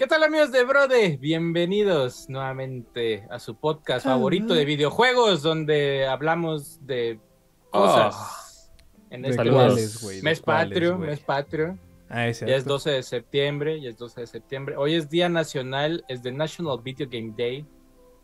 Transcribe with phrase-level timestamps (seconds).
[0.00, 1.18] ¿Qué tal amigos de Brode?
[1.18, 7.20] Bienvenidos nuevamente a su podcast favorito de videojuegos donde hablamos de
[7.68, 8.70] cosas.
[9.10, 11.78] en este cuáles, güey, de mes patrio, mes patrio.
[12.08, 12.46] Ah, ese.
[12.46, 14.76] Ya es 12 de septiembre, ya es 12 de septiembre.
[14.78, 17.66] Hoy es Día Nacional, es de National Video Game Day.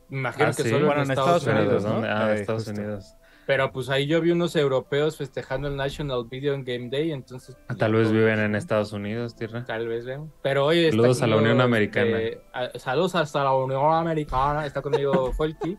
[0.08, 0.70] Me imagino Ah, que sí.
[0.70, 2.08] solo Bueno, en Estados, Estados Unidos, Unidos, ¿no?
[2.08, 2.16] ¿no?
[2.16, 2.80] Ah, Eh, Estados justo.
[2.80, 3.14] Unidos.
[3.46, 7.54] Pero pues ahí yo vi unos europeos festejando el National Video Game Day, entonces...
[7.54, 9.64] pues, Ah, Tal vez viven en Estados Unidos, tierra.
[9.64, 10.32] Tal vez vean.
[10.42, 12.18] Pero hoy Saludos a la conmigo, Unión Americana.
[12.18, 14.66] este, a- saludos hasta la Unión Americana.
[14.66, 15.78] Está conmigo Folky.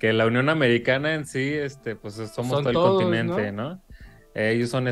[0.00, 3.80] Que la Unión Americana en sí, este, pues somos Son todo el todos, continente, ¿no?
[4.34, 4.88] Ellos son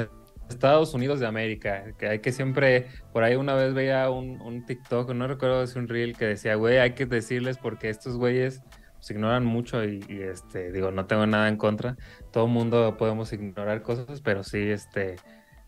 [0.49, 1.87] Estados Unidos de América.
[1.99, 5.77] Que hay que siempre, por ahí una vez veía un, un TikTok, no recuerdo si
[5.79, 8.63] un reel que decía, güey, hay que decirles porque estos güeyes
[9.03, 11.97] pues, ignoran mucho y, y, este, digo, no tengo nada en contra.
[12.31, 15.17] Todo el mundo podemos ignorar cosas, pero sí, este,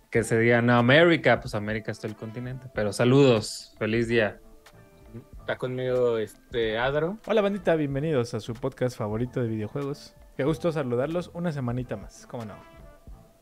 [0.08, 2.68] que se digan, no, América, pues América es todo el continente.
[2.72, 4.38] Pero saludos, feliz día.
[5.40, 7.18] Está conmigo este Adro.
[7.26, 10.14] Hola bandita, bienvenidos a su podcast favorito de videojuegos.
[10.36, 12.54] Qué gusto saludarlos una semanita más, ¿cómo no?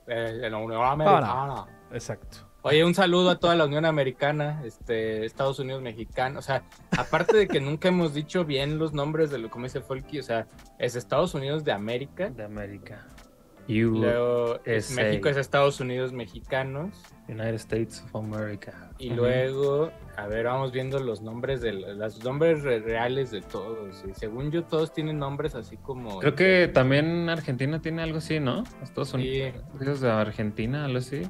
[0.07, 1.67] eh, de la Unión Americana.
[1.93, 2.52] Exacto.
[2.65, 6.39] Oye, un saludo a toda la Unión Americana, este, Estados Unidos mexicano.
[6.39, 6.63] O sea,
[6.97, 10.23] aparte de que nunca hemos dicho bien los nombres de lo como dice Folky, o
[10.23, 10.47] sea,
[10.79, 12.31] es Estados Unidos de América.
[12.31, 13.05] De América.
[13.67, 14.93] y You, Luego es.
[14.93, 16.91] México es Estados Unidos mexicanos.
[17.29, 18.91] United States of America.
[18.99, 19.17] Y Ujú.
[19.17, 24.05] luego, a ver, vamos viendo los nombres de los nombres re- reales de todos.
[24.09, 26.21] Y según yo, todos tienen nombres así como.
[26.21, 28.63] Creo que también Argentina tiene algo así, ¿no?
[28.83, 29.43] Estados Sí.
[29.75, 31.23] Unidos de Argentina, algo así.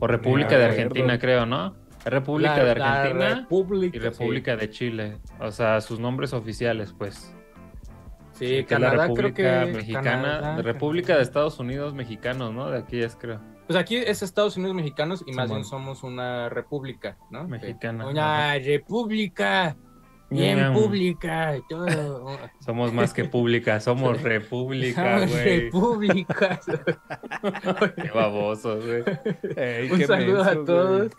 [0.00, 0.64] O República de.
[0.64, 1.76] Argentina, creo, ¿no?
[2.04, 5.18] República La- de Argentina República, y República de Chile.
[5.38, 7.34] O sea, sus nombres oficiales, pues.
[8.32, 9.72] Sí, Canadá la creo República que.
[9.72, 10.02] Mexicana,
[10.40, 12.70] Canadá, República de Estados Unidos Mexicanos, ¿no?
[12.70, 13.40] De aquí es, creo.
[13.66, 17.46] Pues aquí es Estados Unidos mexicanos y más bien somos una república, ¿no?
[17.46, 19.76] Mexicana, Una república.
[20.30, 20.74] Bien Ñam.
[20.74, 22.38] pública y todo.
[22.60, 25.60] Somos más que pública, somos república, Somos güey.
[25.62, 26.60] repúblicas.
[27.96, 29.02] Qué babosos, güey.
[29.56, 31.12] Ey, Un qué saludo menso, a todos.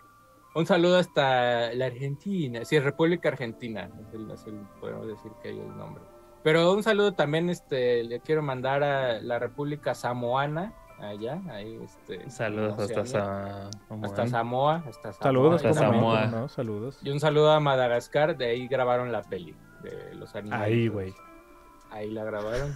[0.54, 2.64] Un saludo hasta la Argentina.
[2.64, 3.90] Sí, República Argentina.
[4.08, 6.02] Es el, es el- podemos decir que hay el nombre.
[6.42, 10.74] Pero un saludo también, este, le quiero mandar a la República Samoana,
[11.08, 12.30] allá, ahí, este.
[12.30, 13.06] Saludos hasta, Oceanía.
[13.06, 13.70] Sa-
[14.02, 15.22] hasta Samoa, hasta Samoa.
[15.22, 15.80] Saludos, Hasta.
[15.80, 16.48] Samoa.
[16.48, 16.98] Saludos.
[17.02, 20.66] Y un saludo a Madagascar, de ahí grabaron la peli de los animales.
[20.66, 21.12] Ahí, güey.
[21.90, 22.70] Ahí la grabaron.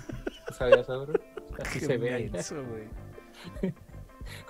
[0.49, 1.15] ¿No ¿Sabías, Abro?
[1.61, 2.89] Así Qué se ve güey.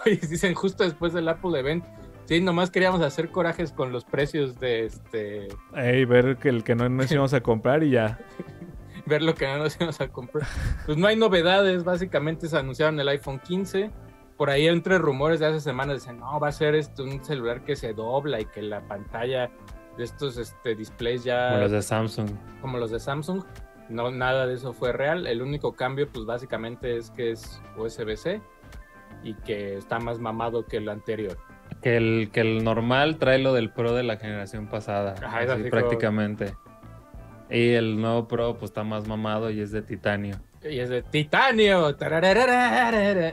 [0.06, 1.84] Oye, dicen justo después del Apple Event.
[2.24, 5.48] Sí, nomás queríamos hacer corajes con los precios de este.
[5.76, 8.18] Ey, ver que el que no nos íbamos a comprar y ya.
[9.06, 10.46] Ver lo que no nos íbamos a comprar.
[10.84, 13.90] Pues no hay novedades, básicamente se anunciaron el iPhone 15.
[14.36, 17.64] Por ahí entre rumores de hace semanas dicen, no, va a ser este, un celular
[17.64, 19.50] que se dobla y que la pantalla
[19.96, 22.30] de estos este, displays ya Como los de Samsung.
[22.60, 23.42] como los de Samsung.
[23.88, 25.26] No, nada de eso fue real.
[25.26, 28.42] El único cambio, pues básicamente es que es USB-C
[29.22, 31.38] y que está más mamado que el anterior.
[31.82, 35.14] Que el, que el normal trae lo del Pro de la generación pasada.
[35.22, 36.54] Ajá, así prácticamente.
[37.50, 40.36] Y el nuevo Pro pues está más mamado y es de titanio.
[40.68, 41.94] Y es de titanio.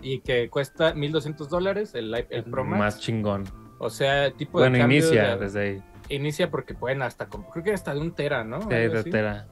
[0.02, 2.80] Y que cuesta 1200 dólares el, el Pro Max.
[2.80, 3.44] Más chingón.
[3.80, 5.84] O sea, tipo Bueno, de cambio inicia de- desde ahí.
[6.10, 8.62] inicia porque pueden hasta, creo que hasta de un tera, ¿no?
[8.62, 9.10] Sí, Algo de así.
[9.10, 9.48] tera.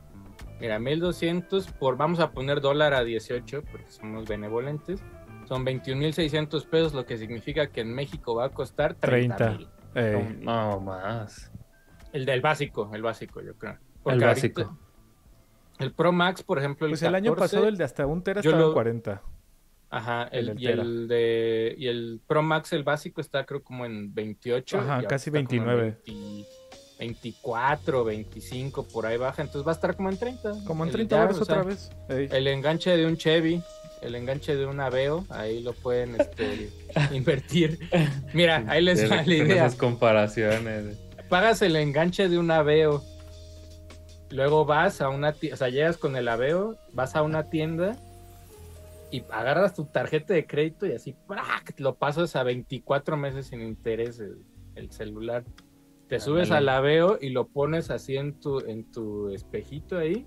[0.59, 5.03] Mira, 1200 por, vamos a poner dólar a 18 porque somos benevolentes.
[5.47, 9.57] Son 21.600 pesos, lo que significa que en México va a costar 30 30.
[9.57, 9.67] mil.
[9.95, 11.51] Ey, No, más.
[12.13, 13.77] El del básico, el básico, yo creo.
[14.03, 14.28] Porque el ahorita-
[14.63, 14.78] básico.
[15.79, 18.23] El Pro Max, por ejemplo, el Pues el año 14, pasado el de hasta un
[18.23, 19.22] tera yo estaba en lo- 40.
[19.89, 23.85] Ajá, el el, y, el de, y el Pro Max, el básico, está creo como
[23.85, 24.78] en 28.
[24.79, 25.97] Ajá, ahorita casi está como en 29.
[26.06, 26.47] 20
[27.00, 29.41] 24, 25, por ahí baja.
[29.41, 30.51] Entonces va a estar como en 30.
[30.66, 31.91] Como en El 30 ya, horas o sea, otra vez.
[32.09, 32.29] Ey.
[32.31, 33.62] El enganche de un Chevy,
[34.03, 36.69] el enganche de un Aveo, ahí lo pueden este,
[37.12, 37.79] invertir.
[38.33, 39.66] Mira, ahí les va la idea.
[39.66, 40.95] Esas comparaciones.
[41.28, 43.03] Pagas el enganche de un Aveo.
[44.31, 47.98] Luego vas a una tienda, o sea, llegas con el Aveo, vas a una tienda
[49.12, 51.74] y agarras tu tarjeta de crédito y así ¡prac!
[51.78, 54.38] lo pasas a 24 meses sin interés el,
[54.75, 55.44] el celular.
[56.07, 60.25] Te subes al Aveo y lo pones así en tu, en tu espejito ahí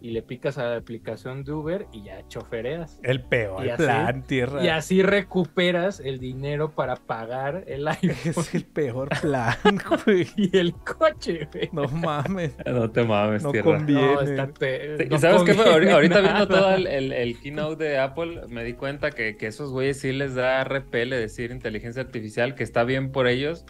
[0.00, 3.00] y le picas a la aplicación de Uber y ya chofereas.
[3.02, 4.62] El peor Y así- plan, tierra.
[4.62, 8.14] Y así recuperas el dinero para pagar el iPhone
[8.44, 9.56] Es el peor plan,
[10.04, 10.26] güey.
[10.36, 11.70] y el coche, güey.
[11.72, 12.54] No mames.
[12.66, 13.76] No te mames, No tierra.
[13.78, 14.14] conviene.
[14.14, 15.52] No, está te- Sí, no ¿Sabes qué?
[15.90, 19.70] Ahorita viendo todo el, el- el keynote de Apple, me di cuenta que, que esos
[19.72, 23.64] güeyes sí les da repele decir inteligencia artificial, que está bien por ellos,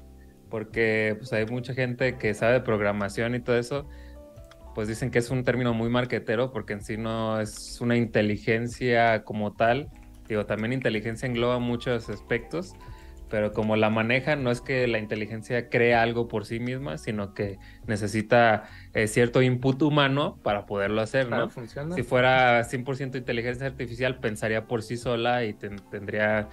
[0.50, 3.88] porque pues hay mucha gente que sabe de programación y todo eso,
[4.75, 9.23] pues dicen que es un término muy marquetero porque en sí no es una inteligencia
[9.25, 9.88] como tal.
[10.29, 12.73] Digo, también inteligencia engloba muchos aspectos,
[13.29, 17.35] pero como la manejan, no es que la inteligencia crea algo por sí misma, sino
[17.35, 21.50] que necesita eh, cierto input humano para poderlo hacer, ¿no?
[21.50, 21.94] funciona.
[21.94, 26.49] Si fuera 100% inteligencia artificial, pensaría por sí sola y ten- tendría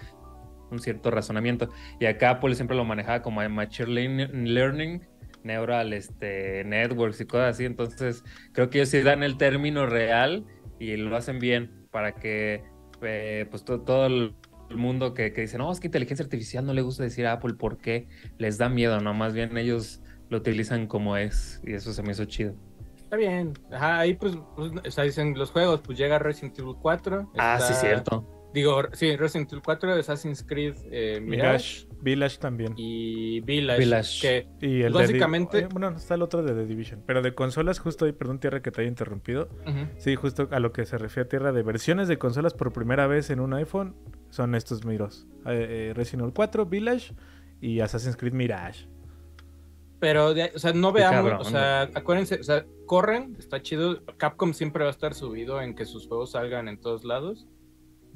[0.70, 1.70] un cierto razonamiento.
[2.00, 5.02] Y acá Apple siempre lo manejaba como machine learning- learning,
[5.44, 7.66] neural este, networks y cosas así.
[7.66, 8.24] Entonces,
[8.54, 10.46] creo que ellos sí dan el término real
[10.80, 12.64] y lo hacen bien para que
[13.02, 14.36] eh, pues to- todo el
[14.70, 17.56] mundo que, que dice, no, es que inteligencia artificial no le gusta decir a Apple
[17.60, 18.08] porque
[18.38, 22.12] les da miedo, no, más bien ellos lo utilizan como es y eso se me
[22.12, 22.56] hizo chido.
[22.96, 23.52] Está bien.
[23.72, 27.30] Ajá, ahí pues, pues, o sea, dicen los juegos, pues llega Resident Evil 4.
[27.38, 28.26] Ah, sí, cierto.
[28.54, 32.74] Digo, sí, Resident Evil 4, Assassin's Creed eh, Mirage, Mirage, Village también.
[32.76, 33.80] y Village.
[33.80, 34.22] Village.
[34.60, 37.02] Que Y el Básicamente- de eh, bueno, está el otro de The Division.
[37.08, 39.48] Pero de consolas, justo ahí, perdón, Tierra, que te haya interrumpido.
[39.98, 43.30] Sí, justo a lo que se refiere Tierra de versiones de consolas por primera vez
[43.30, 43.96] en un iPhone
[44.32, 45.28] son estos miros.
[45.46, 47.14] Eh, eh, Resident Evil 4, Village
[47.62, 48.88] y Assassin's Creed Mirage.
[50.00, 54.04] Pero, de- o sea, no veamos, cabrón, o sea, acuérdense, o sea, corren, está chido.
[54.18, 57.48] Capcom siempre va a estar subido en que sus juegos salgan en todos lados.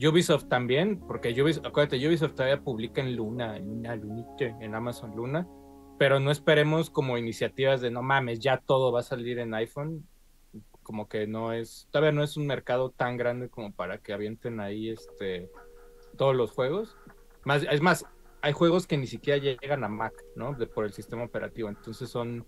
[0.02, 5.16] Ubisoft también, porque Ubisoft, acuérdate, Ubisoft todavía publica en Luna, en Luna, Lunite, en Amazon
[5.16, 5.48] Luna.
[5.98, 10.06] Pero no esperemos como iniciativas de no mames, ya todo va a salir en iPhone.
[10.84, 14.60] Como que no es, todavía no es un mercado tan grande como para que avienten
[14.60, 15.50] ahí este
[16.18, 16.98] todos los juegos.
[17.46, 18.06] Más, es más,
[18.42, 20.54] hay juegos que ni siquiera llegan a Mac, ¿no?
[20.54, 21.70] De- por el sistema operativo.
[21.70, 22.46] Entonces son,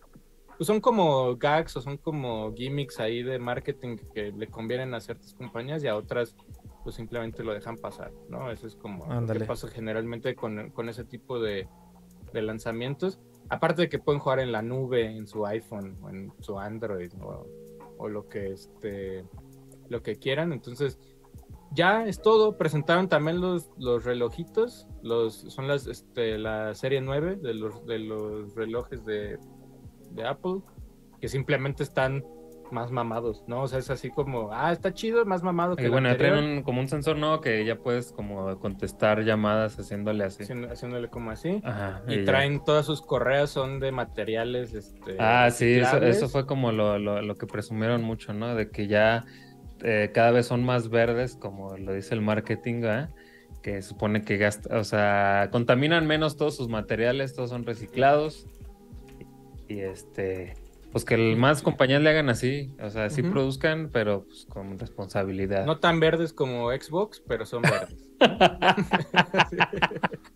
[0.57, 4.99] pues son como gags o son como gimmicks ahí de marketing que le convienen a
[4.99, 6.35] ciertas compañías y a otras
[6.87, 8.49] pues simplemente lo dejan pasar, ¿no?
[8.49, 9.41] Eso es como lo Ándale.
[9.41, 11.67] que pasa generalmente con, con ese tipo de,
[12.31, 13.19] de lanzamientos.
[13.49, 17.11] Aparte de que pueden jugar en la nube, en su iPhone o en su Android
[17.19, 17.45] o,
[17.97, 19.25] o lo que este
[19.89, 20.53] lo que quieran.
[20.53, 20.97] Entonces,
[21.71, 22.57] ya es todo.
[22.57, 24.87] Presentaron también los, los relojitos.
[25.03, 29.37] Los, son las, este, la serie 9 de los, de los relojes de,
[30.11, 30.61] de Apple.
[31.19, 32.23] Que simplemente están
[32.71, 33.61] más mamados, ¿no?
[33.63, 36.37] O sea, es así como, ah, está chido, más mamado que Y el bueno, anterior.
[36.37, 40.43] traen un- como un sensor nuevo que ya puedes como contestar llamadas haciéndole así.
[40.69, 41.61] haciéndole como así.
[41.63, 42.01] Ajá.
[42.07, 44.73] Y traen todas sus correas, son de materiales.
[44.73, 48.55] Este, Ah, sí, eso, fue como lo, lo, lo que presumieron mucho, ¿no?
[48.55, 49.25] De que ya
[49.83, 53.09] eh, cada vez son más verdes, como lo dice el marketing, ¿verdad?
[53.61, 58.47] Que supone que gasta, o sea, contaminan menos todos sus materiales, todos son reciclados.
[59.67, 60.53] Y este,
[60.97, 64.79] pues que el más compañías le hagan así, o sea, sí produzcan, pero pues con
[64.79, 65.63] responsabilidad.
[65.65, 68.09] No tan verdes como Xbox, pero son verdes.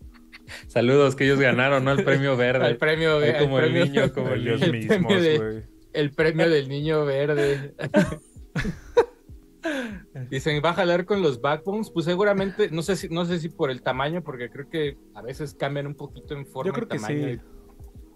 [0.68, 1.92] Saludos, que ellos ganaron, ¿no?
[1.92, 2.66] El premio verde.
[2.68, 5.62] el premio, el como el premio- niño, como el Ellos el premio mismos, de- güey.
[5.94, 7.74] el premio del niño verde.
[10.30, 11.90] Dicen, va a jalar con los backbones.
[11.90, 15.22] Pues seguramente, no sé si, no sé si por el tamaño, porque creo que a
[15.22, 17.28] veces cambian un poquito en forma Yo creo y que tamaño.
[17.28, 17.40] sí.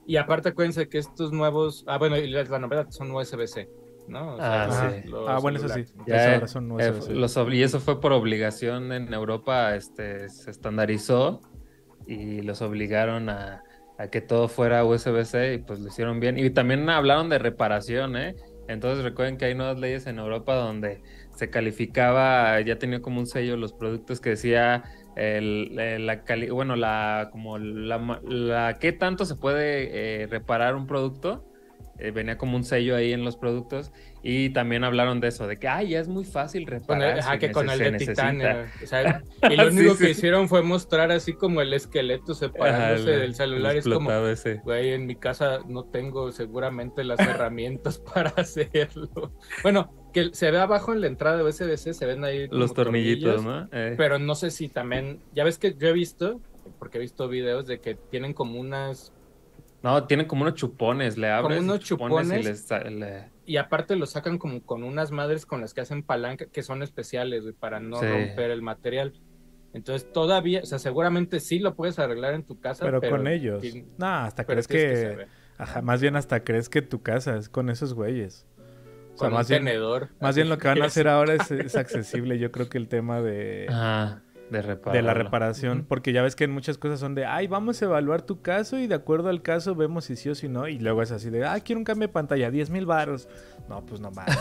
[0.06, 3.69] Y aparte, acuérdense que estos nuevos, ah, bueno, y la, la novedad son USB-C,
[4.06, 4.37] ¿no?
[4.37, 5.11] O Ah, sí.
[5.26, 5.85] Ah, bueno, eso sí.
[6.06, 7.14] Ya, eh, son Eh, USB-C.
[7.14, 11.41] los y eso fue por obligación en Europa, este, se estandarizó
[12.06, 13.62] y los obligaron a,
[13.99, 16.38] a que todo fuera USB-C y pues lo hicieron bien.
[16.38, 18.37] Y también hablaron de reparación, ¿eh?
[18.69, 21.00] Entonces recuerden que hay nuevas leyes en Europa donde
[21.35, 24.85] se calificaba, ya tenía como un sello los productos que decía
[25.16, 30.75] el- eh, la cali- bueno, la como la, la qué tanto se puede eh, reparar
[30.76, 31.42] un producto.
[31.99, 33.90] Eh, venía como un sello ahí en los productos
[34.23, 37.12] y también hablaron de eso, de que ay, ya es muy fácil Con reparar.
[37.14, 38.30] el, ajá, si que con el de se necesita".
[38.32, 38.64] titanio.
[38.82, 40.04] o sea, y lo único sí.
[40.04, 43.73] que hicieron fue mostrar así como el esqueleto separándose Ajá, el- del celular.
[43.73, 44.56] el Es como, ese.
[44.56, 47.18] Güey, en mi casa no tengo seguramente las
[47.49, 49.32] herramientas para hacerlo.
[49.62, 53.44] Bueno, que se ve abajo en la entrada de USB-C, se ven ahí Los tornillitos,
[53.44, 53.68] ¿no?
[53.70, 56.40] Eh, Pero no sé si también, ya ves que yo he visto,
[56.78, 59.12] porque he visto videos de que tienen como unas,
[59.82, 61.61] No, tienen como unos chupones, le abres.
[61.61, 62.40] unos chupones.
[62.40, 66.02] y les le- y aparte lo sacan como con unas madres con las que hacen
[66.02, 68.06] palanca, que son especiales, güey, para no Sí.
[68.06, 69.12] romper el material.
[69.75, 73.26] Entonces todavía, o sea, seguramente sí lo puedes arreglar en tu casa, Pero, pero, con
[73.26, 73.62] ellos.
[73.99, 75.26] No, hasta crees que...
[75.58, 78.46] Ajá, más bien hasta crees que tu casa es con esos güeyes.
[79.16, 79.80] O sea, con más un bien,
[80.20, 82.38] más bien lo que van a hacer ahora es, es accesible.
[82.38, 83.66] Yo creo que el tema de,
[84.50, 87.87] de la reparación, porque ya ves que en muchas cosas son de, ay, vamos a
[87.87, 90.68] evaluar tu caso y de acuerdo al caso vemos si sí o si no.
[90.68, 93.28] Y luego es así de, ah, quiero un cambio de pantalla, 10 mil baros.
[93.68, 94.26] No, pues no más.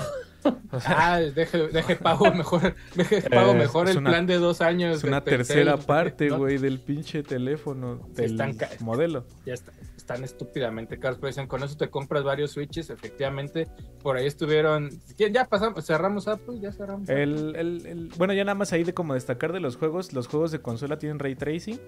[0.72, 4.38] O sea, Ah, deje, deje pago mejor, deje pago Eh, mejor el una- plan de
[4.38, 4.98] dos años.
[4.98, 6.38] es una tercera parte, ¿no?
[6.38, 9.26] güey, del pinche teléfono, Sí, del están ca- modelo.
[9.48, 9.72] Ya está,
[10.06, 13.68] están estúpidamente caros, pero dicen, con eso te compras varios Switches, efectivamente,
[14.04, 17.10] por ahí estuvieron, ya pasamos, cerramos Apple, ya cerramos.
[17.10, 20.28] El, el, el, bueno, ya nada más ahí de como destacar de los juegos, los
[20.28, 21.80] juegos de consola tienen ray tracing,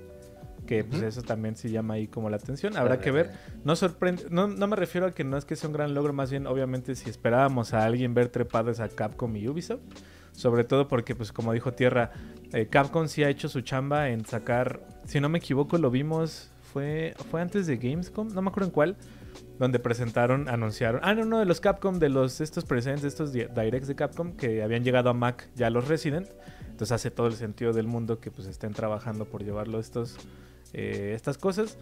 [0.66, 3.30] que pues eso también sí llama ahí como la atención, habrá que ver.
[3.64, 6.12] No sorprende, no, no me refiero a que no es que sea un gran logro,
[6.12, 9.82] más bien obviamente si esperábamos a alguien ver trepadas a Capcom y Ubisoft,
[10.32, 12.12] sobre todo porque pues como dijo Tierra,
[12.52, 16.52] eh, Capcom sí ha hecho su chamba en sacar, si no me equivoco lo vimos,
[16.78, 18.96] fue, fue antes de Gamescom, no me acuerdo en cuál,
[19.58, 23.46] donde presentaron, anunciaron, ah no, no, de los Capcom, de los estos presents, estos di-
[23.56, 26.28] directs de Capcom que habían llegado a Mac ya los Resident,
[26.70, 30.18] entonces hace todo el sentido del mundo que pues estén trabajando por llevarlo estos,
[30.74, 31.80] eh, estas cosas.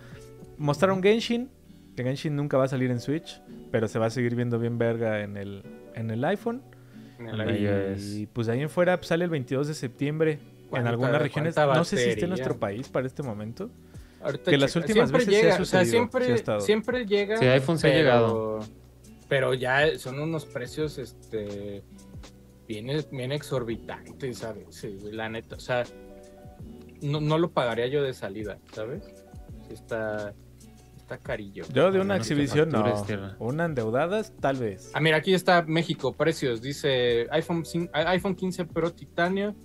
[0.58, 1.50] Mostraron Genshin,
[1.98, 4.78] que Genshin nunca va a salir en Switch, pero se va a seguir viendo bien
[4.78, 5.64] verga en el,
[5.96, 6.62] en el iPhone.
[7.20, 8.28] En Y es.
[8.32, 11.56] pues ahí en fuera pues, sale el 22 de septiembre en ¿Cuánta- algunas regiones.
[11.58, 13.70] No sé si esté en nuestro país para este momento.
[14.26, 14.86] Ahorita Que las checa.
[14.86, 17.38] últimas Siempre veces sí ha llega, o sea, sucedido, ha siempre, siempre llega.
[17.38, 18.60] Sí, iPhone sí ha llegado.
[19.30, 21.84] Pero ya son unos precios, este,
[22.68, 24.66] bien, bien exorbitantes, ¿sabes?
[24.70, 25.84] Sí, la neta, o sea,
[27.02, 29.04] no, no lo pagaría yo de salida, ¿sabes?
[29.70, 30.34] Está,
[30.98, 31.66] está carillo.
[31.74, 32.84] Yo de A una exhibición no.
[33.40, 34.92] Una endeudadas, tal vez.
[34.94, 36.62] Ah, mira, aquí está México, precios.
[36.62, 37.64] Dice iPhone,
[37.94, 39.56] iPhone 15 Pro Titanio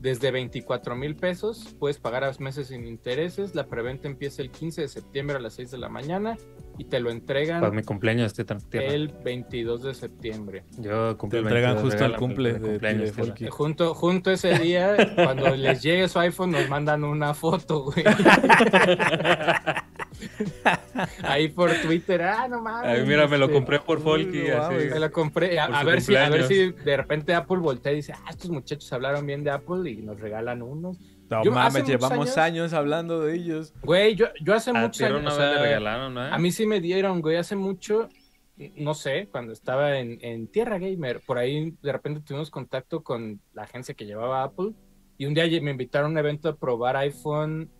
[0.00, 1.74] desde 24 mil pesos.
[1.78, 3.54] Puedes pagar a meses sin intereses.
[3.54, 6.36] La preventa empieza el 15 de septiembre a las 6 de la mañana
[6.78, 8.44] y te lo entregan Para mi cumpleaños, este
[8.94, 10.64] el 22 de septiembre.
[10.78, 15.14] Yo cumplí Te entregan 22, justo al cumple de- cumpleaños, de Junto, junto ese día,
[15.14, 18.04] cuando les llegue su iPhone, nos mandan una foto, güey.
[21.22, 22.90] Ahí por Twitter, ah, no mames.
[22.90, 24.44] Ay, mira, me lo este, compré por Folky.
[24.90, 25.58] Me lo compré.
[25.58, 28.92] A, ver si, a ver si de repente Apple voltea y dice, ah, estos muchachos
[28.92, 30.98] hablaron bien de Apple y nos regalan unos.
[31.28, 32.72] No Yo mames, muchos llevamos años- años...
[32.72, 33.74] hablando de ellos.
[33.82, 35.34] Güey, yo, yo hace A muchos Tierra años.
[35.34, 36.20] o sea, le regalaron, ¿no?
[36.20, 38.08] A mí sí me dieron, güey, hace mucho,
[38.76, 43.40] no sé, cuando estaba en, en Tierra Gamer, por ahí de repente tuvimos contacto con
[43.54, 44.72] la agencia que llevaba Apple
[45.18, 47.70] y un día me invitaron a un evento a probar iPhone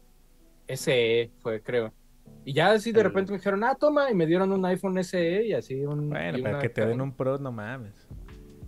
[0.66, 1.92] SE, fue creo.
[2.46, 4.96] Y ya así de El- repente me dijeron, ah, toma, y me dieron un iPhone
[5.02, 6.08] SE y así un...
[6.08, 8.06] Bueno, y para que te den un pro, no mames.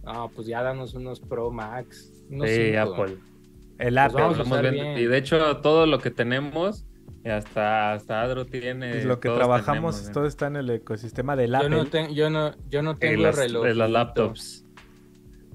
[0.05, 2.13] No, pues ya danos unos Pro Max.
[2.29, 2.95] Unos Sí, cinco.
[2.95, 3.17] Apple.
[3.79, 4.21] El Pues Apple.
[4.23, 4.99] vamos a bien-.
[4.99, 6.87] Y de hecho, todo lo que tenemos,
[7.25, 8.91] y hasta, hasta Adro tiene.
[8.91, 11.71] pues lo que trabajamos, tenemos, todo está en el ecosistema del Yo Apple.
[11.71, 13.65] no, ten- yo no, yo no Y tengo las, reloj.
[13.65, 14.65] de las laptops.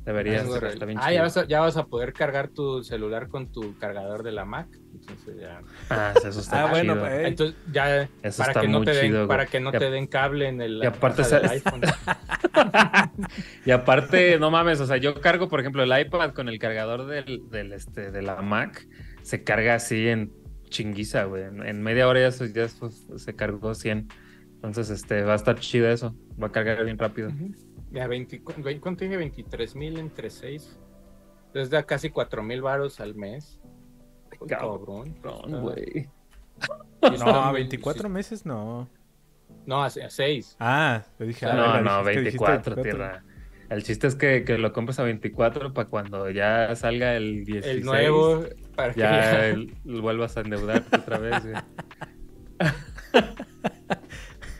[0.05, 0.63] Deberías, reloj.
[0.65, 1.23] está bien Ah, ya chido.
[1.23, 4.67] vas, a, ya vas a poder cargar tu celular con tu cargador de la Mac.
[4.93, 5.61] Entonces ya.
[5.89, 8.93] Ah, eso está Ah, bueno, pues, Entonces ya Eso para está que no muy te
[8.93, 11.81] den, chido, para que no te den cable en el y aparte del iPhone.
[13.65, 17.05] Y aparte, no mames, o sea, yo cargo, por ejemplo, el iPad con el cargador
[17.07, 18.85] del, del, este, de la Mac,
[19.21, 20.31] se carga así en
[20.69, 21.43] chinguiza, güey.
[21.43, 24.07] En, en media hora ya, se, ya se- se cargó 100.
[24.55, 26.15] Entonces, este, va a estar chido eso.
[26.41, 27.29] Va a cargar bien rápido.
[27.29, 27.51] Ujú.
[27.93, 29.15] Ya 20, cu- güey, ¿cuánto dije?
[29.17, 30.79] 23 mil entre 6.
[31.47, 33.61] Entonces da casi 4 mil varos al mes.
[34.39, 35.61] Uy, Cabrón, Cabrón.
[35.61, 36.09] güey.
[37.19, 38.09] No, muy- 24 sí.
[38.09, 38.87] meses no.
[39.65, 40.55] No, a 6.
[40.59, 41.45] Ah, le dije.
[41.45, 43.23] No, verga, no, dijiste- dijiste 24, tierra.
[43.69, 47.65] El chiste es que, que lo compres a 24 para cuando ya salga el 16.
[47.77, 48.45] El nuevo.
[48.75, 51.55] Para que Ya ya- el- vuelvas a endeudarte otra vez, güey.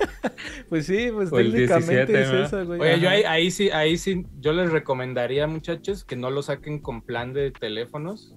[0.70, 2.44] Pues sí, pues O el técnicamente 17, es ¿no?
[2.46, 2.80] esa, güey.
[2.82, 6.80] Oye, yo ahí, ahí sí, ahí sí, yo les recomendaría, muchachos, que no lo saquen
[6.80, 8.36] con plan de teléfonos,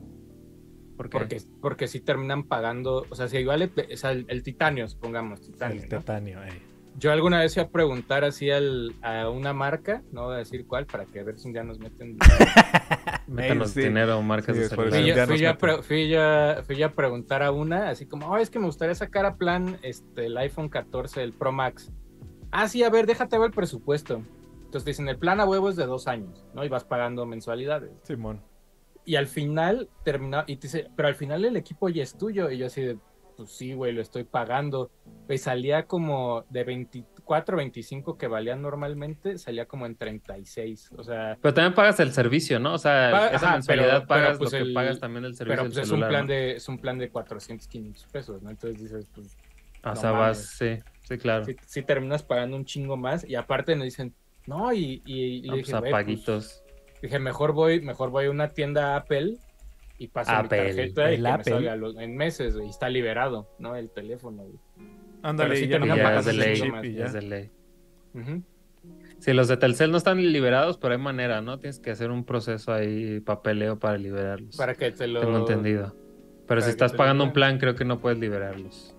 [0.97, 1.19] ¿Por qué?
[1.19, 4.89] porque, porque sí terminan pagando, o sea, si igual, el- o sea, el, el titanio,
[4.89, 5.99] supongamos, titanio, El ¿no?
[5.99, 6.49] titanio, eh.
[6.99, 10.67] Yo alguna vez fui a preguntar así al- a una marca, no voy a decir
[10.67, 12.17] cuál, para que a ver si un día nos meten.
[13.27, 13.83] Métanos sí.
[13.83, 16.91] dinero, marcas Sí, de fui, ya yo, fui yo fui yo a- fui yo a
[16.91, 20.37] preguntar a una, así como, oh, es que me gustaría sacar a plan este, el
[20.39, 21.93] iPhone 14, el Pro Max.
[22.51, 24.23] Ah, sí, a ver, déjate ver el presupuesto.
[24.65, 26.65] Entonces te dicen, el plan a huevo es de dos años, ¿no?
[26.65, 27.91] Y vas pagando mensualidades.
[28.05, 28.43] Simón.
[29.05, 32.51] Y al final termina, y te dice, pero al final el equipo ya es tuyo.
[32.51, 32.99] Y yo así de,
[33.37, 34.91] pues sí, güey, lo estoy pagando.
[35.29, 40.91] Y salía como de 24, 25 que valía normalmente, salía como en 36.
[40.97, 42.75] O sea, Pero también pagas el servicio, ¿no?
[42.75, 45.35] O sea, Paga- esa ajá, mensualidad pero- pero, pagas pues, lo que pagas también el
[45.35, 46.33] servicio pero pues es un, plan ¿no?
[46.33, 48.51] de, es un plan de 400, 500 pesos, ¿no?
[48.51, 49.37] Entonces dices, pues
[49.83, 51.45] O no sea, vas, sí, sí, claro.
[51.67, 53.29] sí terminas pagando un chingo más.
[53.29, 54.15] Y aparte me dicen,
[54.47, 56.63] no, y, y, y No, le pues dije, a "Güey, pues.
[57.03, 59.37] Dije, mejor voy, mejor voy a una tienda Apple
[59.99, 61.45] y paso Apple, mi tarjeta y el que Apple.
[61.53, 63.75] me salga los- en meses, y está liberado, ¿no?
[63.77, 64.59] El teléfono, güey.
[65.29, 67.05] Ándale, sí ya no es de ese ley, chip y ya ya.
[67.07, 67.51] es de ley.
[69.19, 71.59] Sí, los de Telcel no están liberados, pero hay manera, ¿no?
[71.59, 74.57] Tienes que hacer un proceso ahí, papeleo para liberarlos.
[74.57, 75.21] Para que te lo...
[75.21, 75.97] Tengo entendido.
[76.47, 78.95] Pero si estás pagando un plan, creo que no puedes liberarlos.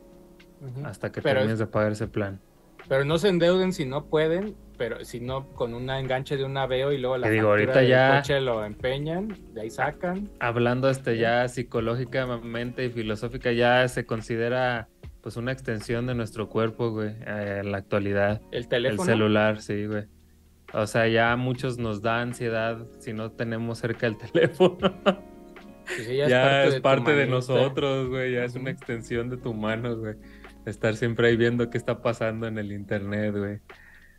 [0.84, 2.41] Hasta que Pero- termines de pagar ese plan.
[2.89, 6.55] Pero no se endeuden si no pueden, pero si no con un enganche de un
[6.57, 10.29] aveo y luego la digo, ahorita del ya- coche lo empeñan, de ahí sacan.
[10.39, 14.88] Hablando este ya psicológicamente y filosófica, ya se considera
[15.21, 18.41] pues una extensión de nuestro cuerpo, güey, eh, en la actualidad.
[18.51, 19.03] El El teléfono.
[19.05, 20.05] celular, sí, güey.
[20.74, 24.77] O sea, ya a muchos nos da ansiedad si no tenemos cerca el teléfono.
[25.03, 27.36] pues sí, ya, es parte de manita.
[27.36, 28.33] nosotros, güey.
[28.33, 30.15] Ya es una extensión de tu mano, güey.
[30.65, 33.59] Estar siempre ahí viendo qué está pasando en el internet, güey.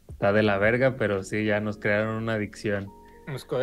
[0.09, 2.95] Está de la verga, pero sí, ya nos crearon una adicción.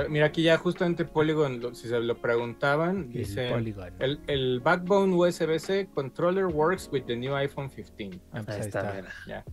[0.10, 3.50] Mira, aquí ya justamente Polygon, si se lo preguntaban, dice...
[3.50, 3.94] Polygon.
[4.00, 8.20] El, el backbone USB-C controller works with the new iPhone 15.
[8.32, 9.46] Ah, pues Ahí ahí está, está.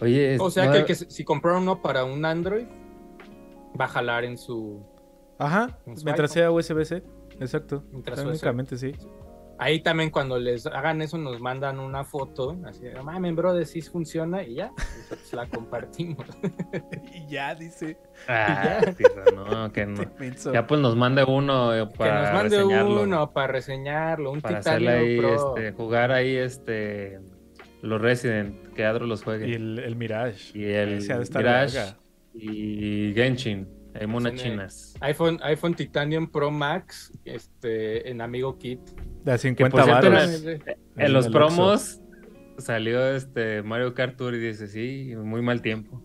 [0.00, 2.66] Oye, O sea no- que, el que si compraron uno para un Android,
[3.80, 4.82] va a jalar en su...
[5.38, 7.02] Ajá, En su mientras sea USB-C.
[7.40, 7.84] Exacto.
[7.92, 8.92] Mientras Técnicamente sí.
[9.58, 13.82] Ahí también cuando les hagan eso nos mandan una foto, así, de, mames, bro, sí
[13.82, 16.26] funciona y ya, nosotros la compartimos.
[17.12, 17.98] y ya dice.
[18.28, 19.32] Ah, ya.
[19.34, 20.02] no, que no.
[20.52, 23.02] Ya pues nos mande uno eh, que para nos mande reseñarlo.
[23.02, 25.56] uno para reseñarlo, un para Titanio ahí, Pro.
[25.56, 27.18] este, jugar ahí, este,
[27.82, 29.48] los Resident, que Adro los juegue.
[29.48, 30.56] Y el, el Mirage.
[30.56, 31.00] Y el
[31.34, 31.94] Mirage
[32.34, 33.68] y Genshin,
[33.98, 34.94] hay monas chinas.
[35.00, 38.80] iPhone, iPhone Titanium Pro Max este, en Amigo Kit.
[39.24, 40.42] De a 50 por cierto, baros.
[40.96, 42.00] en los promos
[42.58, 46.02] salió este Mario Kart Tour y dice, sí, muy mal tiempo.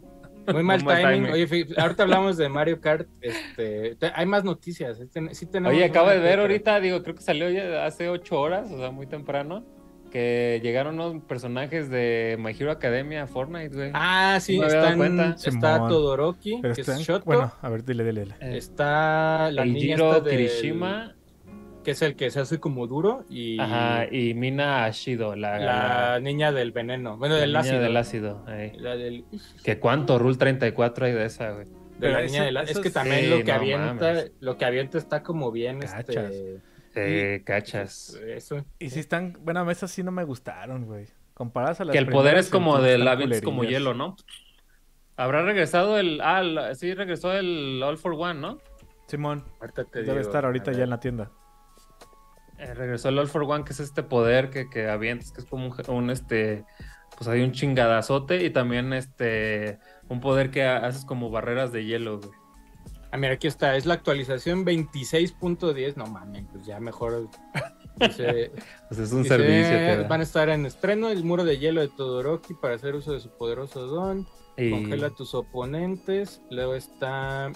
[0.51, 1.25] Muy mal timing.
[1.25, 1.31] timing.
[1.31, 3.07] Oye, ahorita hablamos de Mario Kart.
[3.21, 4.99] Este, te- hay más noticias.
[4.99, 8.39] este, sí tenemos Oye, acabo de ver ahorita, digo, creo que salió ya hace ocho
[8.39, 9.65] horas, o sea, muy temprano,
[10.13, 13.91] que llegaron unos personajes de My Hero Academia a Fortnite, güey.
[13.95, 15.29] Ah, sí, No están- cuenta.
[15.35, 15.89] está Simón.
[15.89, 17.25] Todoroki, Pero que es Shoto.
[17.25, 18.21] Bueno, a ver, dile, dile.
[18.21, 18.35] dile.
[18.39, 21.15] Eh, Está la niña esta del- Kirishima,
[21.83, 26.11] que es el que se hace como duro, y ajá, y Mina Ashido, la, la,
[26.13, 27.17] la- niña del veneno.
[27.17, 27.81] Bueno, la del niña ácido.
[27.81, 28.43] del ácido.
[28.47, 28.71] ahí.
[28.77, 29.25] La del-
[29.63, 31.65] Que cuánto Rule 34 hay de esa, güey.
[31.99, 32.79] de la niña del ácido.
[32.79, 34.31] Es que también Sí, lo que no avienta, mames.
[34.41, 36.07] lo que avienta está como bien, Cachas.
[36.07, 36.59] este.
[36.95, 38.15] Eh, cachas.
[38.25, 38.65] Eso.
[38.79, 39.37] Y si están.
[39.41, 41.07] Bueno, a mí esas sí no me gustaron, güey.
[41.33, 44.15] Comparadas a las Que el poder es como de la como hielo, ¿no?
[45.15, 46.21] Habrá regresado el.
[46.21, 48.59] Ah, la- sí, regresó el All for One, ¿no?
[49.07, 51.31] Simón, Ahorita te debe digo, estar ahorita ya en la tienda.
[52.57, 55.45] Eh, regresó el All for One, que es este poder que, que avientas, que es
[55.47, 56.65] como un, un, este.
[57.17, 59.79] Pues hay un chingadazote y también este.
[60.09, 62.31] Un poder que ha- haces como barreras de hielo, güey.
[63.13, 65.95] Ah, mira, aquí está, es la actualización 26.10.
[65.97, 67.29] No mames, pues ya mejor.
[67.99, 68.51] Dice,
[68.89, 70.07] Pues es un dice, servicio.
[70.07, 73.19] Van a estar en estreno el muro de hielo de Todoroki para hacer uso de
[73.19, 74.25] su poderoso don.
[74.57, 76.41] Y- Congela a tus oponentes.
[76.49, 77.51] Luego está.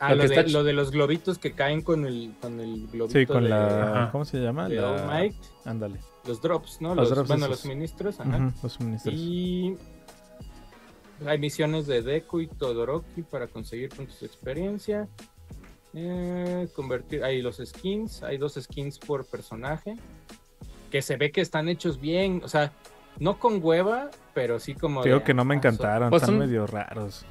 [0.00, 2.88] Ah, lo de, está ch- lo de los globitos que caen con el, con el
[2.88, 4.08] globito Sí, con de, la.
[4.12, 4.68] ¿Cómo se llama?
[4.68, 5.28] La-.
[5.64, 6.00] Ándale.
[6.26, 6.88] Los drops, ¿no?
[6.96, 7.50] Los Los, drops bueno, esos.
[7.50, 8.20] los suministros.
[8.20, 8.52] Ajá.
[8.62, 9.14] Los suministros.
[9.16, 9.76] Y
[11.26, 15.08] hay misiones de Deku y Todoroki para conseguir puntos de experiencia.
[15.94, 19.96] Eh, convertir, hay los skins, hay dos skins por personaje.
[20.90, 22.72] Que se ve que están hechos bien, o sea,
[23.18, 25.02] no con hueva, pero sí como.
[25.02, 27.26] Digo de, que no me encantaron, Pues están son- medio raros.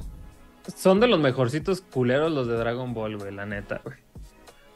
[0.76, 3.96] Son de los mejorcitos culeros los de Dragon Ball, güey, la neta, güey.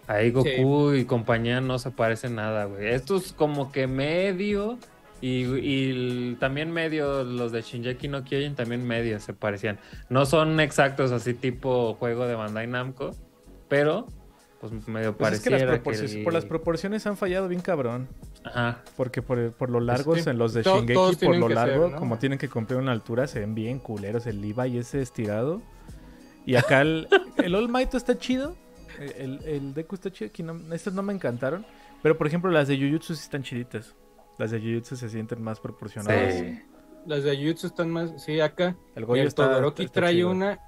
[0.07, 2.87] Ahí Goku y compañía no se parecen nada, güey.
[2.93, 4.77] Estos como que medio
[5.21, 9.79] y, también medio los de Shinjeki no Kyojin también medio se parecían.
[10.09, 13.15] No son exactos así tipo juego de Bandai Namco,
[13.67, 14.07] pero
[14.59, 17.61] pues medio Pues es que las pareciera que, el- por las proporciones han fallado bien
[17.61, 18.07] cabrón.
[18.43, 18.83] Ajá.
[18.97, 21.89] Porque por, por lo largos en los de To- Shingeki, todos por lo ser, largo,
[21.89, 21.97] ¿no?
[21.97, 25.61] como tienen que cumplir una altura, se ven bien culeros el Levi ese estirado.
[26.45, 27.07] Y acá el,
[27.37, 28.55] el All Might está chido.
[28.99, 30.29] El, el Deku está chido.
[30.29, 31.65] Aquí no, estas no me encantaron.
[32.01, 33.95] Pero por ejemplo, las de Jujutsu sí están chiditas.
[34.41, 36.33] Las de Jujutsu se sienten más proporcionadas.
[36.33, 36.59] Sí.
[37.05, 38.23] Las de Jujutsu están más.
[38.23, 38.75] Sí, acá.
[38.95, 40.31] El Y Goyo el está, Todoroki está trae chido.
[40.31, 40.59] una.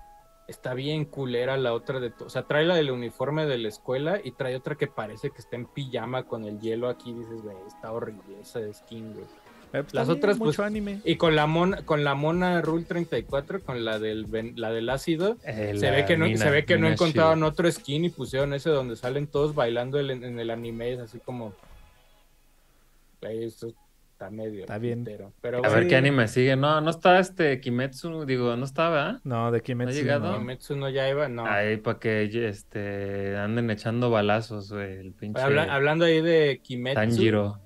[0.48, 2.12] Está bien culera la otra de.
[2.12, 5.32] to- O sea, trae la del uniforme de la escuela y trae otra que parece
[5.32, 7.14] que está en pijama con el hielo aquí.
[7.14, 9.26] Dices, güey, está horrible esa skin, güey.
[9.74, 11.02] Eh, pues, las otras, mucho pues, anime.
[11.04, 15.38] Y con la mona, con la mona Rule 34, con la del la del ácido,
[15.46, 18.10] Eh, se la ve que no, Mina- se ve que no encontraron otro skin y
[18.12, 21.54] pusieron ese donde salen todos bailando el- en, el anime, es así como.
[23.24, 23.68] Güey, esto
[24.12, 24.62] está medio.
[24.62, 25.04] Está bien.
[25.42, 25.90] Pero A bueno, ver Sí.
[25.90, 26.56] qué anime sigue.
[26.56, 29.22] No, no está este Kimetsu, digo, no estaba, ¿ah?
[29.24, 29.94] No, de Kimetsu.
[29.96, 30.32] llegado?
[30.32, 30.38] no.
[30.40, 31.46] Kimetsu no Yaiba, no.
[31.46, 36.96] Ahí para que este anden echando balazos, güey, el pinche Habla- hablando ahí de Kimetsu,
[37.00, 37.60] Tanjiro.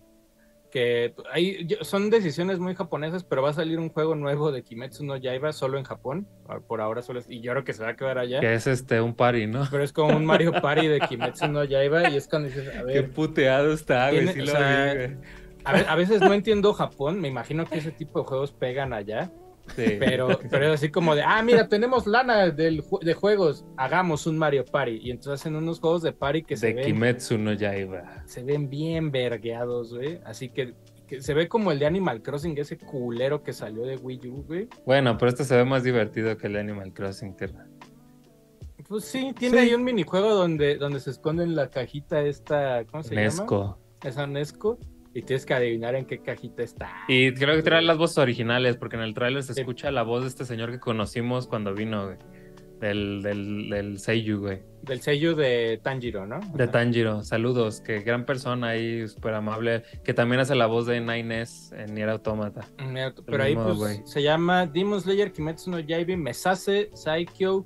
[0.72, 4.64] que ahí yo- son decisiones muy japonesas, pero va a salir un juego nuevo de
[4.64, 6.28] Kimetsu no Yaiba solo en Japón.
[6.68, 8.40] Por ahora solo es- y yo creo que se va a quedar allá.
[8.42, 9.66] Que es este un party, ¿no?
[9.72, 12.80] Pero es como un Mario Party de Kimetsu no Yaiba y es cuando dices, a
[12.80, 14.28] Qué ver, puteado está, güey.
[14.28, 15.18] Sí o lo sea, vi, güey.
[15.68, 18.94] A, ve- a veces no entiendo Japón, me imagino que ese tipo de juegos pegan
[18.94, 19.32] allá,
[19.76, 19.98] Sí.
[20.00, 24.38] pero, pero es así como de, ah, mira, tenemos lana del, de juegos, hagamos un
[24.38, 25.00] Mario Party.
[25.04, 28.24] Y entonces hacen unos juegos de party que se de ven, Kimetsu no Yaiba.
[28.26, 30.22] se ven bien vergueados, güey.
[30.24, 30.74] Así que,
[31.06, 34.44] que se ve como el de Animal Crossing, ese culero que salió de Wii U,
[34.48, 34.70] güey.
[34.86, 37.66] Bueno, pero este se ve más divertido que el Animal Crossing, Terra.
[38.88, 39.64] Pues sí, tiene Sí.
[39.68, 43.22] ahí un minijuego donde, donde se esconde en la cajita esta, ¿cómo se llama?
[43.26, 43.78] Nesco.
[44.02, 44.78] Esa Nesco.
[45.14, 46.92] Y tienes que adivinar en qué cajita está.
[47.08, 50.22] Y creo que trae las voces originales, porque en el tráiler se escucha la voz
[50.24, 52.18] de este señor que conocimos cuando vino, güey.
[52.80, 54.62] Del, del, del Seiyu, güey.
[54.84, 56.40] Del sello de Tanjiro, ¿no?
[56.54, 56.68] De.
[56.68, 57.24] Tanjiro.
[57.24, 61.96] Saludos, que gran persona ahí, súper amable, que también hace la voz de Nines en
[61.96, 62.68] Nier Automata.
[63.26, 64.02] Pero ahí pues güey.
[64.06, 67.66] se llama Demon Slayer Kimetsu no Yaiba Mesase Saikyo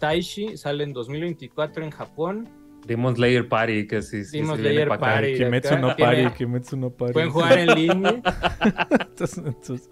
[0.00, 0.56] Taishi.
[0.56, 2.48] Sale en 2024 en Japón.
[2.86, 4.88] Demon Slayer Party, que sí, sí, Demon Slayer.
[4.88, 5.34] Party.
[5.36, 7.12] Kimetsu no tiene- pari, Kimetsu no pari.
[7.12, 8.22] Pueden jugar en línea.
[8.90, 9.90] Entonces, entonces,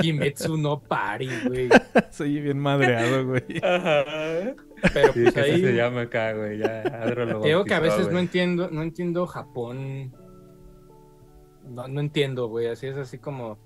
[0.00, 1.68] Kimetsu no Pari, güey.
[2.10, 3.42] soy bien madreado, güey.
[4.92, 5.60] Pero Sí, pues que así ahí...
[5.62, 6.58] se llama acá, güey.
[6.58, 10.12] Ya, Adro lo digo que a veces no entiendo, no entiendo Japón.
[11.68, 12.66] No, no entiendo, güey.
[12.68, 13.58] Así es así como,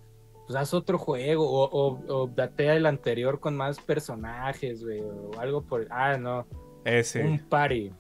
[0.47, 5.33] pues haz otro juego o, o, o datea el anterior con más personajes, güey, o
[5.41, 5.87] algo por.
[5.91, 6.47] Ah, no,
[6.85, 7.23] Ese.
[7.25, 7.93] un party.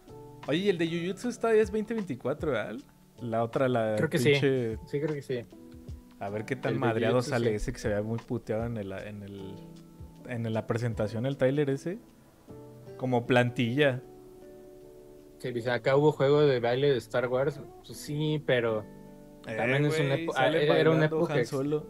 [0.48, 2.76] Oye, ¿y el de Jujutsu está es 2024, ¿verdad?
[3.20, 4.33] La otra, la Creo que sí.
[4.33, 5.44] pinche- Sí, creo que sí.
[6.18, 7.57] A ver qué tan El madreado Jujutsu, sale sí.
[7.57, 9.55] ese que se vea muy puteado en el, en el
[10.28, 11.98] en la presentación, el trailer ese.
[12.96, 14.00] Como plantilla.
[15.38, 17.61] Sí, dice, acá hubo juego de baile de Star Wars.
[17.85, 18.85] Pues sí, pero
[19.44, 21.85] También es una ah, era una época Solo.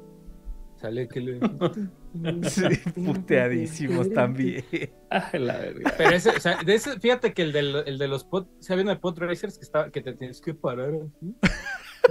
[0.82, 1.40] Sale que le.
[2.50, 2.64] Sí,
[2.94, 4.64] puteadísimos también.
[5.08, 5.94] Ay, la verga.
[5.96, 8.72] Pero ese, o sea, de ese, fíjate que el, del, el de los pod, ¿se
[8.72, 11.34] había uno de pod racers que estaba, que te tienes que parar así,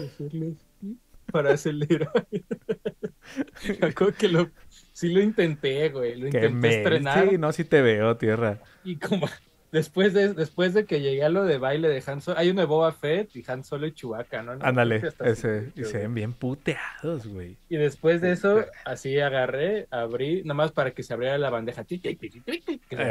[0.04, 0.98] hacerle así,
[1.32, 2.28] para acelerar.
[3.80, 6.78] Me acuerdo que lo, sí lo intenté, güey, lo intenté me...
[6.78, 8.60] estrenar Sí, no, sí te veo, tierra.
[8.84, 9.28] y como
[9.72, 12.62] después de, después de que llegué a lo de baile de Han Solo, hay uno
[12.62, 14.54] de Boba Fett y Han Solo y Chewbacca, ¿no?
[14.62, 15.36] Ándale, ese.
[15.36, 17.58] se- Y se ven bien puteados, güey.
[17.70, 21.84] Y después de eso, así agarré, abrí, nomás para que se abriera la bandeja.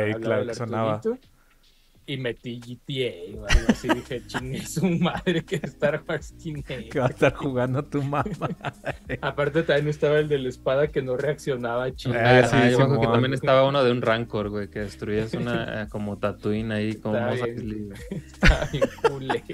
[0.04, 0.94] Ey, claro, que sonaba.
[0.94, 1.26] Arturito,
[2.10, 3.86] Y metí GTA o algo así.
[3.88, 6.88] Dije, chingue su madre que Star Wars Kinect.
[6.90, 8.24] Que va a estar jugando tu mamá.
[9.20, 12.16] Aparte también estaba el de la espada que no reaccionaba chido.
[12.18, 15.34] Ah, sí, Ah, yo acuerdo que también estaba uno de un Rancor, güey, que destruyes
[15.34, 17.92] una eh, como Tatooine ahí, como Está bien.
[18.72, 19.44] Bien culero.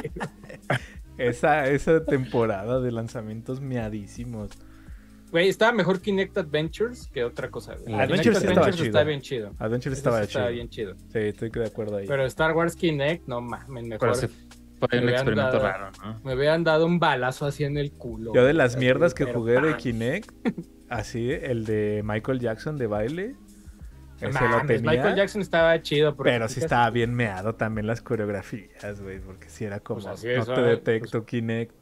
[1.19, 4.51] Esa, esa temporada de lanzamientos miadísimos.
[5.31, 7.75] Güey, estaba mejor Kinect Adventures que otra cosa.
[7.75, 7.95] güey.
[7.95, 8.87] El Adventures Kinect estaba Adventures chido.
[8.87, 9.55] está bien chido.
[9.59, 10.49] Adventure Ese estaba chido.
[10.49, 10.95] bien chido.
[11.13, 12.07] Sí, estoy de acuerdo ahí.
[12.07, 14.15] Pero Star Wars Kinect, no mames, mejor.
[14.15, 14.27] Sí
[14.79, 16.21] fue Me un experimento dado- raro, ¿no?
[16.23, 18.33] Me hubieran dado un balazo así en el culo.
[18.35, 19.77] Yo de las mierdas que jugué de.
[19.77, 20.31] Kinect,
[20.91, 23.35] así, el de Michael Jackson de baile,
[24.21, 24.91] ese lo tenía.
[24.93, 26.15] Michael Jackson estaba chido.
[26.17, 30.31] Pero sí estaba bien meado también las coreografías, güey, porque sí era como, Pues no
[30.31, 31.73] es, te detecto Kinect.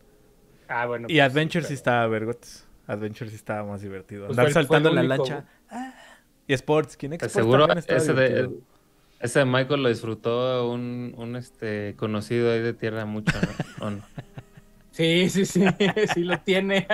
[0.69, 1.07] Ah, bueno.
[1.11, 2.67] Y pues, Adventure sí pero- estaba vergotes.
[2.87, 4.27] Adventure sí estaba más divertido.
[4.27, 5.45] Pues Andar saltando en la único, lancha.
[5.71, 5.95] Ah.
[6.47, 8.61] Y Sports, Te Sports seguro ese de, divertido.
[9.21, 13.33] ese de Michael lo disfrutó un, un este conocido ahí de tierra mucho,
[13.81, 14.03] ¿no?
[14.91, 15.65] Sí, sí, sí,
[16.15, 16.87] sí lo tiene.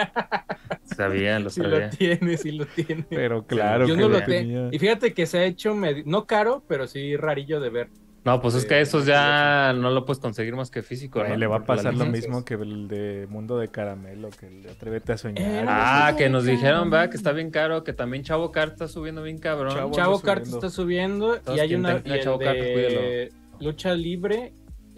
[0.85, 1.79] Sabía, lo Sí sabía.
[1.81, 3.05] lo tiene, sí lo tiene.
[3.11, 4.68] Pero claro Yo que no lo tenía.
[4.72, 7.88] Y fíjate que se ha hecho medio- no caro, pero sí rarillo de ver.
[8.24, 11.46] No, pues es que esos Michael ya no lo puedes conseguir más que físico, le
[11.46, 15.12] va a pasar lo mismo que el de Mundo de Caramelo, que el de Atrévete
[15.12, 15.64] a soñar.
[15.64, 17.09] Eh, Ah, que nos dijeron, ¿verdad?
[17.11, 19.74] Que está bien caro, que también Chavo Kart está subiendo bien cabrón.
[19.74, 20.56] Chavo- Chavo subiendo.
[20.56, 24.52] está subiendo Entonces, y hay una y el Chavo de lucha libre.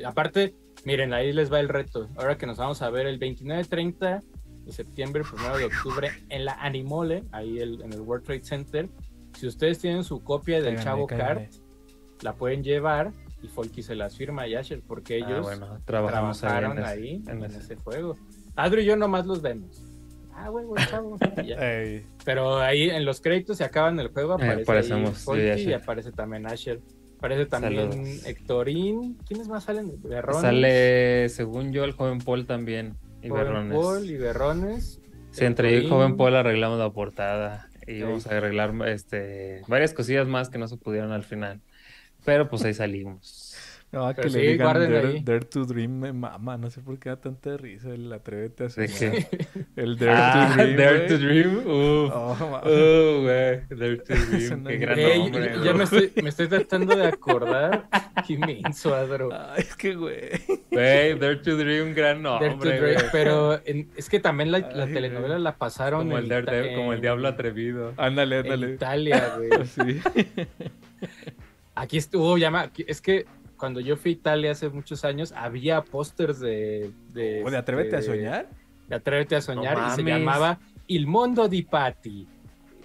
[0.04, 0.54] Aparte,
[0.84, 2.08] miren, ahí les va el reto.
[2.16, 4.20] Ahora que nos vamos a ver el 29, 30
[4.64, 8.88] de septiembre, primero de octubre en la Animole, ahí el- en el World Trade Center.
[9.38, 11.48] Si ustedes tienen su copia del Chavo cáiganle.
[11.50, 11.54] Kart,
[12.22, 16.42] la pueden llevar y Folky se las firma a Yasher porque ellos Ah, bueno, trabajamos
[16.44, 17.58] ahí trabajaron en ese- ahí en, ese.
[17.58, 18.16] ese juego.
[18.56, 19.82] Adri y yo nomás los vemos.
[20.34, 21.18] Ah, güey, chavo.
[22.24, 25.74] Pero ahí en los créditos se acaban el juego, Eh, aparece Folky y Asher.
[25.74, 26.80] aparece también Asher.
[27.18, 28.26] Aparece también Saludos.
[28.26, 29.16] Hectorín.
[29.26, 29.92] ¿Quiénes más salen?
[30.02, 30.40] Berrones.
[30.42, 32.94] Sale, según yo, el joven Paul también.
[33.22, 33.78] Y Joven Berrones.
[33.78, 35.00] Paul y Berrones.
[35.30, 35.90] Sí, entre yo y Hectorín.
[35.98, 37.68] joven Paul arreglamos la portada.
[37.86, 38.02] Y Sí.
[38.02, 41.60] vamos a arreglar este varias cosillas más que no se pudieron al final.
[42.24, 43.48] Pero pues ahí salimos.
[43.90, 46.56] No, que Pero le sí, digan Dare, to Dream me mama.
[46.56, 48.88] No sé por qué da tanta risa el atrévete a soñar.
[48.88, 49.26] ¿De
[49.76, 51.08] El Dare Ah, to Dream, Dare güey.
[51.08, 51.56] to Dream.
[51.58, 52.12] Uf.
[52.14, 53.60] Oh, Uh, güey.
[53.68, 54.64] Dare to Dream.
[54.64, 55.44] Qué gran Ey, nombre.
[55.44, 55.64] yo- güey.
[55.66, 57.86] yo me estoy, me estoy tratando de acordar.
[58.26, 59.28] Qué inmenso, Adro.
[59.30, 60.30] Ay, es que, güey.
[60.70, 62.80] Güey, Dare to Dream, gran Dare to nombre.
[62.80, 65.42] Dream, pero en- es que también la, la Ay, telenovela güey.
[65.42, 67.92] la pasaron Como el, en, Ita- como el en- Diablo Atrevido.
[67.98, 68.72] Ándale, en ándale.
[68.72, 69.50] Italia, güey.
[69.66, 70.00] Sí.
[71.82, 76.38] Aquí estuvo, llama, es que cuando yo fui a Italia hace muchos años, había pósters
[76.38, 76.90] de...
[77.12, 78.48] De, O de Atrévete a este, soñar.
[78.88, 82.28] de Atrévete a soñar No y se llamaba Il Mondo di Patti.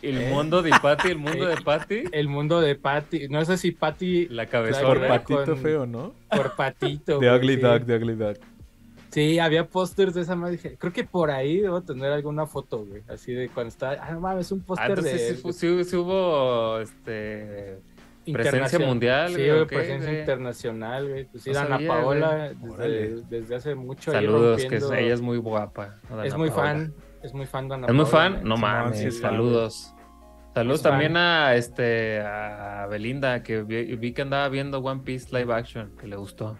[0.02, 0.30] El Eh.
[0.32, 2.04] mundo de Patty, el mundo de Patty.
[2.12, 3.28] El mundo de Patti.
[3.30, 4.94] No sé si Patti La Por cabezona.
[4.94, 6.14] Claro, patito con- feo, ¿no?
[6.30, 7.20] por patito.
[7.20, 7.62] The Ugly sí.
[7.62, 8.36] Dog, The Ugly Dog.
[9.10, 10.60] Sí, había pósters de esa madre.
[10.78, 13.02] Creo que por ahí debo tener alguna foto, güey.
[13.08, 13.92] Así de cuando está.
[14.04, 15.52] Ah, no mames, un Ah, póster entonces de.
[15.52, 17.80] sí, sí- sí hubo este
[18.34, 20.20] presencia mundial, Sí, güey, güey, ¿o qué, presencia güey?
[20.22, 21.26] internacional, güey.
[21.26, 24.12] Pues sí, No Dana sabía, Paola, desde, desde hace mucho.
[24.12, 26.00] Saludos, que ella es muy guapa.
[26.10, 26.64] Dana es muy Paola.
[26.64, 26.94] fan.
[27.24, 28.34] Es muy fan de Ana ¿Es muy Paola, fan?
[28.34, 28.44] güey.
[28.50, 29.94] No Sí, mames, sí saludos.
[30.54, 30.92] Saludos fan.
[30.92, 35.96] también a este a Belinda, que vi, vi que andaba viendo One Piece live action,
[36.00, 36.58] que le gustó.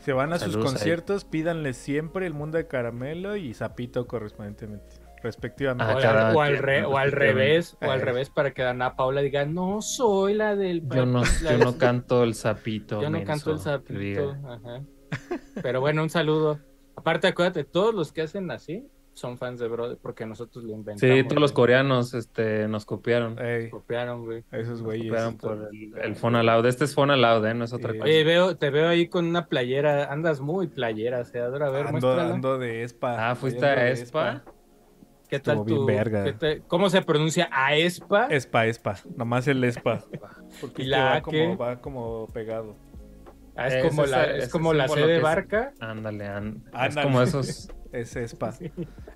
[0.00, 4.96] Se van a sus Saludos conciertos, pídanle siempre el mundo de caramelo y Zapito correspondientemente,
[5.24, 5.92] respectivamente.
[5.92, 6.88] Ah, o, cada al, o al quien, re- ¿no?
[6.90, 7.42] o al Efectivamente.
[7.42, 8.04] revés, o al Eh.
[8.04, 10.86] revés para que Dana Paula diga, no soy la del...
[10.88, 13.00] Yo no, la- yo no canto el sapito.
[13.02, 14.36] Yo no menso", canto el sapito.
[14.46, 14.82] Ajá.
[15.62, 16.60] Pero bueno, un saludo.
[16.96, 21.00] Aparte, acuérdate, todos los que hacen así son fans de Brother, porque nosotros lo inventamos.
[21.00, 23.38] Sí, todos los coreanos este, nos copiaron.
[23.38, 24.42] Ey, Copiaron, güey.
[24.50, 25.06] a esos güeyes.
[25.06, 26.66] Copiaron por el, el Phone Aloud.
[26.66, 27.54] Este es Phone Aloud, ¿eh?
[27.54, 28.02] No es otra cosa.
[28.04, 30.12] Oye, veo, te veo ahí con una playera.
[30.12, 31.68] Andas muy playera, Seadra.
[31.68, 32.34] A ver, Ando, muéstrala.
[32.34, 33.30] ando de Espa.
[33.30, 34.42] Ah, ¿fuiste a Espa?
[35.36, 36.24] ¿Qué tal estuvo bien tu- verga.
[36.24, 37.48] qué te- ¿Cómo se pronuncia?
[37.52, 38.26] ¿Aespa?
[38.30, 38.96] Espa, Espa.
[39.16, 40.04] Nomás el Espa.
[40.60, 42.76] Porque ¿Y la va como, va como pegado.
[43.56, 45.72] Ah, es Es como esa- la, es como la C de barca.
[45.80, 47.02] Ándale, an- es Ándale.
[47.06, 47.68] como esos.
[47.94, 48.52] Es Espa.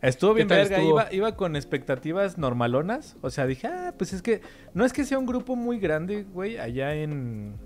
[0.03, 0.77] Estuvo bien ¿Qué tal verga.
[0.77, 0.93] estuvo?
[1.01, 3.17] Iba, iba con expectativas normalonas.
[3.23, 4.41] O sea, dije, ah, pues es que
[4.73, 7.57] no es que sea un grupo muy grande, güey, allá en,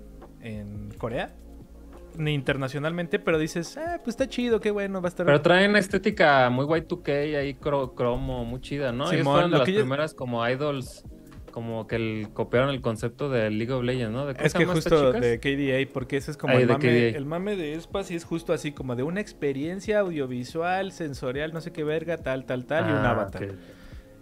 [0.41, 1.35] en Corea.
[2.17, 5.25] Ni internacionalmente, pero dices, ah, pues está chido, qué bueno, va a estar.
[5.25, 9.05] Pero traen estética muy Y2K, ahí cro- cromo, muy chida, ¿no?
[9.05, 11.03] Ellos Simón, fueron de las que yo- primeras como idols,
[11.51, 14.25] como que el- copiaron el concepto de League of Legends, ¿no?
[14.25, 16.79] ¿De Es que justo de KDA, porque ese es como el, de mame,
[17.11, 17.17] KDA.
[17.17, 21.61] el mame de Espa, sí es justo así, como de una experiencia audiovisual, sensorial, no
[21.61, 23.47] sé qué verga, tal, tal, tal, y un Ah, avatar.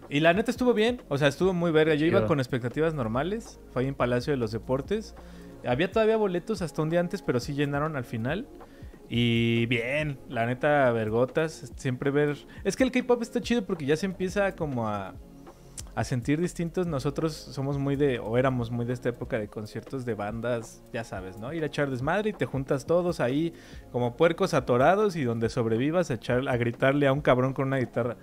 [0.10, 1.96] Y la neta estuvo bien, o sea, estuvo muy verga.
[1.96, 5.16] Yo iba con expectativas normales, fue ahí en Palacio de los Deportes.
[5.66, 8.48] Había todavía boletos hasta un día antes, pero sí llenaron al final.
[9.10, 12.38] Y bien, la neta, vergotas, siempre ver...
[12.64, 15.16] Es que el K-Pop está chido porque ya se empieza como a,
[15.96, 16.88] a sentir distintos.
[16.88, 21.04] Nosotros somos muy de, o éramos muy de esta época de conciertos de bandas, ya
[21.04, 21.54] sabes, ¿no?
[21.54, 23.54] Ir a echar desmadre y te juntas todos ahí
[23.92, 27.78] como puercos atorados y donde sobrevivas a, echar, a gritarle a un cabrón con una
[27.78, 28.18] guitarra.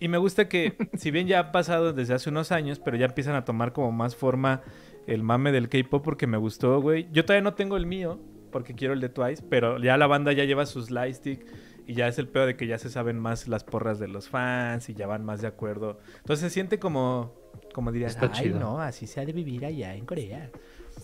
[0.00, 3.06] Y me gusta que, si bien ya ha pasado desde hace unos años, pero ya
[3.06, 4.62] empiezan a tomar como más forma
[5.08, 7.08] el mame del K-pop porque me gustó, güey.
[7.12, 8.20] Yo todavía no tengo el mío,
[8.52, 11.44] porque quiero el de Twice, pero ya la banda ya lleva sus lightstick
[11.86, 14.28] y ya es el peor de que ya se saben más las porras de los
[14.28, 15.98] fans y ya van más de acuerdo.
[16.18, 17.34] Entonces se siente como,
[17.72, 18.60] como dirías, Está ay, chido.
[18.60, 20.50] no, así se ha de vivir allá en Corea.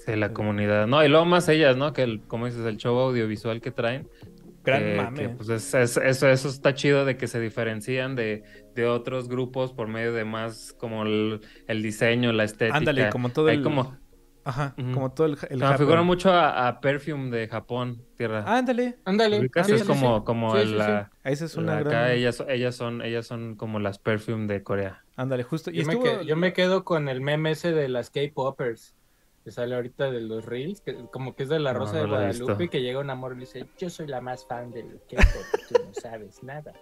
[0.04, 0.86] Sí, la comunidad.
[0.86, 1.92] No, y luego más ellas, ¿no?
[1.94, 4.08] Que, el, como dices, el show audiovisual que traen.
[4.64, 5.18] Gran que- mame.
[5.20, 8.42] que, pues es- es- eso, eso está chido de que se diferencian de,
[8.74, 12.76] de otros grupos por medio de más como el, el diseño, la estética.
[12.78, 13.62] Ándale, como todo Hay el...
[13.62, 13.96] como,
[14.46, 15.38] Ajá, como todo el...
[15.48, 18.44] el me figura mucho a, a Perfume de Japón, Tierra.
[18.46, 19.40] Ándale, Ándale.
[19.40, 19.66] ¿Ubicas?
[19.66, 20.24] sí, es sí, como, sí.
[20.24, 20.78] como Sí, el, sí, sí.
[20.78, 21.86] la- esa es una la- gran...
[21.94, 25.02] acá ellas, ellas son, ellas son como las Perfume de Corea.
[25.16, 25.70] Ándale, justo.
[25.70, 28.94] Y Yo, me estuvo- quedo, yo me quedo con el meme ese de las K-Popers.
[29.44, 32.02] Que sale ahorita de los Reels, que como que es de la No, Rosa no
[32.02, 35.00] de Guadalupe, que llega un amor y le dice, yo soy la más fan del
[35.10, 36.72] K-pop, tú no sabes nada.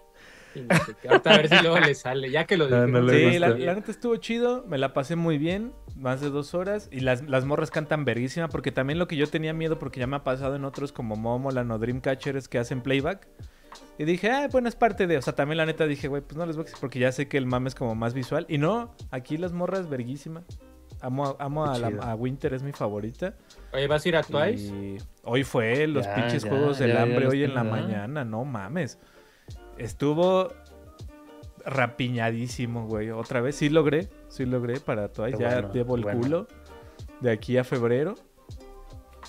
[0.55, 1.09] Y no sé qué.
[1.09, 2.91] Ahorita a ver si luego le sale, ya que lo Ah, dije.
[3.01, 6.53] no Sí, la, la neta estuvo chido, me la pasé muy bien, más de dos
[6.53, 9.99] horas, y las, las morras cantan verguísima, porque también lo que yo tenía miedo, porque
[9.99, 13.27] ya me ha pasado en otros como Momoland o Dreamcatchers que hacen playback,
[13.97, 16.37] y dije, ah, bueno, es parte de, o sea, también la neta dije, güey, pues
[16.37, 18.45] no les voy a decir, porque ya sé que el mame es como más visual,
[18.47, 20.43] y no, aquí las morras verguísima,
[21.03, 22.01] amo, a- amo a, la- Chido.
[22.03, 23.35] a Winter, es mi favorita,
[23.73, 24.65] Oye, ¿vas a ir a Twice?
[24.73, 27.63] y hoy fue los Ya, pinches ya, juegos del ya, hambre hoy en la ¿eh?
[27.65, 28.97] mañana, no mames.
[29.77, 30.49] Estuvo
[31.65, 33.09] rapiñadísimo, güey.
[33.11, 35.37] Otra vez sí logré, sí logré para Twice.
[35.37, 36.21] Qué ya bueno, llevo el bueno.
[36.21, 36.47] culo
[37.21, 38.15] de aquí a febrero.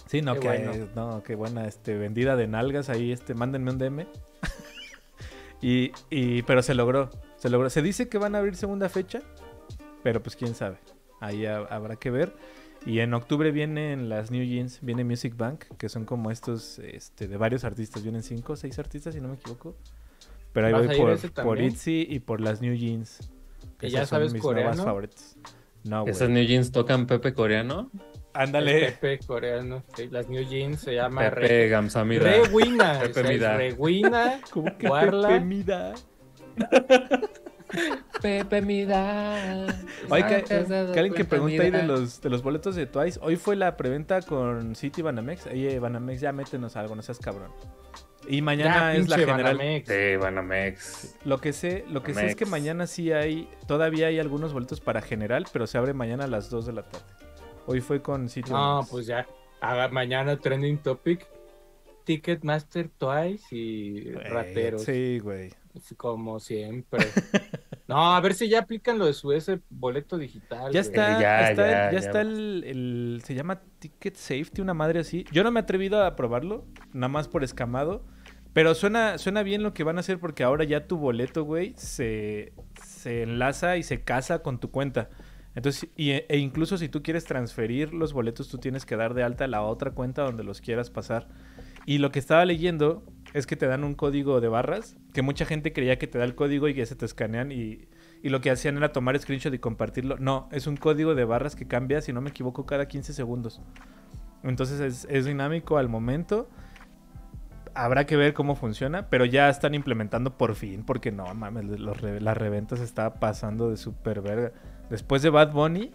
[0.06, 0.88] Sí, no, Qué que bueno.
[0.94, 4.06] no, qué buena este vendida de nalgas ahí, este, mándenme un DM.
[5.62, 7.70] y, y pero se logró, se logró.
[7.70, 9.20] Se dice que van a abrir segunda fecha,
[10.02, 10.76] pero pues quién sabe.
[11.20, 12.34] Ahí ha- habrá que ver.
[12.86, 17.28] Y en octubre vienen las New Jeans, viene Music Bank, que son como estos este,
[17.28, 18.02] de varios artistas.
[18.02, 19.74] Vienen cinco o seis artistas, si no me equivoco.
[20.52, 21.60] Pero ahí ¿Vas voy por, por?
[21.60, 23.20] ITZY y por las New Jeans.
[23.80, 24.84] ¿Y Esas ya son sabes mis nuevas coreano?
[24.84, 25.36] favoritas.
[25.84, 26.06] No.
[26.06, 27.90] Esas New Jeans tocan Pepe coreano.
[28.34, 28.92] Ándale.
[28.92, 29.82] Pepe coreano.
[29.96, 32.22] sí, las New Jeans se llama Pepe Re, Gamsamida.
[32.24, 32.98] Rewina.
[33.00, 33.56] Pepe o sea, es Mida.
[33.56, 34.40] Rewina.
[34.50, 35.28] ¿Cómo que Guarla.
[35.28, 35.94] Pepe Mida?
[38.22, 39.66] Pepe Mida.
[40.10, 43.18] Oye, que, que alguien que pregunta ahí de los, de los boletos de Twice.
[43.22, 45.46] Hoy fue la preventa con City Banamex.
[45.46, 47.50] Oye, Banamex, ya métenos algo, no seas cabrón.
[48.26, 49.56] Y mañana Ya, es la general.
[49.58, 49.88] Banamex.
[49.88, 51.16] Sí, Banamex.
[51.24, 54.80] Lo que sé, lo que sé es que mañana sí hay, todavía hay algunos boletos
[54.80, 57.04] para general, pero se abre mañana a las 2 de la tarde.
[57.66, 58.90] Hoy fue con City No, Banamex.
[58.90, 59.26] pues ya.
[59.60, 61.26] Haga mañana trending topic.
[62.04, 64.82] Ticketmaster Twice y Güey, rateros.
[64.82, 65.50] Sí, güey.
[65.96, 67.06] Como siempre.
[67.88, 70.72] no, a ver si ya aplican lo de su ese boleto digital.
[70.72, 70.92] Ya güey.
[70.92, 71.98] está, Ya, está, ya, ya ya.
[71.98, 75.24] está el, el- se llama Ticket Safety, una madre así.
[75.32, 78.04] Yo no me he atrevido a probarlo, nada más por escamado.
[78.52, 81.74] Pero suena, suena bien lo que van a hacer porque ahora ya tu boleto, güey,
[81.76, 82.52] se,
[82.86, 85.10] se enlaza y se casa con tu cuenta.
[85.56, 89.24] Entonces, y- e incluso si tú quieres transferir los boletos, tú tienes que dar de
[89.24, 91.26] alta la otra cuenta donde los quieras pasar.
[91.84, 93.02] Y lo que estaba leyendo
[93.34, 96.24] es que te dan un código de barras, que mucha gente creía que te da
[96.24, 97.88] el código y que se te escanean y,
[98.22, 100.16] y lo que hacían era tomar screenshot y compartirlo.
[100.18, 103.60] No, es un código de barras que cambia, si no me equivoco, cada 15 segundos.
[104.42, 106.48] Entonces es, es dinámico al momento.
[107.74, 112.00] Habrá que ver cómo funciona, pero ya están implementando por fin, porque no mames, los
[112.00, 114.52] re- la reventa se está pasando de super verga.
[114.90, 115.90] Después de Bad Bunny,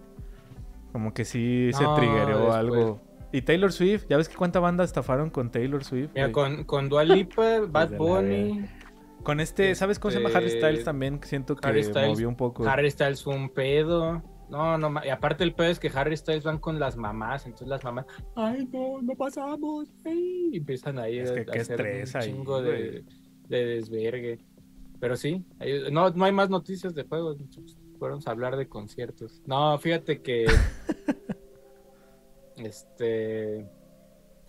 [0.91, 3.01] como que sí se triggeró algo.
[3.31, 6.11] Y Taylor Swift, ya ves que cuánta banda estafaron con Taylor Swift.
[6.15, 8.65] Mira, con, con Dua Lipa, Bad Bunny,
[9.23, 11.19] Con este, ¿sabes cómo se llama Harry Este, Styles también?
[11.23, 12.67] Siento que Harry Styles, movió un poco.
[12.67, 14.23] Harry Styles fue un pedo.
[14.49, 17.67] No, no, y aparte el pedo es que Harry Styles van con las mamás, entonces
[17.67, 21.79] las mamás, ay, no, no pasamos, ay", y empiezan ahí Es que a, qué hacer
[21.79, 23.03] estrés un ahí, chingo de,
[23.47, 24.39] de desvergue.
[24.99, 25.45] Pero sí,
[25.91, 27.37] no, no hay más noticias de juegos,
[27.99, 29.41] fueron a hablar de conciertos.
[29.45, 30.47] No, fíjate que,
[32.65, 33.67] este,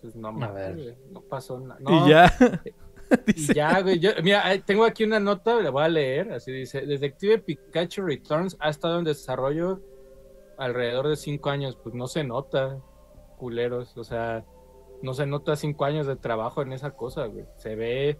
[0.01, 1.79] pues no mames, no pasó nada.
[1.81, 2.33] No, Y ya.
[3.35, 3.99] y ya, güey.
[3.99, 6.31] yo- mira, ahí tengo aquí una nota, la voy a leer.
[6.33, 9.81] Así dice: Detective Pikachu Returns ha estado en desarrollo
[10.57, 11.75] alrededor de cinco años.
[11.81, 12.79] Pues no se nota,
[13.37, 13.97] culeros.
[13.97, 14.45] O sea,
[15.01, 17.45] no se nota cinco años de trabajo en esa cosa, güey.
[17.57, 18.17] Se ve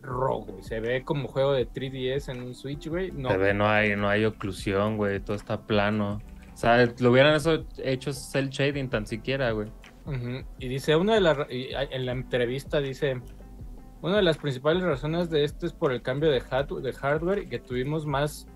[0.00, 0.62] rojo, güey.
[0.62, 3.12] Se ve como juego de 3DS en un Switch, güey.
[3.12, 5.20] No, Se ve, no hay, no hay oclusión, güey.
[5.20, 6.20] Todo está plano.
[6.62, 9.68] O sea, lo hubieran eso hecho cel shading tan siquiera, güey.
[10.60, 13.20] Y dice, una de las, en la entrevista dice,
[14.00, 17.40] una de las principales razones de esto es por el cambio de, hard- de hardware
[17.40, 18.46] y que tuvimos más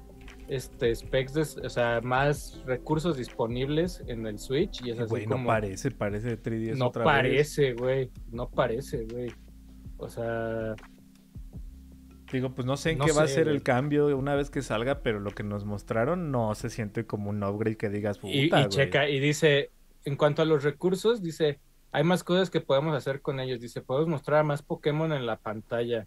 [0.47, 5.27] este, specs, de- o sea, más recursos disponibles en el Switch y es así Güey,
[5.27, 7.13] no parece, parece de 3DS no otra vez.
[7.13, 9.33] parece, güey, no parece, güey.
[9.99, 10.77] O sea,
[12.33, 13.57] Digo, pues no sé en No qué va a ser güey.
[13.57, 17.31] el cambio una vez que salga, pero lo que nos mostraron no se siente como
[17.31, 18.69] un upgrade que digas, puta, y, y güey".
[18.69, 19.71] checa, y dice,
[20.05, 21.61] en cuanto a los recursos, dice,
[21.93, 23.61] hay más cosas que podemos hacer con ellos.
[23.61, 26.07] Dice, podemos mostrar más Pokémon en la pantalla.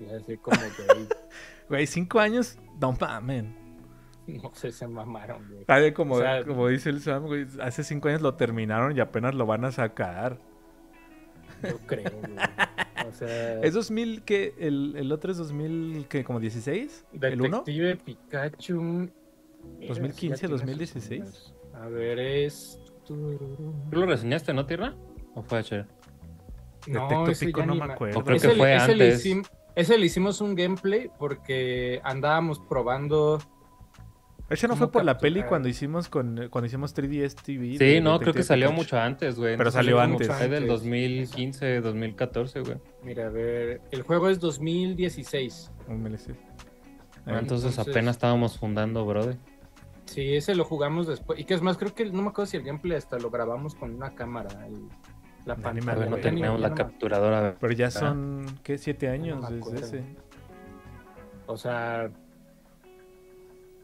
[0.00, 1.08] Y así como que
[1.68, 3.44] Güey, cinco años, no mames.
[4.28, 5.64] no sé, se mamaron, güey.
[5.68, 9.00] Ah, como, O sea- como dice el Sam, güey, hace cinco años lo terminaron y
[9.00, 10.38] apenas lo van a sacar.
[11.62, 12.36] Yo creo, güey.
[13.08, 17.06] O sea, ¿Es 2000 que el, el otro es 2000 que como 16?
[17.20, 17.58] ¿El 1?
[17.64, 18.80] Detective Pikachu.
[18.80, 21.24] Mira, 2015, sí, ya tiene 2016.
[21.24, 21.54] sus números.
[21.74, 22.80] A ver, es.
[23.04, 23.38] ¿Tú
[23.92, 24.94] lo reseñaste, no, Tierra?
[25.34, 25.62] ¿O fue?
[26.86, 28.18] Detecto ese Pico ya no ni me acuerdo.
[28.20, 29.26] O creo Ese que le- fue ese le antes.
[29.26, 33.38] hicim- ese le hicimos un gameplay porque andábamos probando.
[34.48, 37.72] Ese no ¿Cómo fue por la peli cuando hicimos con cuando hicimos 3DS TV.
[37.72, 38.80] Sí, de no, creo que salió Pikachu.
[38.82, 39.56] mucho antes, güey.
[39.56, 40.28] Pero No salió antes.
[40.28, 40.68] Fue del Antes.
[40.68, 42.76] 2015, 2014, güey.
[43.06, 43.80] Mira, a ver.
[43.92, 45.70] El juego es 2016.
[45.86, 46.34] Un DLC.
[47.24, 49.36] Ah, entonces, Entonces- apenas estábamos fundando, brother.
[50.06, 51.38] Sí, ese lo jugamos después.
[51.38, 53.76] Y que es más, creo que no me acuerdo si el gameplay hasta lo grabamos
[53.76, 54.66] con una cámara.
[54.66, 54.88] el-
[55.44, 55.86] la No, pantalla.
[55.86, 57.54] me A ver, no tenía- terminamos la no capturadora.
[57.60, 57.90] Pero ya Ah.
[57.92, 58.76] son, ¿qué?
[58.78, 60.04] ¿Siete años desde ese?
[61.46, 62.10] O sea,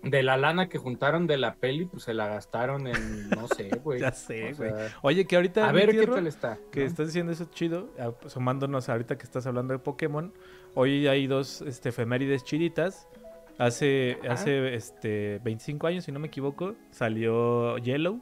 [0.03, 3.69] de la lana que juntaron de la peli, pues se la gastaron en, no sé,
[3.85, 4.01] güey.
[4.01, 4.71] Ya sé, O güey.
[4.71, 5.69] sea, Oye, que ahorita...
[5.69, 6.59] a ver qué tal está.
[6.71, 6.87] Que ¿no?
[6.87, 10.33] estás diciendo eso chido, ah, sumándonos ahorita que estás hablando de Pokémon.
[10.75, 13.09] Hoy hay dos este, efemérides chiditas.
[13.59, 14.33] Hace, Ajá.
[14.33, 18.21] hace este, 25 años, si no me equivoco, salió Yellow.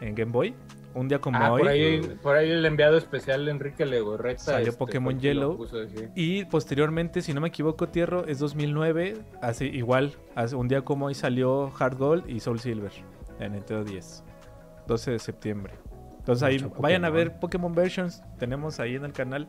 [0.00, 0.54] En Game Boy.
[0.94, 1.60] Un día como Ah, hoy.
[1.60, 4.38] por ahí, por ahí el enviado especial Enrique Legorreta.
[4.44, 5.56] Salió este, Pokémon lo Yellow.
[5.56, 5.78] puso.
[6.14, 9.16] Y posteriormente, si no me equivoco, Tierro, es 2009.
[9.42, 12.92] Así, igual, hace un día como hoy salió Hard Gold y Soul Silver
[13.40, 14.22] en Nintendo 10.
[14.86, 15.74] 12 de septiembre.
[16.18, 18.22] Entonces ahí Mucho vayan a ver Pokémon Versions.
[18.38, 19.48] Tenemos ahí en el canal.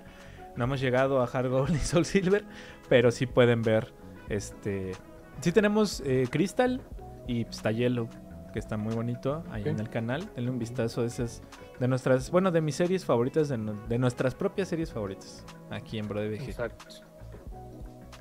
[0.56, 2.44] No hemos llegado a Hard Gold y Soul Silver.
[2.90, 3.94] Pero sí pueden ver.
[4.30, 4.94] Este.
[5.42, 6.82] Sí tenemos eh, Crystal
[7.28, 8.08] y pues, está Yellow.
[8.56, 10.30] Que está muy bonito ahí en el canal.
[10.34, 11.44] Denle un vistazo de esas.
[11.78, 12.32] De nuestras.
[12.32, 13.50] Bueno, de mis series favoritas.
[13.50, 13.58] De,
[13.90, 15.46] de nuestras propias series favoritas.
[15.72, 16.44] Aquí en BroDBG.
[16.44, 16.86] Exacto.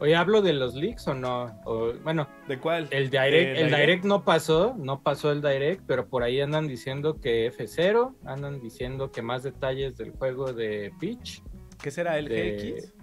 [0.01, 1.61] Oye, ¿hablo de los leaks o no?
[1.67, 2.89] O, bueno, ¿De cuál?
[2.91, 7.21] el direct, el direct no pasó, no pasó el direct, pero por ahí andan diciendo
[7.21, 11.45] que F0, andan diciendo que más detalles del juego de Peach.
[11.81, 12.95] ¿Qué será el de- GX?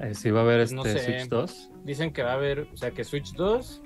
[0.00, 1.04] Eh, sí va a haber no este sé.
[1.18, 1.70] Switch 2.
[1.84, 3.82] Dicen que va a haber, o sea, que Switch 2,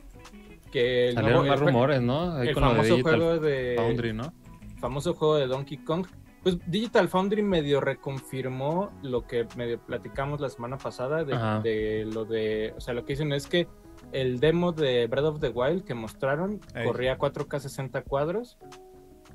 [0.72, 2.32] que el, Salieron nuevo- más rumores, ¿no?
[2.36, 4.32] Ahí el con de famoso juego de Foundry, ¿no?
[4.80, 6.06] famoso juego de Donkey Kong.
[6.42, 12.74] Pues Digital Foundry medio reconfirmó lo que medio platicamos la semana pasada de, lo de,
[12.76, 13.68] o sea, lo que dicen es que
[14.10, 16.84] el demo de Breath of the Wild que mostraron Ey.
[16.84, 18.58] corría 4K 60 cuadros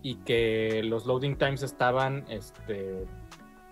[0.01, 3.05] y que los loading times estaban este,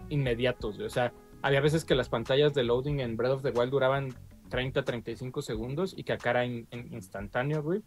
[0.07, 1.11] inmediatos, o sea,
[1.41, 4.13] había veces que las pantallas de loading en Breath of the Wild duraban
[4.49, 7.81] 30, 35 segundos y que acá era in- in- instantáneo, güey.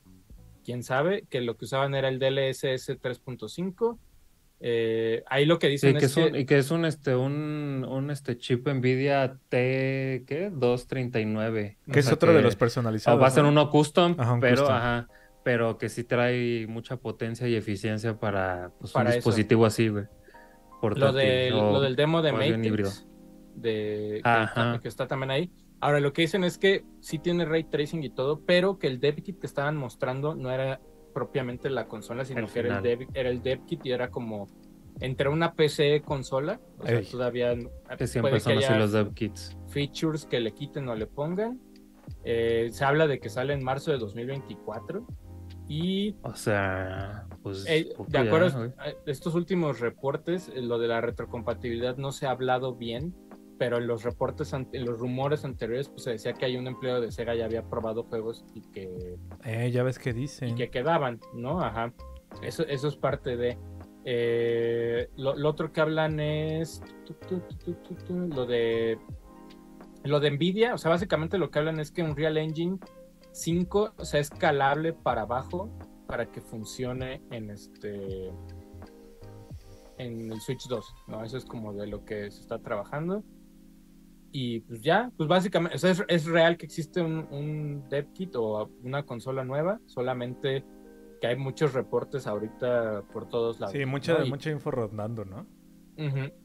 [0.64, 3.98] Quién sabe, que lo que usaban era el DLSS 3.5.
[4.60, 6.84] Eh, ahí lo que Sí, dicen que es es un, que y que es un
[6.84, 10.50] este un, un este chip Nvidia T ¿qué?
[10.52, 11.78] 239.
[11.86, 13.16] Que O es sea otro de los personalizados.
[13.18, 13.50] o va a ser ¿no?
[13.50, 14.74] uno custom, Ajá, un pero custom.
[14.76, 15.08] ajá,
[15.44, 19.16] pero que sí trae mucha potencia y eficiencia para pues, Para un eso.
[19.18, 20.04] dispositivo así, güey.
[20.82, 22.32] lo, del, o- lo del demo de.
[22.32, 23.06] Matrix,
[23.54, 24.44] de, que, Ajá.
[24.72, 25.52] está, que está también ahí.
[25.80, 28.98] Ahora, lo que dicen es que sí tiene ray tracing y todo, pero que el
[29.00, 30.80] dev kit que estaban mostrando no era
[31.14, 34.10] propiamente la consola, sino El que era el, dev, era el dev kit y era
[34.10, 34.46] como
[35.00, 37.54] entre una PC consola, o sea, todavía
[37.96, 39.56] que siempre puede son que así haya- los dev kits.
[39.68, 41.60] features que le quiten o le pongan.
[42.24, 45.06] Eh, se habla de que sale en marzo de 2024.
[45.68, 51.00] Y O sea, pues eh, de acuerdo a estos últimos reportes, eh, lo de la
[51.02, 53.14] retrocompatibilidad no se ha hablado bien,
[53.58, 57.00] pero en los reportes, en los rumores anteriores, pues se decía que hay un empleado
[57.00, 60.54] de Sega ya había probado juegos y que, Eh, ya ves que y dicen.
[60.54, 61.60] que quedaban, ¿no?
[61.60, 61.92] Ajá.
[62.42, 63.58] Eso, eso es parte de.
[64.04, 67.74] eh, lo, lo otro que hablan es tu, tu,
[68.06, 68.98] tu, lo de
[70.04, 72.78] lo de Nvidia, o sea, básicamente lo que hablan es que Unreal Engine
[73.32, 75.68] 5 o sea, es escalable para abajo
[76.06, 78.30] para que funcione en este
[79.98, 81.24] en el Switch 2, ¿no?
[81.24, 83.24] Eso es como de lo que se está trabajando.
[84.30, 88.12] Y pues ya, pues básicamente, o sea, es, es real que existe un, un dev
[88.12, 90.64] kit o una consola nueva, solamente
[91.20, 93.72] que hay muchos reportes ahorita por todos lados.
[93.72, 94.24] Sí, mucha, ¿no?
[94.26, 95.46] Y- mucha info rondando, ¿no?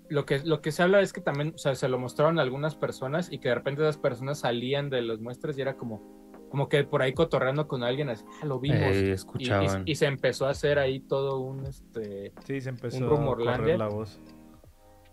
[0.10, 2.42] Lo que, lo que se habla es que también, o sea, se lo mostraron a
[2.42, 6.02] algunas personas y que de repente esas personas salían de las muestras y era como,
[6.50, 8.80] como que por ahí cotorreando con alguien, así, "Ah, lo vimos.
[8.80, 9.84] Eh, Y- y, escuchaban.
[9.86, 13.78] y se empezó a hacer ahí todo un, este, Sí, se empezó Un a correr
[13.78, 14.20] la voz.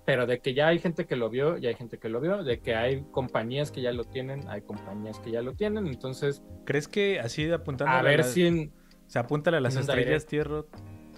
[0.05, 2.43] Pero de que ya hay gente que lo vio, ya hay gente que lo vio,
[2.43, 6.43] de que hay compañías que ya lo tienen, hay compañías que ya lo tienen, entonces,
[6.65, 8.73] ¿Crees que así apuntando a ver si en,
[9.07, 10.65] se apunta a las un estrellas tierra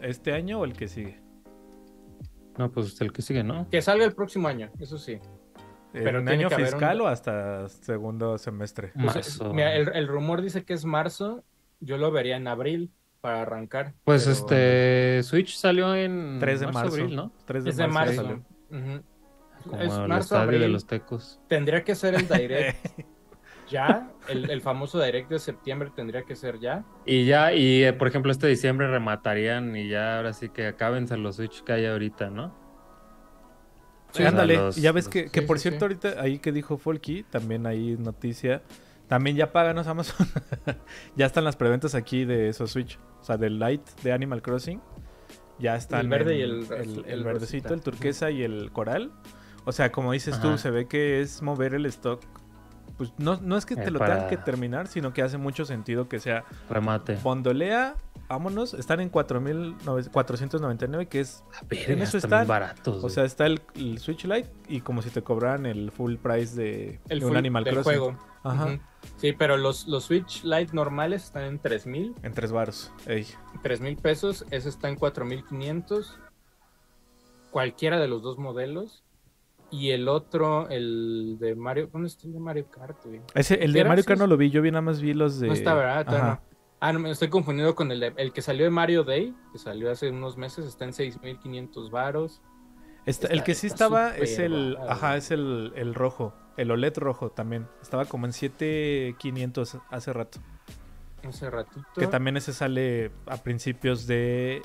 [0.01, 1.21] este año o el que sigue?
[2.59, 3.69] No, pues el que sigue, ¿no?
[3.71, 5.19] que salga el próximo año, eso sí.
[5.93, 8.93] Pero ¿En tiene año fiscal un- o hasta segundo semestre?
[8.95, 9.53] Pues, Marzo.
[9.53, 11.45] mira, el, el rumor dice que es marzo,
[11.81, 13.93] yo lo vería en abril para arrancar.
[14.05, 16.95] Pues pero- este Switch salió en 3 de marzo.
[16.95, 17.33] abril, ¿no?
[17.45, 18.23] 3 de Es de marzo.
[18.25, 18.43] marzo.
[18.73, 20.73] Como Es el marzo, estadio de abril.
[20.73, 21.41] los Tecos.
[21.49, 22.85] Tendría que ser el direct
[23.71, 24.11] ya.
[24.29, 26.85] El, el famoso direct de septiembre tendría que ser ya.
[27.07, 31.17] Y ya, y eh, por ejemplo, este diciembre rematarían y ya ahora sí que acábense
[31.17, 32.49] los Switch que hay ahorita, ¿no?
[34.13, 35.85] Sí, O sea, ándale, los- ya ves los- que, que sí, por sí, cierto sí.
[35.85, 38.63] ahorita ahí que dijo Folky, también hay noticia,
[39.09, 40.27] también ya páganos Amazon,
[41.17, 44.81] ya están las preventas aquí de esos Switch, o sea, del Light de Animal Crossing,
[45.59, 47.75] ya están El verde en- y el- el, el verdecito, rosita.
[47.75, 49.13] el turquesa y el coral,
[49.65, 50.59] o sea, como dices tú, Ajá.
[50.59, 52.21] se ve que es mover el stock,
[52.97, 55.39] pues no, no es que te Eh, lo para- tengan que terminar, sino que hace
[55.39, 57.17] mucho sentido que sea Remate.
[57.23, 57.97] bondolea,
[58.29, 63.03] vámonos, están en 4.499, que es A ver, en eso están baratos.
[63.03, 66.55] o sea, está el, el Switch Lite y como si te cobraran el full price
[66.57, 67.99] de, El de un full Animal del Crossing.
[68.01, 68.19] juego.
[68.45, 68.79] Ajá.
[69.19, 72.93] Sí, pero los, los Switch Lite normales están en 3000, En tres baros.
[73.07, 73.27] Ey.
[73.63, 74.45] 3000 pesos.
[74.51, 76.19] Ese está en 4500.
[77.51, 79.02] Cualquiera de los dos modelos.
[79.73, 81.89] Y el otro, el de Mario.
[81.93, 83.21] ¿Dónde está el de Mario Kart, güey?
[83.35, 83.85] Ese, el ¿Qué de?
[83.87, 85.49] Mario Kart no lo vi, yo vi nada más vi los de...
[85.49, 86.15] No está, ¿verdad?
[86.15, 86.43] Ajá.
[86.79, 89.59] Ah, no, me estoy confundiendo con el, de- el que salió de Mario Day, que
[89.59, 92.43] salió hace unos meses, está en 6.500 varos.
[93.07, 96.99] Está- Está- el que sí estaba es el, ajá, es el, el rojo, el OLED
[96.99, 97.67] rojo también.
[97.81, 100.39] Estaba como en 7500 hace rato.
[101.27, 101.87] Hace ratito.
[101.97, 104.61] Que también ese sale a principios de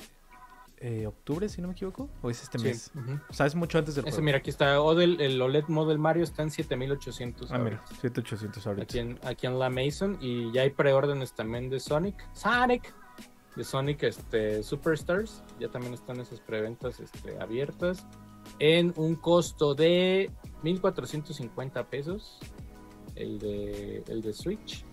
[0.80, 2.90] eh, octubre, si no me equivoco, o es este Sí, mes.
[2.94, 3.18] ujú.
[3.28, 4.22] O sea, es mucho antes del juego.
[4.22, 4.80] mira, aquí está.
[4.80, 7.50] Odel, el OLED Model Mario está en 7800.
[7.50, 8.00] Ah, mira, ahorita.
[8.00, 8.82] 7800 ahorita.
[8.84, 10.18] Aquí en, aquí en la Mason.
[10.20, 12.16] Y ya hay preórdenes también de Sonic.
[12.34, 12.94] Sonic.
[13.56, 15.42] De Sonic este, Superstars.
[15.58, 18.06] Ya también están esas preventas este, abiertas.
[18.58, 20.30] En un costo de
[20.62, 22.38] 1450 pesos.
[23.14, 24.84] El de, el de Switch.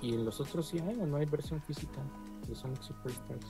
[0.00, 2.00] Y en los otros sí hay, o no hay versión física
[2.48, 3.46] de Sonic Superstars.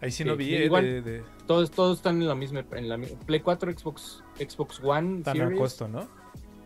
[0.00, 0.84] Ahí sí no vi, eh, igual.
[0.84, 5.22] de, de- Todos, todos están en la misma, en la Play 4, Xbox, Xbox One,
[5.22, 6.06] tan a costo, ¿no?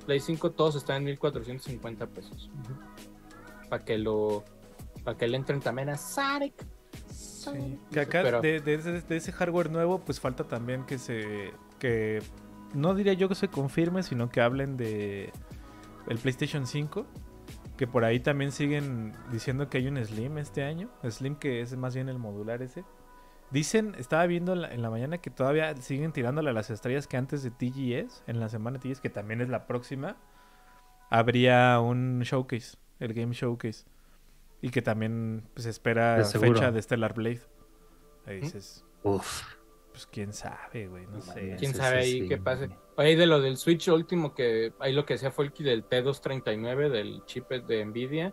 [0.06, 2.50] Play 5, todos están en 1450 pesos.
[3.68, 4.44] Para que lo,
[5.04, 6.54] para que le entren también a Sonic.
[7.12, 7.78] Sí.
[7.90, 11.52] Que acá Pero- de, de ese, de ese hardware nuevo, pues falta también que se.
[11.78, 12.22] que
[12.74, 15.32] no diría yo que se confirme, sino que hablen de
[16.08, 17.06] el PlayStation 5.
[17.80, 20.90] Que por ahí también siguen diciendo que hay un Slim este año.
[21.02, 22.84] Slim que es más bien el modular ese.
[23.50, 27.06] Dicen, estaba viendo en la, en la mañana que todavía siguen tirándole a las estrellas
[27.06, 30.18] que antes de TGS, en la semana de TGS, que también es la próxima,
[31.08, 33.86] habría un showcase, el Game Showcase.
[34.60, 37.40] Y que también pues, se espera De fecha de Stellar Blade.
[38.26, 38.42] Ahí ¿Mm?
[38.42, 39.42] dices, Uf.
[40.00, 41.56] Pues quién sabe, güey, no sé.
[41.58, 42.28] ¿Quién sabe ahí sí.
[42.28, 42.70] qué pase?
[42.96, 45.84] Oye, de lo del Switch último que ahí lo que decía fue el que del
[45.88, 48.32] T239 del chip de Nvidia.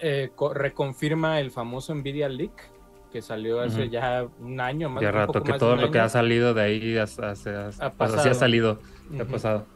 [0.00, 2.70] eh, co- reconfirma el famoso Nvidia Leak
[3.12, 6.00] que salió hace ya un año más Ya rato poco que más todo lo que
[6.00, 8.30] ha salido de ahí hasta, hasta, hasta- Ha pues, así pasado.
[8.30, 8.80] ha salido,
[9.20, 9.66] ha pasado.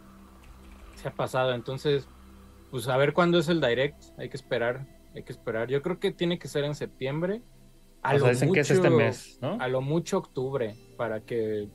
[0.96, 1.54] se ha pasado.
[1.54, 2.08] Entonces,
[2.70, 4.02] pues a ver cuándo es el direct.
[4.18, 4.86] Hay que esperar.
[5.14, 5.68] Hay que esperar.
[5.68, 7.40] Yo creo que tiene que ser en septiembre.
[8.02, 9.58] A O lo sea, dicen que es este mucho- mes, ¿no?
[9.60, 11.68] A lo mucho octubre para que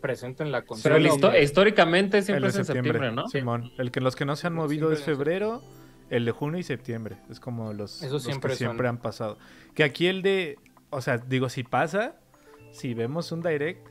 [0.00, 0.96] presenten la consola.
[0.96, 3.28] Pero históricamente siempre es en septiembre, ¿no?
[3.28, 3.70] Simón.
[3.78, 5.62] El que los que no se han movido Siempre es febrero,
[6.10, 7.18] el de junio y septiembre.
[7.30, 8.66] Es como los, los siempre que son.
[8.68, 9.38] siempre han pasado.
[9.74, 10.56] Que aquí el de,
[10.90, 12.16] o sea, digo, si pasa,
[12.72, 13.86] si vemos un direct,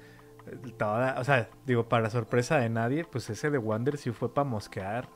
[0.77, 4.47] toda- o sea, digo, para sorpresa de nadie, pues ese de Wonder sí fue para
[4.49, 5.07] mosquear.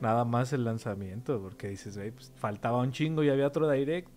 [0.00, 4.08] Nada más el lanzamiento, porque dices, güey, pues faltaba un chingo y había otro direct.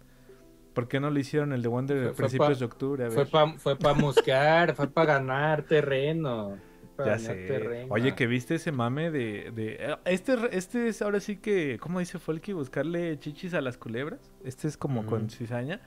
[0.78, 3.06] ¿Por qué no lo hicieron el de Wonder Fue- a fue principios pa- de octubre?
[3.06, 6.58] A Fue para fue pa mosquear, fue para ganar terreno.
[6.96, 7.48] fue pa' Ya ganar sé.
[7.48, 7.88] terreno.
[7.94, 12.00] Oye, que viste ese mame de, de- eh, Este, este es ahora sí que, ¿cómo
[12.00, 12.54] dice Folky?
[12.54, 14.32] Buscarle chichis a las culebras.
[14.44, 15.82] Este es como con cizaña.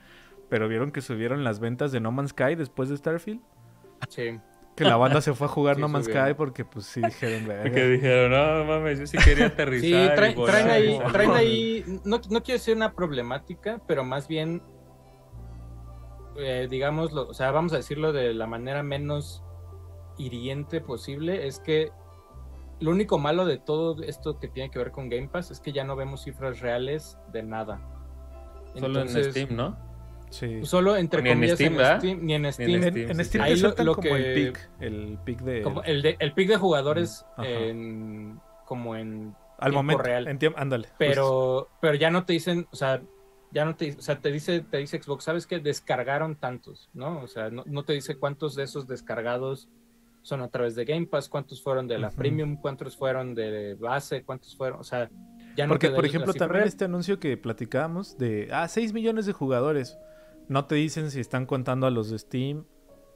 [0.49, 3.39] Pero vieron que subieron las ventas de No Man's Sky después de Starfield.
[4.09, 4.39] Sí.
[4.75, 6.27] Que la banda se fue a jugar Sí, No Man's subieron.
[6.29, 10.09] Sky porque pues sí dijeron, Que dijeron, no mames, yo sí quería aterrizar.
[10.09, 10.55] Sí, traen, volar".
[10.55, 14.61] traen ahí, traen ahí, no, no quiero decir una problemática, pero más bien,
[16.41, 19.43] eh, digámoslo, o sea, vamos a decirlo de la manera menos
[20.17, 21.91] hiriente posible, es que
[22.79, 25.71] lo único malo de todo esto que tiene que ver con Game Pass es que
[25.71, 27.79] ya no vemos cifras reales de nada.
[28.73, 29.77] Solo Entonces, en Steam, ¿no?
[30.29, 30.63] Sí.
[30.65, 31.97] Solo entre Ni en Steam, en ¿verdad?
[31.99, 32.69] Steam, ni en Steam.
[32.69, 33.51] en En, Steam, en sí, Steam sí.
[33.51, 34.69] Ahí lo- como que- el pick.
[34.79, 35.61] El pick de...
[35.61, 40.03] Como el, de, el pick de jugadores en, como en al tiempo momento.
[40.03, 40.27] real.
[40.27, 40.87] En tiempo, ándale.
[40.97, 43.01] pero pero ya no te dicen, o sea,
[43.53, 47.21] ya no te, o sea, te dice, te dice Xbox, sabes que descargaron tantos, ¿no?
[47.21, 49.67] O sea, no, no te dice cuántos de esos descargados
[50.21, 52.11] son a través de Game Pass, cuántos fueron de la.
[52.11, 55.09] Premium, cuántos fueron de base, cuántos fueron, o sea,
[55.57, 59.25] ya no Porque, te por ejemplo, también este anuncio que platicábamos de, ah, 6 millones
[59.25, 59.97] de jugadores.
[60.47, 62.65] No te dicen si están contando a los de Steam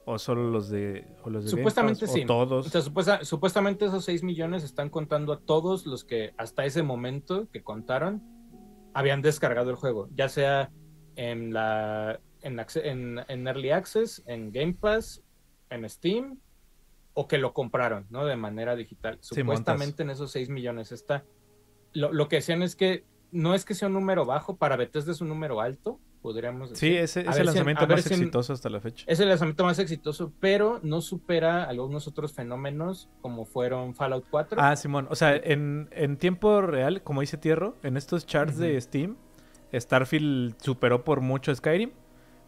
[0.06, 2.24] o solo los de, o los de Game Supuestamente Pass, sí.
[2.24, 2.68] o todos.
[2.68, 6.84] O sea, supuesta- supuestamente esos 6 millones están contando a todos los que hasta ese
[6.84, 8.22] momento que contaron
[8.96, 10.72] habían descargado el juego, ya sea
[11.18, 15.22] en la en, en, en Early Access, en Game Pass,
[15.70, 16.40] en Steam,
[17.14, 18.26] o que lo compraron, ¿no?
[18.26, 19.18] De manera digital.
[19.20, 21.26] Sí, Supuestamente en esos 6 millones está.
[21.92, 25.12] Lo, lo que decían es que no es que sea un número bajo, para Bethesda
[25.12, 26.90] es un número alto, podríamos decir.
[26.90, 29.06] sí, ese es el lanzamiento más si exitoso hasta la fecha.
[29.08, 34.60] Es el lanzamiento más exitoso, pero no supera algunos otros fenómenos como fueron Fallout 4.
[34.60, 35.08] Ah, Simón.
[35.12, 38.82] O sea, en, en tiempo real, como dice Tierro, en estos charts de.
[38.82, 39.18] Steam,
[39.80, 41.92] Starfield superó por mucho a Skyrim,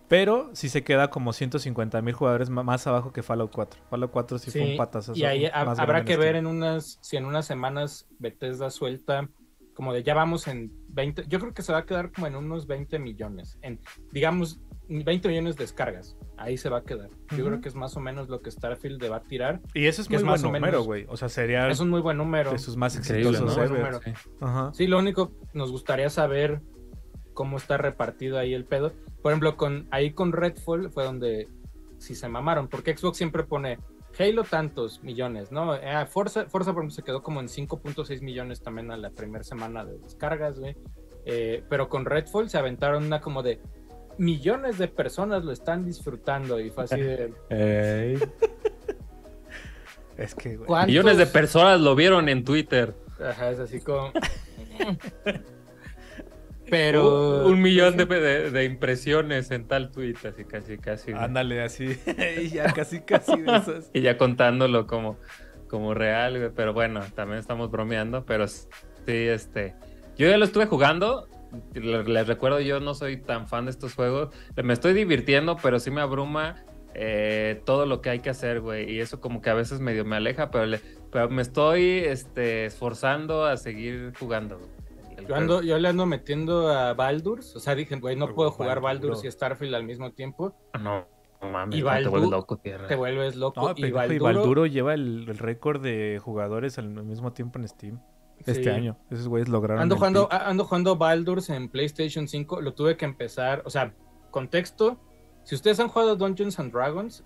[0.08, 3.80] pero sí se queda como 150 mil jugadores más abajo que Fallout 4.
[3.90, 5.14] Fallout 4 sí, fue un patazo.
[5.16, 9.30] y ahí ha- habrá que ver en unas, si en unas semanas Bethesda suelta
[9.78, 12.36] como de ya vamos en 20, yo creo que se va a quedar como en
[12.36, 13.80] unos 20 millones, en
[14.12, 14.60] digamos
[14.90, 17.10] 20 millones de descargas, ahí se va a quedar.
[17.38, 19.62] Yo creo que es más o menos lo que Starfield va a tirar.
[19.76, 21.06] Y eso es muy es buen más o número, menos- güey.
[21.10, 22.52] O sea, sería Es un muy buen número.
[22.54, 23.64] de sus más exitosos ¿no?
[23.64, 24.00] ever.
[24.04, 24.12] Sí.
[24.42, 24.72] Ajá.
[24.74, 26.62] Sí, lo único nos gustaría saber
[27.36, 28.94] cómo está repartido ahí el pedo.
[29.22, 31.48] Por ejemplo, con, ahí con Redfall fue donde
[32.00, 33.78] sí se mamaron, porque Xbox siempre pone
[34.20, 35.76] Halo tantos millones, ¿no?
[35.76, 39.44] Eh, Forza, Forza, por ejemplo, se quedó como en 5.6 millones también a la primera
[39.44, 40.76] semana de descargas, güey.
[41.26, 43.60] Eh, pero con Redfall se aventaron una como de
[44.18, 47.34] millones de personas lo están disfrutando y fue así de...
[50.18, 52.96] es que, Millones de personas lo vieron en Twitter.
[53.20, 54.12] Ajá, es así como...
[56.70, 57.48] Pero.
[57.48, 61.12] Un, millón de, impresiones en tal tweet, así casi, casi.
[61.14, 61.98] Ándale, así.
[62.42, 63.90] y ya casi, casi de esos.
[63.94, 65.18] y ya contándolo como,
[65.68, 66.52] como real, güey.
[66.56, 68.26] Pero bueno, también estamos bromeando.
[68.26, 68.68] Pero sí,
[69.08, 69.76] este.
[70.18, 71.28] Yo ya lo estuve jugando.
[71.74, 74.36] Les recuerdo, yo no soy tan fan de estos juegos.
[74.62, 78.92] Me estoy divirtiendo, pero sí me abruma eh, todo lo que hay que hacer, güey.
[78.92, 80.78] Y eso como que a veces medio me aleja, pero,
[81.12, 84.60] pero me estoy este, esforzando a seguir jugando.
[85.28, 89.24] Yo, yo le ando metiendo a Baldur's, o sea, dije, güey, no puedo jugar Baldur's
[89.24, 90.56] y Starfield al mismo tiempo.
[90.74, 91.06] Ah, no,
[91.42, 92.88] no mames, y te vuelves loco, tierra.
[92.88, 93.74] Te vuelves loco.
[93.76, 94.66] y, Balduro...
[94.66, 98.02] lleva el, récord de jugadores al mismo tiempo en Steam.
[98.46, 98.98] Este año.
[99.10, 99.82] Esos güeyes lograron.
[99.82, 102.62] Ando jugando, ando jugando Baldur's en PlayStation 5.
[102.62, 103.64] Lo tuve que empezar.
[103.66, 103.94] O sea,
[104.32, 105.00] contexto.
[105.44, 107.24] Si ustedes han jugado Dungeons and Dragons,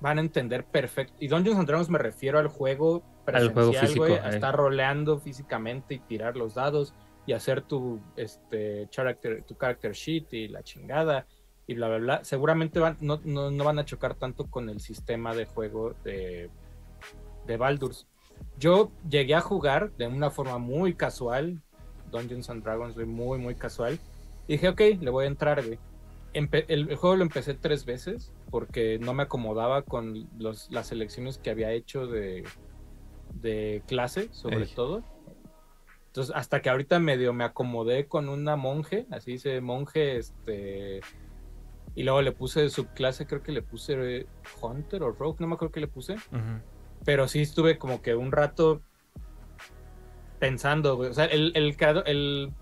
[0.00, 1.14] van a entender perfecto.
[1.20, 3.02] Y Dungeons and Dragons me refiero al juego
[3.32, 6.94] presencial, juego físico, güey, a estar roleando físicamente y tirar los dados
[7.26, 11.26] y hacer tu este character, tu character sheet y la chingada
[11.66, 12.24] y bla bla bla.
[12.24, 16.50] Seguramente van, no, no, no van a chocar tanto con el sistema de juego de,
[17.46, 18.06] de Baldur's.
[18.58, 21.60] Yo llegué a jugar de una forma muy casual,
[22.10, 23.98] Dungeons and Dragons, muy, muy casual.
[24.48, 25.78] Y dije, ok, le voy a entrar, güey
[26.32, 31.50] el, juego lo empecé tres veces porque no me acomodaba con los, las selecciones que
[31.50, 32.44] había hecho de,
[33.34, 35.04] de clase, sobre todo.
[36.06, 41.00] Entonces, hasta que ahorita medio me acomodé con una monje, así dice monje, este.
[41.94, 44.26] Y luego le puse de subclase, creo que le puse
[44.60, 46.16] Hunter o Rogue, no me acuerdo qué le puse.
[47.04, 48.82] Pero sí estuve como que un rato
[50.38, 51.76] pensando, O sea, el, el,
[52.06, 52.52] el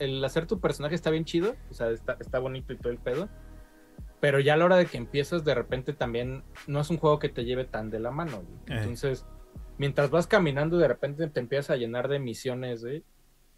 [0.00, 3.28] el hacer tu personaje está bien chido, o sea, está, bonito y todo el pedo.
[4.20, 7.18] Pero ya a la hora de que empiezas, de repente también no es un juego
[7.18, 8.42] que te lleve tan de la mano.
[8.66, 9.26] Entonces,
[9.78, 12.84] mientras vas caminando, de repente te empiezas a llenar de misiones,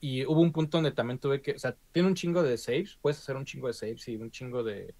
[0.00, 2.98] Y hubo un punto donde también tuve que, o sea, tiene un chingo de saves,
[3.02, 4.94] puedes hacer un chingo de saves y un chingo de,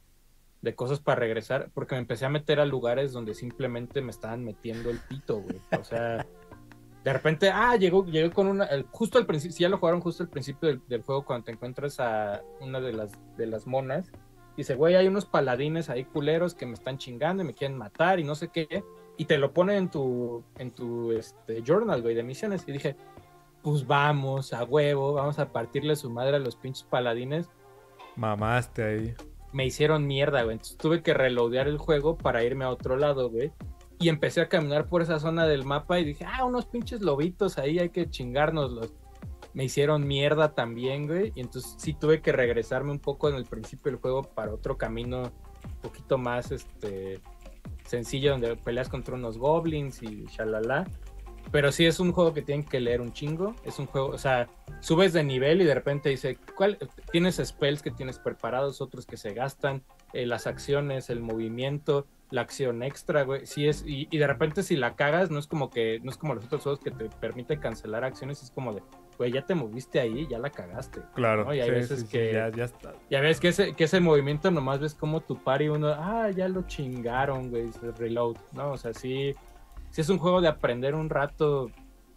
[0.62, 4.44] de cosas para regresar, porque me empecé a meter a lugares donde simplemente me estaban
[4.44, 5.60] metiendo el pito, güey.
[5.78, 6.26] O sea,
[7.04, 10.22] de repente, ah, llegó, llegó con una, justo al principio, si ya lo jugaron justo
[10.22, 14.10] al principio del, juego, cuando te encuentras a una de las, de las monas,
[14.56, 18.20] dice, güey, hay unos paladines ahí culeros que me están chingando y me quieren matar
[18.20, 18.84] y no sé qué,
[19.20, 22.96] y te lo pone en tu, en tu este, journal, güey, de misiones, y dije,
[23.62, 27.50] pues vamos, a huevo, vamos a partirle su madre a los pinches paladines.
[28.16, 29.14] Mamaste ahí.
[29.52, 33.28] Me hicieron mierda, güey, entonces tuve que reloadear el juego para irme a otro lado,
[33.28, 33.52] güey
[33.98, 37.58] y empecé a caminar por esa zona del mapa y dije, ah, unos pinches lobitos
[37.58, 38.94] ahí, hay que chingárnoslos.
[39.52, 41.32] Me hicieron mierda también, güey.
[41.34, 44.78] Y entonces sí tuve que regresarme un poco en el principio del juego para otro
[44.78, 47.20] camino un poquito más este
[47.91, 50.86] sencillo, donde peleas contra unos goblins y shalala.
[51.53, 53.57] Pero sí es un juego que tienen que leer un chingo.
[53.64, 54.49] Es un juego, o sea,
[54.80, 56.78] subes de nivel y de repente dice, ¿cuál?
[57.11, 59.82] Tienes spells que tienes preparados, otros que se gastan,
[60.12, 63.47] eh, las acciones, el movimiento la acción extra, güey.
[63.47, 66.34] Sí es, y, de repente si la cagas, no es como que, no es como
[66.34, 68.82] los otros juegos que te permite cancelar acciones, es como de,
[69.20, 71.02] güey, ya te moviste ahí, ya la cagaste.
[71.14, 71.52] Claro.
[71.52, 72.32] Y hay veces que.
[72.32, 72.94] ya, ya, está.
[73.10, 76.30] Ya ves que ese, que ese movimiento nomás ves como tu par y uno, ah,
[76.30, 77.68] ya lo chingaron, güey,
[77.98, 78.72] reload, ¿no?
[78.72, 79.34] O sea, sí,
[79.90, 81.70] sí es un juego de aprender un rato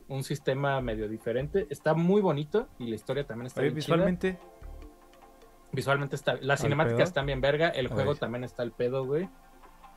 [0.07, 1.67] un sistema medio diferente.
[1.69, 4.39] Está muy bonito y la historia también está bien visualmente.
[5.73, 6.37] Visualmente está.
[6.39, 7.67] Las cinemáticas están bien verga.
[7.67, 9.27] El juego también está al pedo, güey.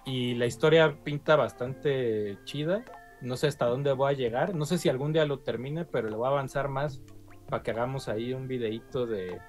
[0.05, 2.83] Y la historia pinta bastante chida.
[3.27, 4.55] No sé hasta dónde voy a llegar.
[4.55, 7.01] No sé si algún día lo termine, pero le voy a avanzar más
[7.49, 9.41] para que hagamos ahí un videito de,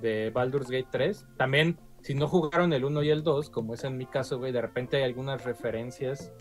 [0.00, 1.26] de Baldur's Gate 3.
[1.36, 4.52] También, si no jugaron el 1 y el 2, como es en mi caso, güey,
[4.52, 6.32] de repente hay algunas referencias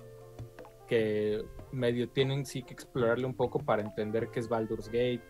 [0.87, 5.23] que medio tienen sí que explorarle un poco para entender qué es Baldur's Gate,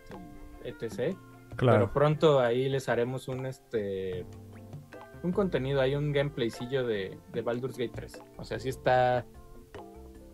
[0.64, 1.16] etc.
[1.56, 1.78] Claro.
[1.78, 4.26] Pero pronto ahí les haremos un este
[5.22, 8.22] un contenido, hay un gameplaycillo de, de Baldur's Gate 3.
[8.36, 9.24] O sea, sí está,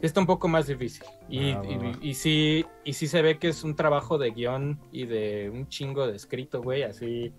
[0.07, 1.05] está un poco más difícil.
[1.28, 1.62] Y, ah,
[2.01, 5.68] y, sí, y sí se ve que es un trabajo de guion y de un
[5.68, 7.32] chingo de escrito, güey, así.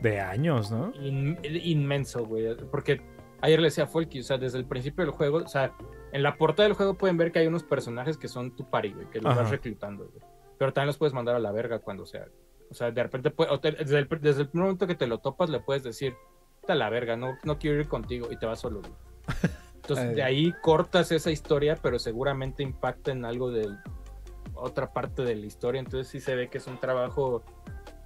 [0.00, 0.92] De años, ¿no?
[1.02, 2.56] inmenso, güey.
[2.70, 3.00] Porque
[3.40, 5.72] ayer le decía a Folky, o sea, desde el principio del juego, o sea,
[6.12, 8.92] en la portada del juego pueden ver que hay unos personajes que son tu pari,
[8.92, 10.22] güey, que los vas reclutando, güey.
[10.58, 12.26] Pero también los puedes mandar a la verga cuando sea.
[12.70, 15.18] O sea, de repente, puede- o te- desde, el, desde el momento que te lo
[15.18, 16.14] topas, le puedes decir,
[16.62, 18.80] "Vete a la verga, no, no quiero ir contigo, y te vas solo.
[18.80, 18.92] güey.
[19.84, 20.14] Entonces, Ay.
[20.14, 23.68] de ahí cortas esa historia, pero seguramente impacta en algo de
[24.54, 25.78] otra parte de la historia.
[25.78, 27.42] Entonces, sí se ve que es un trabajo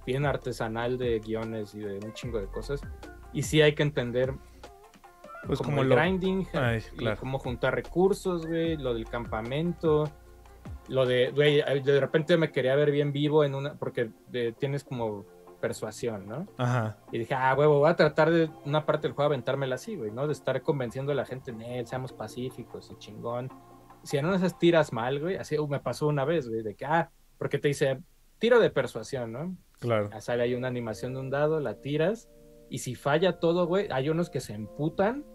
[0.05, 2.81] bien artesanal de guiones y de un chingo de cosas.
[3.31, 4.33] Y sí hay que entender
[5.47, 5.95] Pues como, como el lo...
[5.95, 10.03] grinding, Ay, y cómo juntar recursos, güey, lo del campamento,
[10.89, 14.83] lo de, güey, de repente me quería ver bien vivo en una, porque de- tienes
[14.83, 15.25] como
[15.59, 16.47] persuasión, ¿no?
[16.57, 16.97] Ajá.
[17.11, 20.11] Y dije, ah, huevo, voy a tratar de una parte del juego aventármela así, güey,
[20.11, 20.25] ¿no?
[20.27, 23.49] De estar convenciendo a la gente, Nel, seamos pacíficos y chingón.
[24.03, 26.63] Si en una de esas tiras mal, güey, así uh, me pasó una vez, güey,
[26.63, 27.99] de que, ah, porque te dice,
[28.37, 29.55] tiro de persuasión, ¿no?
[29.79, 30.09] Claro.
[30.13, 32.29] Ah, Sale ahí una animación de un dado, la tiras,
[32.69, 35.25] y si falla todo, güey, hay unos que se emputan,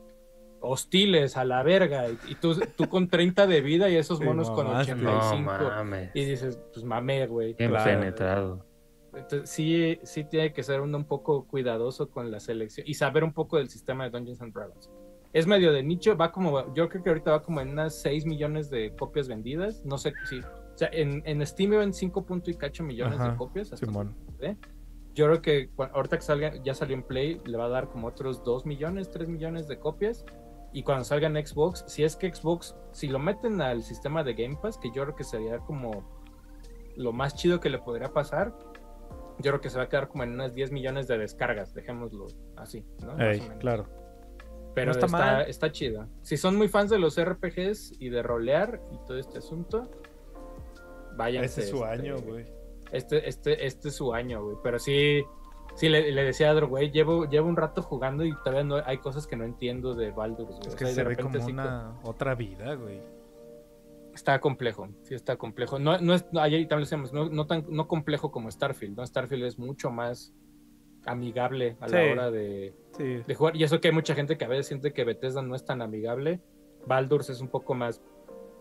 [0.60, 4.24] hostiles a la verga, y, y tú, tú con 30 de vida y esos Sí,
[4.24, 4.92] monos con mamaste.
[4.92, 5.52] 85.
[5.58, 6.10] No mames.
[6.14, 7.54] y dices, pues mamé, güey.
[7.54, 7.84] Claro.
[7.84, 8.63] penetrado.
[9.16, 13.24] Entonces, sí, sí tiene que ser uno un poco cuidadoso con la selección y saber
[13.24, 14.90] un poco del sistema de Dungeons and Dragons.
[15.32, 18.24] Es medio de nicho, va como, yo creo que ahorita va como en unas 6
[18.24, 22.50] millones de copias vendidas, no sé si, o sea, en, en Steam iban 5 punto
[22.50, 23.72] y cacho millones Ajá, de copias.
[23.72, 24.14] hasta Simón.
[24.40, 24.56] ¿eh?
[25.12, 27.88] Yo creo que cu- ahorita que salga, ya salió en Play, le va a dar
[27.88, 30.24] como otros 2 millones, 3 millones de copias.
[30.72, 34.34] Y cuando salga en Xbox, si es que Xbox, si lo meten al sistema de
[34.34, 36.04] Game Pass, que yo creo que sería como
[36.96, 38.52] lo más chido que le podría pasar,
[39.38, 42.26] yo creo que se va a quedar como en unas 10 millones de descargas, dejémoslo
[42.56, 43.14] así, ¿no?
[43.16, 43.58] Más Ey, o menos.
[43.58, 43.86] claro.
[44.74, 45.42] Pero No está está, mal.
[45.48, 46.08] está chido.
[46.22, 49.88] Si son muy fans de los RPGs y de rolear y todo este asunto,
[51.16, 51.44] vayan.
[51.44, 52.46] Ese es su año, güey.
[52.90, 54.56] Este, este, este es su año, güey.
[54.64, 55.22] Pero sí,
[55.76, 58.76] sí le, le decía a Adro, güey, llevo, llevo un rato jugando y todavía no
[58.84, 60.68] hay cosas que no entiendo de Baldur's, güey.
[60.68, 63.00] Es O que sea, se de ve como una otra vida, güey.
[64.14, 65.78] Está complejo, sí está complejo.
[65.78, 69.04] No, no es, no, ayer también decíamos, no, no tan no complejo como Starfield, ¿no?
[69.06, 70.32] Starfield es mucho más
[71.06, 71.94] amigable a Sí.
[71.96, 73.04] la hora de, Sí.
[73.26, 73.56] de jugar.
[73.56, 75.82] Y eso que hay mucha gente que a veces siente que Bethesda no es tan
[75.82, 76.40] amigable.
[76.86, 78.00] Baldur's es un poco más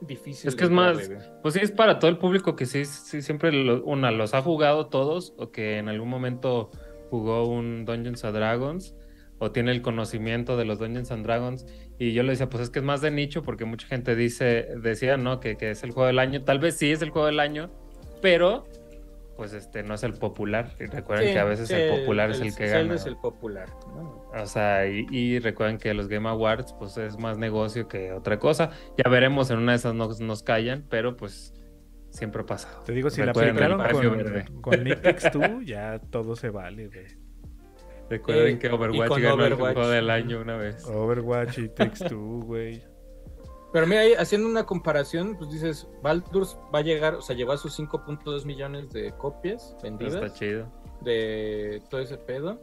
[0.02, 0.50] difícil.
[0.50, 1.10] Es que es más-.
[1.42, 4.42] Pues sí, es para todo el público que sí, sí siempre, lo- una, los ha
[4.42, 6.72] jugado todos o que en algún momento
[7.10, 8.96] jugó un Dungeons and Dragons
[9.40, 11.66] o tiene el conocimiento de los Dungeons and Dragons.
[12.00, 14.68] Y yo le decía, pues es que es más de nicho porque mucha gente dice,
[14.82, 15.40] decía, ¿no?
[15.40, 16.44] Que, que es el juego del año.
[16.44, 17.70] Tal vez sí es el juego del año,
[18.22, 18.66] pero
[19.36, 20.76] pues este no es el popular.
[20.80, 22.96] Y recuerden Sí, que a veces sí, el popular es el que Zelda gana.
[22.96, 23.70] es el popular.
[23.88, 24.24] ¿no?
[24.34, 28.40] O sea, y, y recuerden que los Game Awards, pues es más negocio que otra
[28.40, 28.70] cosa.
[29.04, 31.54] Ya veremos, en una de esas nos, nos callan, pero pues
[32.10, 32.84] siempre ha pasado.
[32.84, 36.88] Te digo, si la Recuerden el aplicaron con, con Nick X2, ya todo se vale,
[36.88, 37.23] güey.
[38.18, 39.74] Recuerden Eh, que Overwatch ganó el Overwatch.
[39.76, 40.86] juego del año una vez.
[40.86, 42.84] Overwatch y Takes Two, güey.
[43.72, 47.54] Pero mira, ahí, haciendo una comparación, pues dices, Baldur's va a llegar, o sea, llegó
[47.54, 50.72] a sus 5.2 millones de copias vendidas Está chido.
[51.02, 52.60] de todo ese pedo.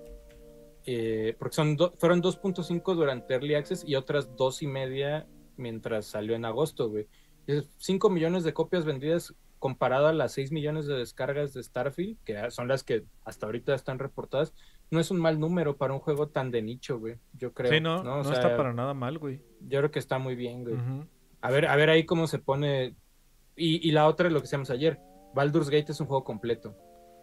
[0.86, 5.26] Eh, porque son do- fueron 2.5 durante Early Access y otras dos y media
[5.56, 7.06] mientras salió en agosto, güey.
[7.78, 12.50] 5 millones de copias vendidas comparado a las 6 millones de descargas de Starfield, que
[12.50, 14.52] son las que hasta ahorita están reportadas,
[14.90, 17.18] no es un mal número para un juego tan de nicho, güey.
[17.34, 17.70] Yo creo.
[17.70, 19.40] sí, no, no, O sea, está para nada mal, güey.
[19.60, 20.76] Yo creo que está muy bien, güey.
[21.42, 22.96] A ver, a ver ahí cómo se pone.
[23.54, 24.98] Y, y la otra es lo que decíamos ayer.
[25.34, 26.74] Baldur's Gate es un juego completo.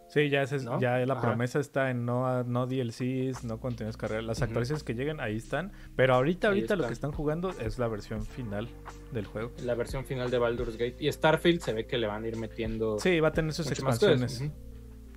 [0.09, 0.79] Sí, ya, es- ¿No?
[0.79, 1.21] ya la Ajá.
[1.21, 4.23] promesa está en no, no DLCs, no contenidos carreras.
[4.23, 4.45] Las Ujú.
[4.45, 5.71] actualizaciones que lleguen, ahí están.
[5.95, 8.69] Pero ahorita, ahorita lo que están jugando es la versión final
[9.11, 9.51] del juego.
[9.63, 10.95] La versión final de Baldur's Gate.
[10.99, 12.99] Y Starfield se ve que le van a ir metiendo.
[12.99, 14.43] Sí, va a tener sus expansiones.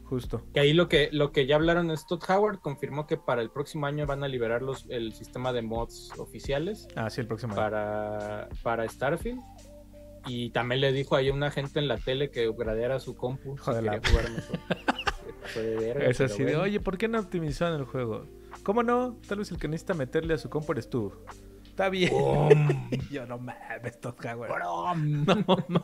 [0.04, 0.42] Justo.
[0.52, 3.50] Que ahí lo que, lo que ya hablaron es Todd Howard confirmó que para el
[3.50, 7.52] próximo año van a liberar los, el sistema de mods oficiales Ah, sí, el próximo
[7.52, 7.62] año.
[7.62, 9.38] para, para Starfield.
[10.26, 13.56] Y también le dijo ahí a una gente en la tele que gradeara su compu.
[13.58, 14.58] Si la- quería jugar mejor.
[15.54, 18.26] De verga, Es así de, oye, ¿por qué no optimizaron el juego?
[18.62, 19.16] ¿Cómo no?
[19.26, 21.12] Tal vez el que necesita meterle a su compu eres tú.
[21.64, 22.12] Está bien.
[23.10, 24.50] Yo no mames, Howard.
[24.52, 25.24] ¡Brum!
[25.26, 25.82] No mames.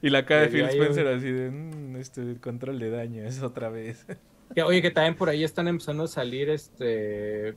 [0.00, 3.42] Y la cara de Phil Spencer así de, "Mm, este el control de daño, es
[3.42, 4.06] otra vez.
[4.54, 7.54] Que, oye, que también por ahí están empezando a salir, este,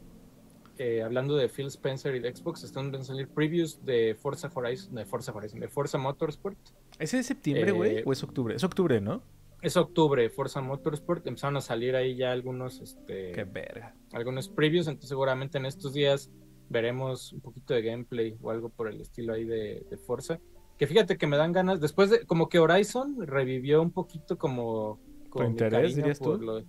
[0.80, 4.50] eh, hablando de Phil Spencer y de Xbox, están empezando a salir previews de Forza
[4.54, 6.58] Horizon, de Forza Horizon, de Forza Motorsport.
[6.98, 7.98] ¿Es de septiembre, güey?
[7.98, 8.56] Eh, ¿O es octubre?
[8.56, 9.22] Es octubre, ¿no?
[9.62, 13.94] Es octubre, Forza Motorsport, empezaron a salir ahí ya algunos, este, Qué verga.
[14.14, 16.32] algunos previews, entonces seguramente en estos días
[16.70, 20.40] veremos un poquito de gameplay o algo por el estilo ahí de, de Forza.
[20.78, 24.98] Que fíjate que me dan ganas, después de, como que Horizon revivió un poquito como...
[25.30, 26.46] como interés, dirías por tú?
[26.46, 26.64] lo-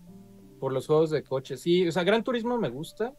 [0.59, 1.61] por los juegos de coches.
[1.61, 3.15] Sí, o sea, Gran Turismo me gusta,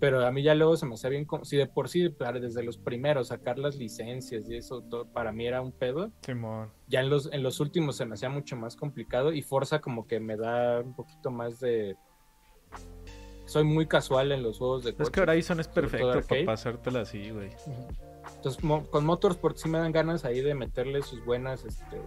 [0.00, 2.08] pero a mí ya luego se me hacía bien, como, si de por sí,
[2.40, 6.10] desde los primeros, sacar las licencias y eso, todo, para mí era un pedo.
[6.22, 6.72] Simón.
[6.88, 10.06] Ya en los, en los últimos se me hacía mucho más complicado y Forza como
[10.06, 11.96] que me da un poquito más de...
[13.44, 17.30] Soy muy casual en los juegos de Es que Horizon es perfecto para pasártela así,
[17.30, 17.50] güey.
[18.36, 22.00] Entonces, con Motorsport sí me dan ganas ahí de meterle sus buenas, este,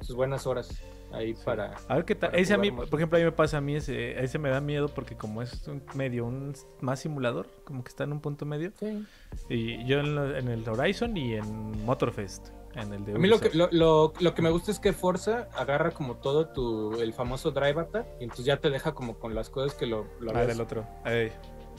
[0.00, 0.82] sus buenas horas
[1.12, 1.76] ahí para.
[1.88, 2.34] A ver qué tal.
[2.34, 4.60] Ese a mí, por ejemplo, a mí me pasa a mí, ese, ese me da
[4.60, 8.46] miedo porque como es un medio, un más simulador, como que está en un punto
[8.46, 8.72] medio.
[8.78, 9.06] Sí.
[9.48, 12.48] Y yo en, el Horizon y en Motorfest.
[12.74, 14.92] En el de a mí lo que, lo, lo, lo que, me gusta es que
[14.92, 19.18] Forza agarra como todo tu, el famoso drive attack y entonces ya te deja como
[19.18, 20.86] con las cosas que lo, lo ah, del otro.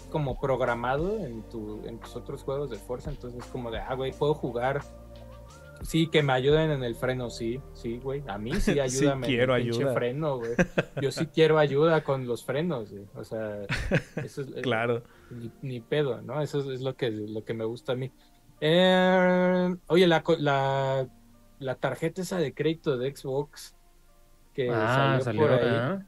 [0.09, 3.93] como programado en, tu, en tus otros juegos de Forza, entonces es como de, ah,
[3.95, 4.81] güey, puedo jugar
[5.83, 8.23] Sí, que me ayuden en el freno, sí, sí, güey.
[8.27, 9.27] A mí sí ayúdame.
[9.27, 9.93] sí, quiero ayuda.
[9.93, 10.51] freno, güey.
[11.01, 13.05] Yo sí quiero ayuda con los frenos, güey.
[13.15, 13.63] O sea,
[14.23, 14.47] eso es.
[14.55, 15.03] Eh, claro.
[15.61, 16.41] Ni, pedo, ¿no?
[16.41, 18.11] Eso es lo que, lo que me gusta a mí.
[18.59, 21.07] Eh, oye, la, la,
[21.59, 23.75] la, tarjeta esa de crédito de Xbox
[24.53, 25.99] que ah, salió, por ahí.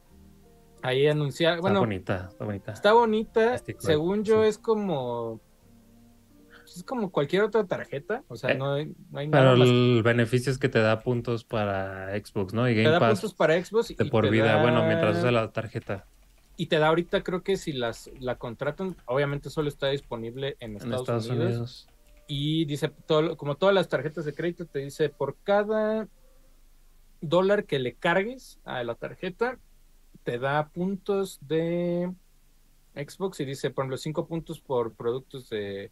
[0.84, 1.62] Ahí anunciar.
[1.62, 2.72] Bueno, está bonita, está bonita.
[2.74, 3.58] Está bonita.
[3.80, 5.40] Según yo, es como
[6.78, 8.86] es como cualquier otra tarjeta, o sea, eh, no, hay,
[9.28, 12.68] nada Pero el beneficio es que te da puntos para Xbox, ¿no?
[12.70, 16.06] Y Game te da puntos para Xbox y por vida, bueno, mientras usa la tarjeta.
[16.56, 20.76] Y te da ahorita, creo que si las la contratan, obviamente solo está disponible en
[20.76, 21.88] Estados, Unidos.
[22.28, 26.08] Y dice, todo, como todas las tarjetas de crédito, te dice por cada
[27.22, 29.58] dólar que le cargues a la tarjeta,
[30.24, 32.12] te da puntos de
[32.96, 35.92] Xbox y dice, por ejemplo, 5 puntos por productos de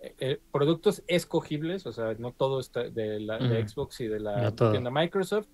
[0.00, 4.90] eh, productos escogibles, o sea, no todo está de, la, Xbox y de la tienda
[4.90, 5.48] Microsoft.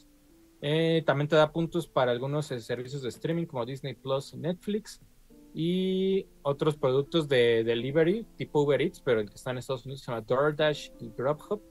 [0.61, 4.39] Eh, también te da puntos para algunos eh, servicios de streaming como Disney Plus y
[4.39, 5.01] Netflix.
[5.55, 10.03] Y otros productos de delivery tipo Uber Eats, pero el que está en Estados Unidos
[10.03, 11.63] se llama DoorDash y Grubhub.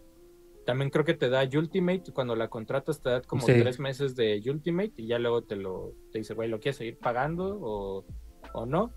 [0.66, 2.12] También creo que te da Ultimate.
[2.14, 5.94] Cuando la contratas, te da como tres meses de Ultimate y ya luego te lo
[6.12, 8.06] te dice, güey, ¿lo quieres seguir pagando o,
[8.54, 8.94] o no?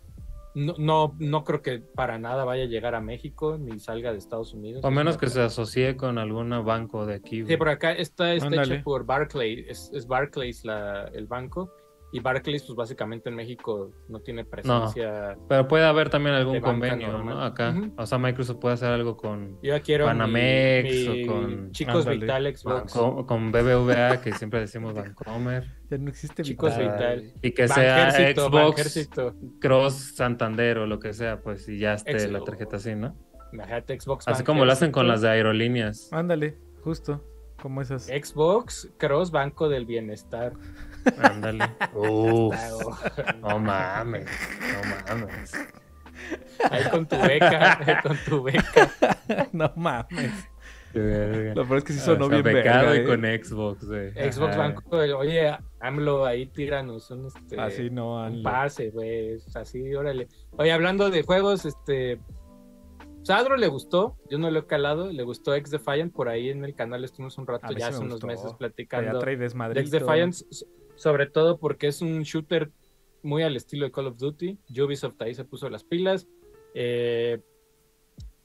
[0.54, 4.18] No, no, no creo que para nada vaya a llegar a México ni salga de
[4.18, 4.84] Estados Unidos.
[4.84, 7.44] O menos que se asocie con algún banco de aquí.
[7.44, 11.72] Sí, por acá está, está hecho por Barclays, es, es Barclays la, el banco
[12.14, 15.36] y Barclays, pues básicamente en México no tiene presencia.
[15.48, 17.42] pero puede haber también algún convenio, ¿no?
[17.42, 17.74] Acá.
[17.96, 21.72] O sea, Microsoft puede hacer algo con Yo quiero Panamex o con.
[21.72, 22.92] Chicos Vital Xbox.
[22.92, 25.68] Con, BBVA, que siempre decimos Bancomer.
[25.90, 27.32] Ya no existe Chicos Vital.
[27.42, 29.10] Y que sea Xbox
[29.60, 33.16] Cross Santander o lo que sea, pues, y ya esté la tarjeta así, ¿no?
[33.52, 34.28] Imagínate Xbox.
[34.28, 36.12] Así como lo hacen con las de aerolíneas.
[36.12, 37.24] Ándale, justo.
[37.60, 38.06] Como esas.
[38.06, 40.52] Xbox Cross Banco del Bienestar.
[41.22, 41.64] Ándale.
[41.94, 42.54] Uf,
[43.40, 44.26] no mames,
[44.60, 45.52] no mames.
[46.70, 48.90] Ahí con tu beca, con tu beca.
[49.52, 50.48] No mames.
[50.94, 53.04] Lo peor es que sí sonó bien becado y ¿eh?
[53.04, 53.84] con Xbox.
[53.84, 60.28] Xbox Banco, oye, AMLO, ahí tíranos un, este, así no, un pase, güey, así, órale.
[60.52, 62.20] Oye, hablando de juegos, este,
[63.22, 66.64] Sadro le gustó, yo no lo he calado, le gustó X Defiant, por ahí en
[66.64, 70.34] el canal estuvimos un rato, ya hace unos meses platicando de X Defiant,
[70.96, 72.70] sobre todo porque es un shooter
[73.22, 74.58] muy al estilo de Call of Duty.
[74.80, 76.26] Ubisoft ahí se puso las pilas.
[76.74, 77.40] Eh,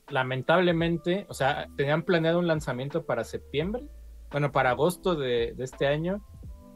[0.09, 3.83] lamentablemente, o sea, tenían planeado un lanzamiento para septiembre,
[4.31, 6.23] bueno, para agosto de, este año,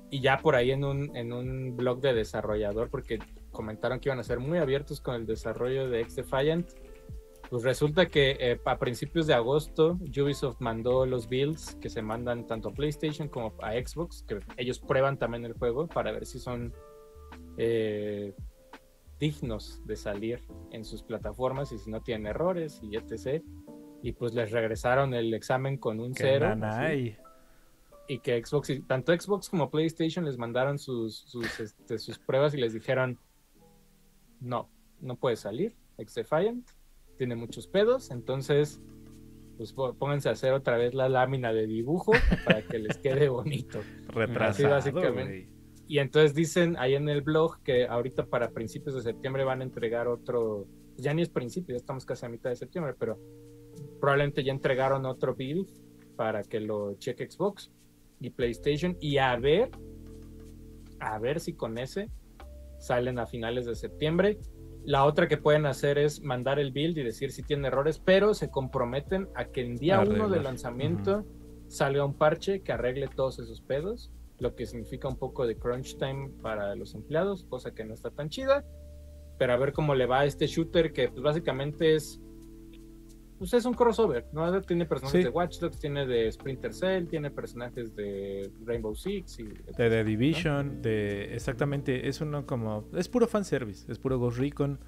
[0.10, 3.20] y ya por ahí en un, en un blog de desarrollador, porque
[3.52, 6.70] comentaron que iban a ser muy abiertos con el desarrollo de X Defiant.
[7.54, 12.48] Pues resulta que eh, a principios de agosto Ubisoft mandó los builds que se mandan
[12.48, 16.40] tanto a PlayStation como a Xbox, que ellos prueban también el juego para ver si
[16.40, 16.74] son
[17.60, 18.34] eh,
[19.20, 20.42] dignos de salir
[20.72, 23.44] en sus plataformas y si no tienen errores y etc.
[24.02, 26.56] Y pues les regresaron el examen con un cero.
[28.08, 32.58] Y que Xbox, tanto Xbox como PlayStation les mandaron sus, sus, este, sus pruebas y
[32.58, 33.20] les dijeron,
[34.40, 35.76] no, no puede salir,
[36.16, 36.68] Defiant
[37.18, 38.82] tiene muchos pedos, entonces
[39.58, 42.12] pues pónganse a hacer otra vez la lámina de dibujo
[42.46, 43.82] para que les quede bonito.
[44.08, 45.48] Retrasado, básicamente.
[45.88, 49.64] Y entonces dicen ahí en el blog que ahorita para principios de septiembre van a
[49.64, 50.66] entregar otro,
[50.98, 53.20] ya ni es principio, ya estamos casi a mitad de septiembre, pero
[54.00, 55.68] probablemente ya entregaron otro build
[56.16, 57.72] para que lo cheque Xbox
[58.20, 59.70] y PlayStation y a ver,
[61.00, 62.10] a ver si con ese
[62.80, 64.40] salen a finales de septiembre
[64.86, 68.34] la otra que pueden hacer es mandar el build y decir si tiene errores, pero
[68.34, 71.26] se comprometen a que en día uno de lanzamiento
[71.68, 75.98] salga un parche que arregle todos esos pedos, lo que significa un poco de crunch
[75.98, 78.66] time para los empleados, cosa que no está tan chida,
[79.38, 82.20] pero a ver cómo le va a este shooter que pues básicamente es
[83.44, 84.62] pues es un crossover, ¿no?
[84.62, 85.24] Tiene personajes Sí.
[85.26, 90.04] de Watch Dogs, tiene de Splinter Cell, tiene personajes de Rainbow Six y De The
[90.04, 94.80] Division, de exactamente, es uno como, es puro fanservice, es puro Ghost Recon,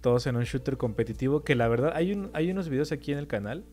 [0.00, 3.18] todos en un shooter competitivo, que la verdad hay, un, hay unos videos aquí en
[3.18, 3.64] el canal,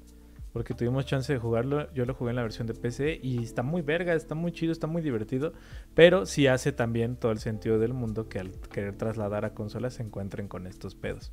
[0.54, 3.64] porque tuvimos chance de jugarlo, yo lo jugué en la versión de PC y está
[3.64, 5.54] muy verga, está muy chido, está muy divertido,
[5.94, 9.94] pero sí hace también todo el sentido del mundo que al querer trasladar a consolas
[9.94, 11.32] se encuentren con estos pedos.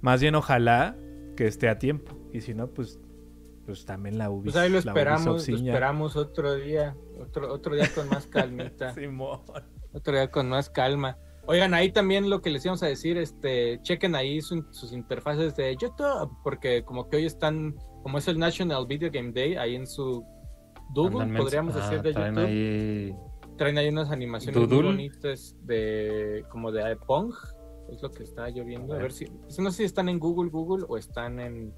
[0.00, 0.96] Más bien ojalá
[1.36, 2.98] que esté a tiempo, y si no, pues,
[3.64, 4.54] pues también la Ubisoft.
[4.54, 8.92] Pues ahí lo esperamos, lo esperamos otro día, otro, otro día con más calmita.
[8.94, 9.40] Simón.
[9.92, 11.16] Otro día con más calma.
[11.48, 15.54] Oigan, ahí también lo que les íbamos a decir, este, chequen ahí su- sus interfaces
[15.54, 19.76] de YouTube, porque como que hoy están, como es el National Video Game Day, ahí
[19.76, 20.24] en su
[20.92, 23.16] Google, Andan mens- podríamos ah, decir de traen YouTube, ahí-
[23.56, 24.88] traen ahí unas animaciones muy Doodle.
[24.90, 27.32] bonitas de, como de Pong,
[27.92, 28.94] es lo que está lloviendo.
[28.94, 31.72] A A ver si, no sé si están en Google, Google o están en,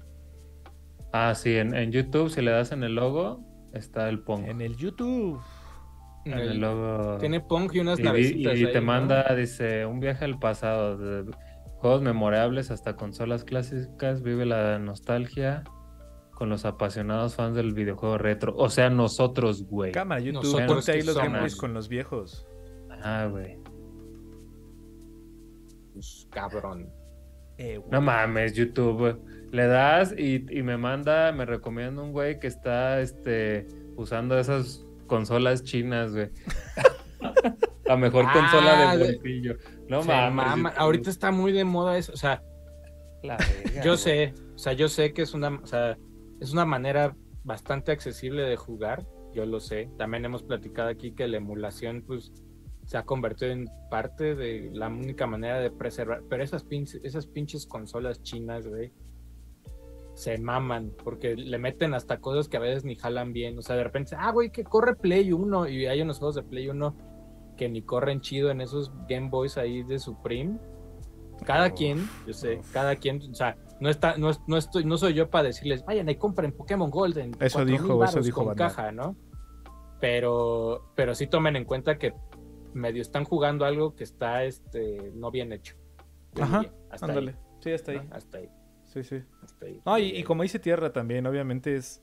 [1.11, 3.41] Ah, sí, en, en YouTube, si le das en el logo,
[3.73, 4.45] está el Pong.
[4.45, 5.39] En el YouTube.
[6.25, 7.17] en el el- logo.
[7.17, 8.85] tiene Pong y unas Y, navecitas y ahí, te ¿no?
[8.87, 11.31] manda, dice, un viaje al pasado, de
[11.77, 15.63] juegos memorables hasta consolas clásicas, vive la nostalgia
[16.35, 18.53] con los apasionados fans del videojuego retro.
[18.57, 19.91] O sea, nosotros, güey.
[19.91, 20.43] Cámara, YouTube.
[20.43, 22.45] Nosotros Ponte ahí los gameplays con los viejos.
[23.01, 23.57] Ah, güey.
[26.29, 26.89] Cabrón.
[27.57, 27.79] Eh.
[27.91, 29.19] No mames, YouTube.
[29.51, 34.85] Le das y, y me manda, me recomienda un güey que está este, usando esas
[35.07, 36.29] consolas chinas, güey.
[37.85, 39.55] la mejor Ah, consola de bolsillo.
[39.89, 40.35] No mames.
[40.35, 40.69] mama.
[40.77, 42.43] Ahorita está muy de moda eso, o sea,
[43.23, 43.37] La
[43.83, 43.97] Yo güey.
[43.97, 45.97] sé, o sea, yo sé que es una, o sea,
[46.39, 49.89] es una manera bastante accesible de jugar, yo lo sé.
[49.97, 52.31] También hemos platicado aquí que la emulación, pues,
[52.89, 56.23] se ha convertido en parte de la única manera de preservar.
[56.27, 58.91] Pero esas pinches, esas pinches consolas chinas, güey,
[60.15, 63.59] se maman, porque le meten hasta cosas que a veces ni jalan bien.
[63.59, 66.41] O sea, de repente, ah, güey, que corre Play 1, y hay unos juegos de
[66.41, 66.95] Play 1
[67.57, 70.57] que ni corren chido en esos Game Boys ahí de Supreme.
[71.45, 74.97] Cada Uf, quien, yo sé, cada quien, o sea, no está, no, no estoy, no
[74.97, 78.37] soy yo para decirles, vayan y compren Pokémon Gold en Eso 4,000 dijo- eso dijo
[78.39, 78.67] con Banda.
[78.67, 79.15] caja, ¿no?
[80.01, 82.13] Pero, pero sí tomen en cuenta que
[82.73, 85.75] medio están jugando algo que está, este, no bien hecho.
[86.39, 87.31] Ajá, diría, hasta Ándale.
[87.31, 87.97] ahí, Sí, hasta ahí.
[87.97, 88.15] ¿no?
[88.15, 88.49] Hasta ahí,
[88.83, 89.21] Sí, sí.
[89.43, 89.81] hasta ahí.
[89.85, 92.01] No, y, y como dice Tierra también, obviamente es.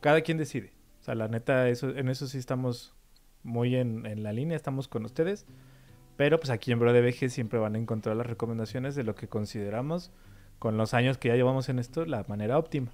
[0.00, 0.72] Cada quien decide.
[1.00, 2.94] O sea, la neta, eso, en eso sí estamos
[3.42, 5.46] muy en, en la línea, estamos con ustedes.
[6.16, 9.28] Pero pues aquí en Bro de siempre van a encontrar las recomendaciones de lo que
[9.28, 10.12] consideramos
[10.58, 12.92] con los años que ya llevamos en esto, la manera óptima.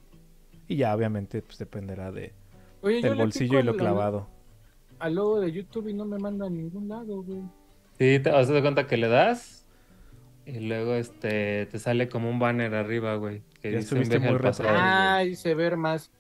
[0.66, 2.32] Y ya obviamente pues dependerá de,
[2.80, 4.28] Oye, del bolsillo y lo clavado.
[4.98, 7.40] Al logo de YouTube y no me manda a ningún lado, güey.
[7.98, 9.66] Sí, te das de cuenta que le das
[10.46, 13.42] y luego este te sale como un banner arriba, güey.
[13.60, 14.68] Que Ya dice viaje muy pasado.
[14.72, 16.10] Ah, dice ver más.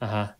[0.00, 0.38] Ajá.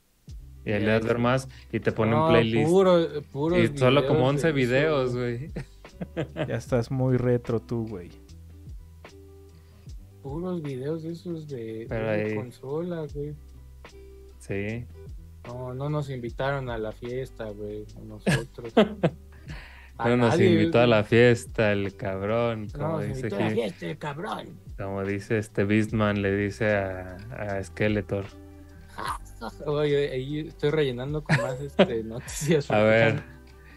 [0.64, 2.68] Y ahí le das ver más y te pone No, un playlist.
[2.70, 5.50] Puro, puros y solo como videos 11 de eso, videos, güey.
[6.48, 8.10] Ya estás muy retro tú, güey.
[10.22, 13.34] Puros videos de esos de, de ahí- consola, güey.
[14.40, 14.84] Sí.
[15.46, 18.72] No, no nos invitaron a la fiesta, güey, nosotros.
[19.98, 23.36] A Pero nos nadie, invitó a la fiesta el cabrón, No, como nos dice invitó
[23.36, 24.60] a la aquí- fiesta, el cabrón.
[24.76, 28.26] como dice este Beastman, le dice a, a Skeletor.
[29.66, 32.70] Oye, ahí estoy rellenando con más este, noticias.
[32.70, 33.22] A ver.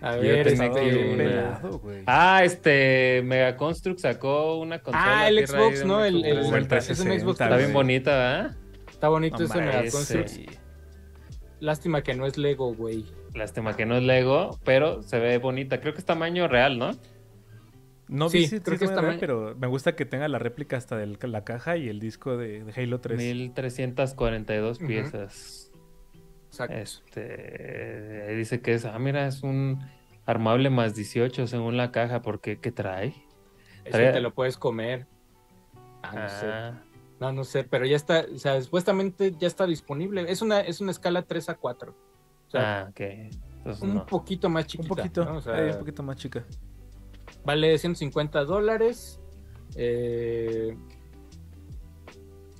[0.02, 1.18] A yo ver, tenía este, aquí Bien una.
[1.24, 1.82] pelado.
[2.06, 5.20] Ah, este Mega Construct sacó una consola.
[5.22, 6.04] Ah, el Xbox, ¿no?
[6.04, 7.40] El, el, Xbox el es un 360, Xbox.
[7.42, 8.56] Está bien bonita, ¿verdad?
[8.92, 9.92] Está bonito ese Hombre, Mega ese.
[9.98, 10.28] Construct.
[10.30, 10.46] Sí.
[11.60, 13.06] Lástima que no es Lego, güey.
[13.34, 15.82] Lástima que no es Lego, pero se ve bonita.
[15.82, 16.92] Creo que es tamaño real, ¿no?
[18.08, 19.18] No Sí, vi si creo que está me- mal.
[19.20, 22.64] pero me gusta que tenga la réplica hasta de la caja y el disco de,
[22.64, 23.18] de Halo 3.
[23.20, 24.88] 1342 Ujú.
[24.88, 25.72] piezas.
[26.48, 26.76] Exacto.
[26.76, 29.80] Este ahí dice que es, ah, mira, es un
[30.26, 33.14] armable más 18 según la caja, porque ¿qué trae?
[33.86, 35.06] Eso trae- te lo puedes comer.
[36.02, 36.89] Ah, no sé.
[37.20, 40.26] No, no sé, pero ya está, o sea, supuestamente ya está disponible.
[40.32, 41.92] Es una, es una escala 3 a 4.
[42.48, 43.00] O sea, ah, ok.
[43.02, 44.06] Entonces un no.
[44.06, 44.88] poquito más un chiquita.
[44.96, 45.38] poquito, ¿no?
[45.38, 46.46] O sea, eh, un poquito más chica.
[47.44, 49.20] Vale 150 dólares.
[49.76, 50.76] eh,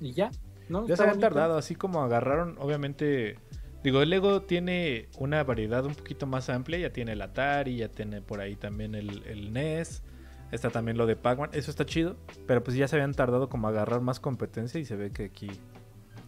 [0.00, 0.30] y ya,
[0.68, 0.86] ¿no?
[0.86, 1.20] Ya Está se bonito.
[1.20, 3.38] tardado, así como agarraron, obviamente.
[3.82, 6.78] Digo, el Lego tiene una variedad un poquito más amplia.
[6.78, 10.02] Ya tiene el Atari, ya tiene por ahí también el, el NES.
[10.52, 11.50] Está también lo de Pac-Man.
[11.52, 12.16] Eso está chido.
[12.46, 14.80] Pero pues ya se habían tardado como a agarrar más competencia.
[14.80, 15.50] Y se ve que aquí.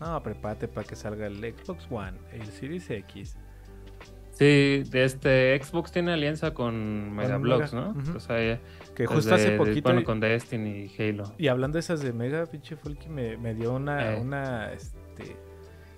[0.01, 3.37] No, prepárate para que salga el Xbox One, el Series X.
[4.33, 8.17] Sí, de este Xbox tiene alianza con Megablox, Mega, ¿no?
[8.17, 8.59] O sea, Que
[8.97, 9.83] desde- justo hace de- poquito.
[9.91, 11.33] Bueno, con Destiny y Halo.
[11.39, 14.21] Y hablando de esas de Mega, pinche Folky me, me dio una, Eh.
[14.21, 15.37] una, este...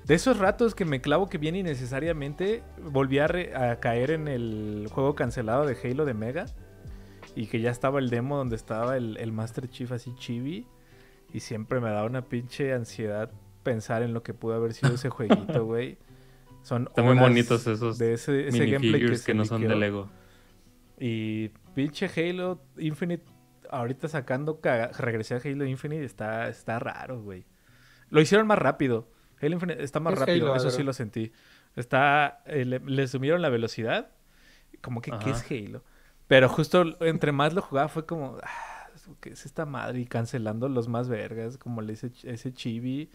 [0.05, 4.29] De esos ratos que me clavo que viene innecesariamente, volví a, re- a caer en
[4.29, 6.45] el juego cancelado de Halo de Mega.
[7.37, 10.66] Y que ya estaba el demo donde estaba el, el Master Chief así chibi.
[11.32, 13.32] Y siempre me da una pinche ansiedad
[13.64, 15.99] pensar en lo que pudo haber sido ese jueguito, güey.
[16.62, 19.74] Son Están muy bonitos esos de ese, ese gameplay que, que, no son de.
[19.74, 20.09] Lego.
[20.99, 23.24] Y pinche Halo Infinite,
[23.68, 27.45] ahorita sacando, caga- regresé a Halo Infinite, está, está raro, güey.
[28.11, 29.11] Lo hicieron más rápido.
[29.43, 31.32] Halo Infinite está más Es rápido, Halo, eso sí lo sentí.
[31.74, 34.12] Está, eh, le, le subieron la velocidad,
[34.80, 35.82] como que, ¿qué es Halo?
[36.27, 38.89] Pero justo entre más lo jugaba fue como, ah,
[39.20, 40.01] ¿qué es esta madre?
[40.01, 43.11] Y cancelando los más vergas, como le ese, ese chibi.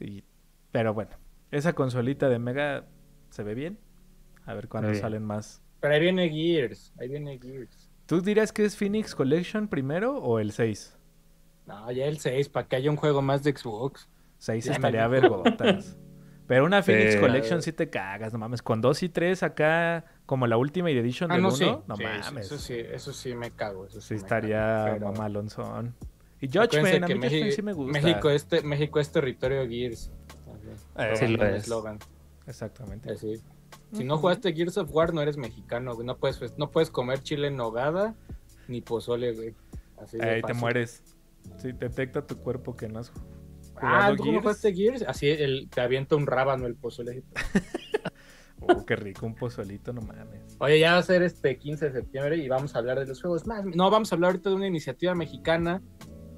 [0.00, 0.24] Y,
[0.70, 1.10] pero bueno,
[1.50, 2.86] esa consolita de Mega
[3.30, 3.78] se ve bien.
[4.46, 5.62] A ver cuándo salen más.
[5.80, 7.90] Pero ahí viene Gears, ahí viene Gears.
[8.06, 10.96] ¿Tú dirías que es Phoenix Collection primero o el 6?
[11.66, 14.08] No, ya el 6, para que haya un juego más de Xbox.
[14.38, 15.42] 6 Ya me estaría dijo.
[15.42, 15.98] vergotas.
[16.48, 17.20] Pero una Phoenix Sí.
[17.20, 18.62] Collection sí te cagas, no mames.
[18.62, 21.64] Con 2 y 3 acá, como la Ultimate Edition Ah, del no, 1, sí.
[21.86, 22.46] no Sí, mames.
[22.46, 23.86] Eso sí, eso sí me cago.
[23.86, 25.94] Eso Sí me estaría cago, pero- mamalonzón.
[26.40, 28.00] Y Judgment, a que mí Judgment México, sí me gusta.
[28.00, 30.10] México, este, México es territorio Gears.
[30.96, 32.48] Eh, Sí lo Eslogan, es.
[32.48, 33.12] Exactamente.
[33.12, 33.34] así.
[33.92, 36.06] Si no jugaste Gears of War, no eres mexicano, güey.
[36.06, 38.14] No puedes, no puedes comer chile en nogada
[38.68, 39.54] ni pozole, güey.
[40.00, 41.02] Así Ahí te mueres.
[41.58, 43.10] Sí, detecta tu cuerpo que no has
[43.82, 44.42] Ah, ¿tú no Gears.
[44.42, 45.02] jugaste Gears?
[45.02, 47.22] Así el, te avienta un rábano el pozole.
[48.60, 50.56] Oh, qué rico, un pozolito, no mames.
[50.58, 53.20] Oye, ya va a ser este 15 de septiembre y vamos a hablar de los
[53.20, 53.64] juegos más.
[53.64, 55.80] No, vamos a hablar ahorita de una iniciativa mexicana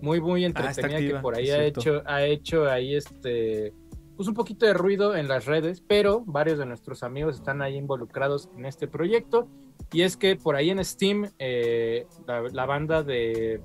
[0.01, 3.74] muy, muy entretenida que activa, por ahí ha hecho, ha hecho ahí este,
[4.16, 7.76] pues un poquito de ruido en las redes, pero varios de nuestros amigos están ahí
[7.76, 9.49] involucrados en este proyecto.
[9.93, 13.61] Y es que por ahí en Steam, eh, la, la banda de,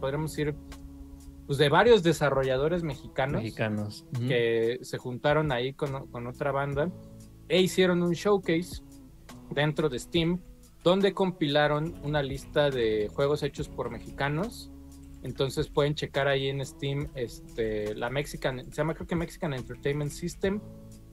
[0.00, 0.54] podríamos decir,
[1.46, 6.90] pues de varios desarrolladores mexicanos que se juntaron ahí con, con otra banda
[7.48, 8.82] e hicieron un showcase
[9.50, 10.40] dentro de Steam
[10.82, 14.70] donde compilaron una lista de juegos hechos por mexicanos.
[15.22, 20.12] Entonces pueden checar ahí en Steam este, la Mexican, se llama creo que Mexican Entertainment
[20.12, 20.60] System.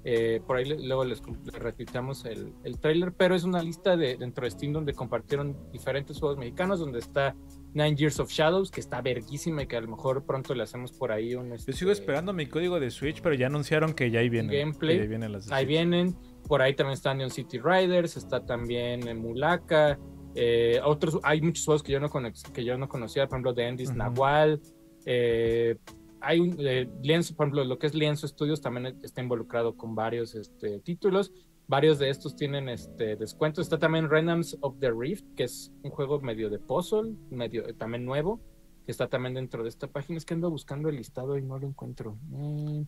[0.04, 4.18] Eh, por ahí luego les, les retuiteamos el, el trailer, pero es una lista de,
[4.18, 7.36] dentro de Steam donde compartieron diferentes juegos mexicanos, donde está
[7.74, 10.92] Nine Years of Shadows, que está verguísima y que a lo mejor pronto le hacemos
[10.92, 11.50] por ahí un...
[11.50, 14.52] Yo este, sigo esperando mi código de Switch, pero ya anunciaron que ya ahí vienen.
[14.52, 15.00] Gameplay.
[15.00, 16.16] ya vienen las Ahí vienen,
[16.48, 19.98] por ahí también está Neon City Riders, está también eh, Mulaka,
[20.36, 22.10] eh, otros, hay muchos juegos que yo no,
[22.54, 23.98] que yo no conocía, por ejemplo, de Endis Ujú.
[23.98, 24.62] Nahual,
[25.06, 25.78] eh,
[26.22, 29.94] hay un, eh, Lienzo, por ejemplo, lo que es Lienzo Studios también está involucrado con
[29.94, 31.32] varios este, títulos,
[31.68, 35.92] varios de estos tienen este, descuentos, está también Renams of the Rift, que es un
[35.92, 38.40] juego medio de puzzle, medio eh, también nuevo,
[38.86, 41.58] que está también dentro de esta página, es que ando buscando el listado y no
[41.58, 42.18] lo encuentro.
[42.30, 42.84] Mm,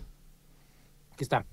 [1.15, 1.45] Aquí está.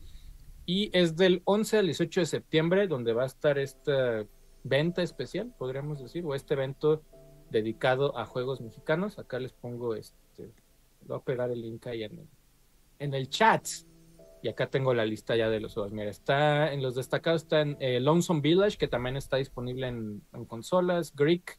[0.67, 4.27] Y es del 11 al 18 de septiembre, donde va a estar esta
[4.65, 7.05] venta especial, podríamos decir, o este evento
[7.51, 9.21] dedicado a juegos mexicanos.
[9.21, 10.51] Acá les pongo este,
[11.07, 13.65] voy a pegar el link ahí en el chat.
[14.43, 15.93] Y acá tengo la lista ya de los juegos.
[15.93, 20.23] Mira, está en los destacados está en eh, Lonesome Village, que también está disponible en,
[20.47, 21.15] consolas.
[21.15, 21.59] Greek.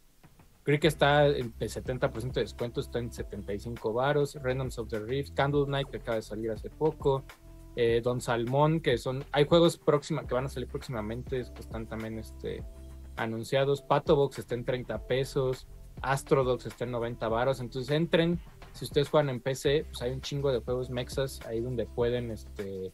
[0.65, 4.35] Greek está en de 70% de descuento, está en 75 varos.
[4.35, 7.23] Randoms of the Rift, Candle Knight, que acaba de salir hace poco.
[7.75, 9.23] eh, Don Salmón, que son.
[9.31, 12.63] Hay juegos próxima, que van a salir próximamente, están también este,
[13.15, 13.81] anunciados.
[13.81, 15.67] Patobox está en 30 pesos.
[16.01, 17.59] Astrodox está en 90 varos.
[17.59, 18.39] Entonces entren.
[18.73, 22.31] Si ustedes juegan en PC, pues hay un chingo de juegos mexas ahí donde pueden
[22.31, 22.91] este,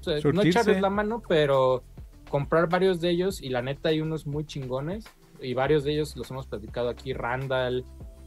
[0.00, 1.84] o sea, no echarles la mano, pero
[2.28, 3.40] comprar varios de ellos.
[3.40, 5.04] Y la neta, hay unos muy chingones.
[5.40, 7.12] Y varios de ellos los hemos platicado aquí.
[7.12, 7.84] Randall.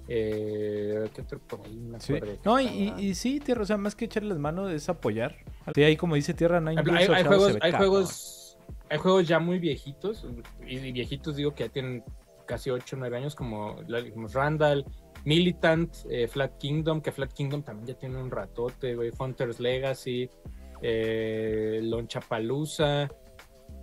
[0.07, 1.75] Eh, ¿Qué otro por ahí?
[1.75, 2.13] me Sí.
[2.43, 5.35] No, y, y, y sí, Tierra, o sea, más que echarles mano es apoyar.
[5.73, 8.57] Sí, ahí como dice Tierra, Nine Hay, hay Shadows juegos, hay juegos,
[8.89, 10.27] hay juegos ya muy viejitos,
[10.63, 12.03] y, y viejitos digo que ya tienen
[12.45, 13.77] casi 8 o 9 años, como,
[14.13, 14.85] como Randall,
[15.25, 20.29] Militant, eh, Flat Kingdom, que Flat Kingdom también ya tiene un ratote, güey, Hunter's Legacy,
[20.81, 23.09] eh, Lonchapalooza,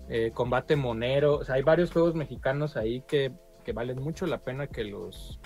[0.09, 3.33] eh, Combate Monero, o sea, hay varios juegos mexicanos ahí que,
[3.65, 5.41] que valen mucho la pena que los,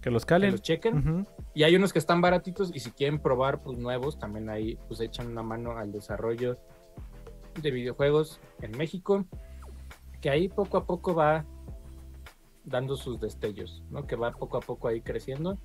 [0.00, 0.50] Que los que calen.
[0.52, 1.26] los chequen.
[1.54, 5.00] Y hay unos que están baratitos y si quieren probar pues nuevos, también ahí pues
[5.00, 6.58] echan una mano al desarrollo
[7.60, 9.26] de videojuegos en México,
[10.20, 11.44] que ahí poco a poco va
[12.64, 14.06] dando sus destellos, ¿no?
[14.06, 15.58] Que va poco a poco ahí creciendo.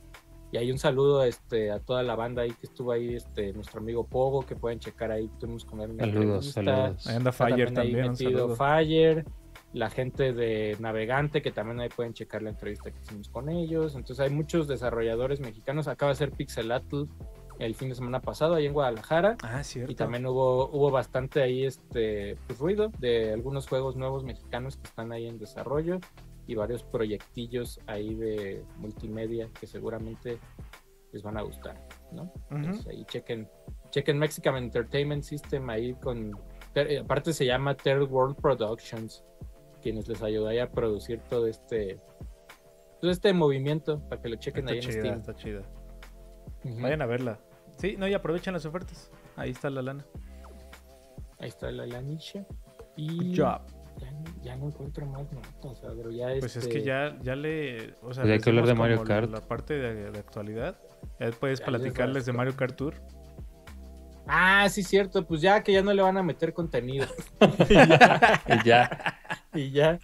[0.51, 3.81] Y hay un saludo este, a toda la banda ahí que estuvo ahí, este, nuestro
[3.81, 6.75] amigo Pogo, que pueden checar ahí, tuvimos con él una Saludos, entrevista.
[6.75, 7.07] saludos.
[7.07, 8.55] Ahí anda Fire ahí también, saludo.
[8.55, 9.25] Fire,
[9.73, 13.95] la gente de Navegante, que también ahí pueden checar la entrevista que hicimos con ellos.
[13.95, 15.87] Entonces hay muchos desarrolladores mexicanos.
[15.87, 17.03] Acaba de ser Pixelatl
[17.59, 19.37] el fin de semana pasado ahí en Guadalajara.
[19.43, 19.91] Ah, cierto.
[19.91, 24.87] Y también hubo, hubo bastante ahí este pues, ruido de algunos juegos nuevos mexicanos que
[24.87, 25.99] están ahí en desarrollo
[26.47, 30.39] y varios proyectillos ahí de multimedia que seguramente
[31.11, 31.75] les van a gustar,
[32.11, 32.31] ¿no?
[32.51, 33.47] Entonces, ahí chequen,
[33.89, 36.31] chequen Mexican Entertainment System ahí con
[36.73, 39.23] ter- eh, aparte se llama Third World Productions,
[39.81, 41.99] quienes les ayudó ahí a producir todo este
[43.01, 45.17] todo este movimiento para que lo chequen Está ahí en Steam.
[45.19, 45.61] está chida.
[46.81, 47.39] Vayan a verla.
[47.77, 49.11] Sí, no, y aprovechen las ofertas.
[49.35, 50.05] Ahí está la lana.
[51.39, 51.85] Ahí está la.
[52.01, 52.41] Good
[52.97, 53.61] Y job.
[53.99, 54.11] Ya,
[54.43, 57.93] ya no encuentro más notas, Adro, ya Pues es este- que ya, ya le.
[58.01, 59.29] O sea, Pues hay que hablar de Mario Kart.
[59.31, 60.77] La parte de, de actualidad.
[61.19, 62.33] Ya puedes Ya les platicarles de.
[62.33, 62.95] Mario Kart Tour.
[64.27, 67.05] Ah, sí, cierto, pues ya que ya no le van a meter contenido.
[67.69, 69.19] Y ya.
[69.53, 69.99] y ya.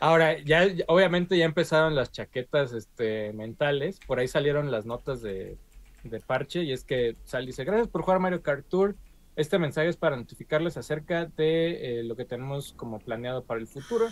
[0.00, 4.00] Ahora, ya, ya- obviamente ya empezaron las chaquetas este, mentales.
[4.06, 5.58] Por ahí salieron las notas de,
[6.02, 6.64] de parche.
[6.64, 8.96] Y es que Sal dice: Gracias por jugar Mario Kart Tour.
[9.36, 13.66] Este mensaje es para notificarles acerca de eh, lo que tenemos como planeado para el
[13.66, 14.06] futuro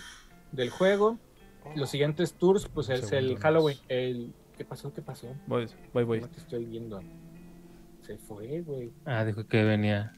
[0.51, 1.19] del juego.
[1.75, 3.41] Los siguientes tours, pues es segundo el más.
[3.43, 3.77] Halloween.
[3.87, 4.33] El...
[4.57, 4.93] ¿Qué pasó?
[4.93, 5.27] ¿Qué pasó?
[5.47, 6.21] Voy, voy, voy.
[6.21, 6.99] No te estoy viendo.
[8.01, 8.91] Se fue, güey.
[9.05, 10.11] Ah, dijo que venía.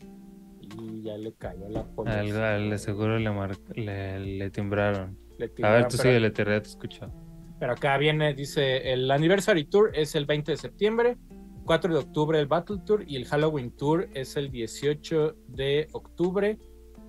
[0.62, 2.56] Y ya le cayó la Al, policía.
[2.56, 5.18] al- seguro le, mar- le, le timbraron.
[5.38, 7.12] Le A ver, tú pero- sigue, le te te escucho.
[7.60, 11.18] Pero acá viene, dice, el Anniversary Tour es el 20 de septiembre,
[11.64, 16.58] 4 de octubre el Battle Tour y el Halloween Tour es el 18 de octubre.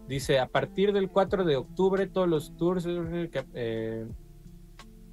[0.08, 2.86] Dice, a partir del 4 de octubre todos los tours...
[2.86, 4.06] eh,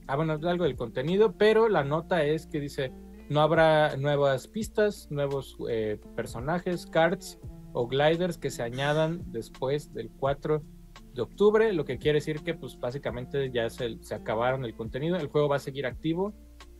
[0.07, 2.91] ah, bueno, algo del contenido, pero la nota es que dice,
[3.29, 7.39] no habrá nuevas pistas, nuevos eh, personajes, cards
[7.73, 10.61] o gliders que se añadan después del 4
[11.13, 15.15] de octubre, lo que quiere decir que pues básicamente ya se, se acabaron el contenido,
[15.17, 16.33] el juego va a seguir activo,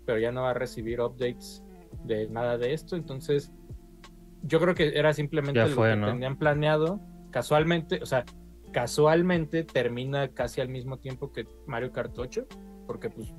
[0.05, 1.63] pero ya no va a recibir updates
[2.05, 3.51] de nada de esto, entonces
[4.43, 6.07] yo creo que era simplemente lo que ¿no?
[6.07, 6.99] tenían planeado,
[7.31, 8.25] casualmente, o sea,
[8.71, 12.47] casualmente termina casi al mismo tiempo que Mario Kart 8,
[12.87, 13.33] porque pues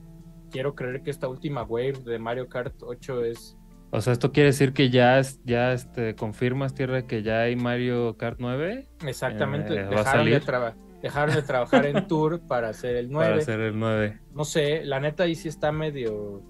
[0.51, 3.57] quiero creer que esta última wave de Mario Kart 8 es
[3.91, 8.17] O sea, esto quiere decir que ya, ya este, confirmas, Tierra, que ya hay Mario
[8.17, 12.69] Kart 9 exactamente, Eh, ¿va a dejaron, de traba- dejaron de trabajar en Tour para
[12.69, 13.29] hacer el 9.
[13.31, 14.21] para hacer el 9.
[14.35, 16.43] no sé, la neta ahí sí está medio.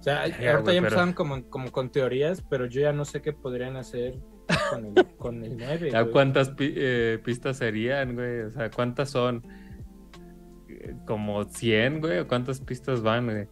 [0.00, 3.20] O sea, ahorita ya pero- empezaron como, como con teorías, pero yo ya no sé
[3.22, 4.18] qué podrían hacer
[4.70, 5.90] con el, con el 9.
[5.90, 6.12] ¿Ya güey.
[6.12, 8.40] cuántas pi- eh, pistas serían, güey?
[8.40, 9.42] O sea, ¿cuántas son?
[10.68, 12.18] Eh, ¿Como 100, güey?
[12.20, 13.46] ¿O cuántas pistas van, güey?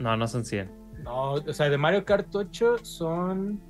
[0.00, 0.70] No, no son 100.
[1.02, 3.60] No, o sea, de Mario Kart 8 son.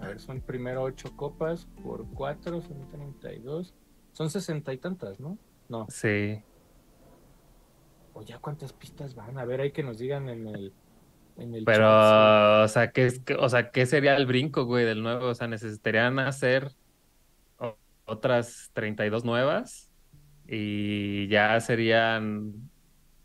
[0.00, 3.74] A ver, son primero 8 copas por 4, son 32.
[4.12, 5.36] Son 60 y tantas, ¿no?
[5.68, 5.86] No.
[5.90, 6.42] Sí.
[8.14, 9.38] O ya cuántas pistas van.
[9.38, 10.72] A ver, hay que nos digan en el.
[11.36, 15.26] En el Pero, o sea, ¿qué, o sea, ¿qué sería el brinco, güey, del nuevo?
[15.28, 16.72] O sea, necesitarían hacer
[18.06, 19.90] otras 32 nuevas
[20.46, 22.52] y ya serían.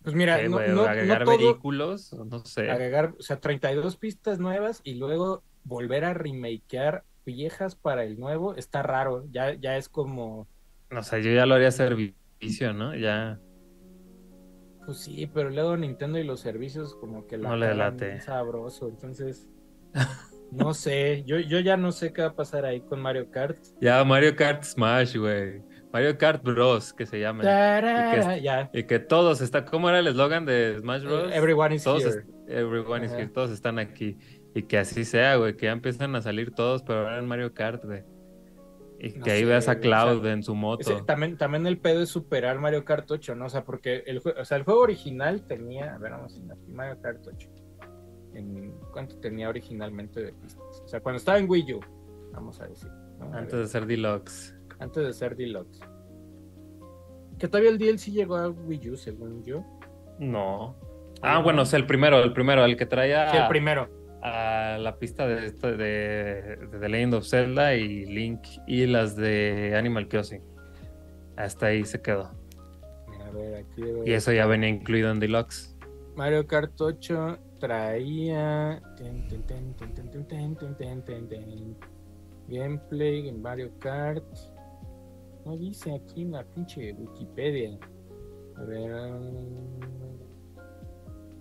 [0.03, 2.71] Pues mira, ¿qué, no, no- no agregar todo- vehículos, no sé.
[2.71, 8.55] agregar, o sea, 32 pistas nuevas y luego volver a remakear viejas para el nuevo,
[8.55, 10.47] está raro, ya, ya es como,
[10.95, 12.95] O sea, yo ya lo haría servicio, ¿no?
[12.95, 13.39] Ya.
[14.89, 18.21] Pues sí, pero luego Nintendo y los servicios como que la No le late.
[18.21, 19.47] sabroso, entonces,
[20.51, 23.57] no sé, yo, yo ya no sé qué va a pasar ahí con Mario Kart.
[23.81, 25.61] Ya Mario Kart Smash, güey.
[25.93, 27.43] Mario Kart Bros, que se llama.
[28.73, 29.65] Y que todos están.
[29.65, 31.31] ¿Cómo era el eslogan de Smash Bros?
[31.33, 32.19] everyone is todos, here.
[32.19, 34.17] est- everyone is here, todos están aquí.
[34.55, 37.53] Y que así sea, güey, que ya empiezan a salir todos, pero ahora en Mario
[37.53, 38.03] Kart, güey.
[39.01, 40.81] Y No que ahí sé, veas a o Cloud sea, en su moto.
[40.81, 43.45] Ese- también, también el pedo es superar Mario Kart 8, ¿no?
[43.45, 46.57] O sea, porque el, o sea, el juego original tenía, a ver, vamos a ver,
[46.67, 47.49] Mario Kart 8.
[48.33, 50.81] En, ¿Cuánto tenía originalmente de pistas?
[50.83, 51.79] O sea, cuando estaba en Wii U,
[52.33, 52.89] vamos a decir.
[53.19, 53.25] ¿no?
[53.33, 54.55] A Antes ver, de ser Deluxe.
[54.79, 55.79] antes de ser Deluxe.
[57.37, 59.63] Que todavía el DLC llegó a Wii U, según yo.
[60.19, 60.75] No.
[61.21, 63.89] Ah, bueno, o sea, el primero, el primero, el que traía Sí, el primero
[64.21, 70.07] a la pista de, de, The Legend of Zelda y Link y las de Animal
[70.07, 70.41] Crossing.
[71.37, 72.31] Hasta ahí se quedó.
[73.25, 73.83] A ver, aquí.
[74.05, 75.75] Y eso ya venía incluido en Deluxe.
[76.15, 78.81] Mario Kart 8 traía
[82.47, 84.25] gameplay en Mario Kart.
[85.45, 87.77] No dice aquí en la pinche Wikipedia.
[88.57, 89.13] A ver.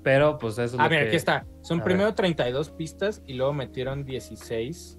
[0.09, 1.45] Pero pues eso es Ah, mira, que- aquí está.
[1.61, 4.99] Son a primero 32 pistas y luego metieron 16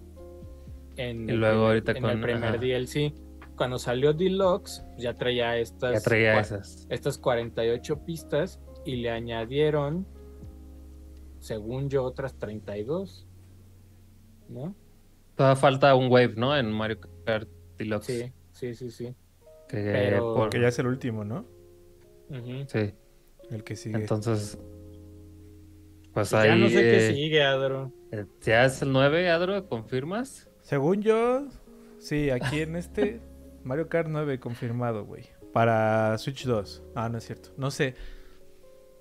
[0.97, 2.57] en, Y luego el, ahorita en con- el primer ajá.
[2.57, 3.11] DLC.
[3.57, 6.85] Cuando salió Deluxe, ya traía estas, Ya traía cua- esas.
[6.91, 10.05] estas 48 pistas y le añadieron,
[11.39, 13.25] según yo, otras 32.
[14.47, 14.75] ¿No?
[15.35, 16.55] Todavía falta un wave, ¿no?
[16.55, 17.49] En Mario Kart
[17.79, 18.05] Deluxe.
[18.05, 19.15] Sí, sí, sí, sí.
[19.67, 21.45] Que Pero- por- Que ya es el último, ¿no?
[22.67, 22.93] Sí.
[23.49, 23.95] El que sigue.
[23.97, 24.59] Entonces.
[26.19, 27.91] Pues Ya no sé qué eh, sigue, Adro.
[28.11, 29.67] eh, ¿Ya es el 9, Adro?
[29.67, 30.49] ¿Confirmas?
[30.61, 31.47] Según yo,
[31.99, 33.21] sí, aquí en este
[33.63, 35.25] Mario Kart 9 confirmado, güey.
[35.53, 36.83] Para Switch 2.
[36.95, 37.49] Ah, no es cierto.
[37.57, 37.95] No sé.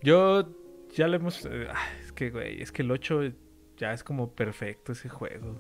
[0.03, 0.49] Yo
[0.95, 1.45] ya lo hemos...
[1.47, 1.67] eh,
[2.05, 3.21] es que, güey, es que el 8
[3.77, 5.57] ya es como perfecto ese juego.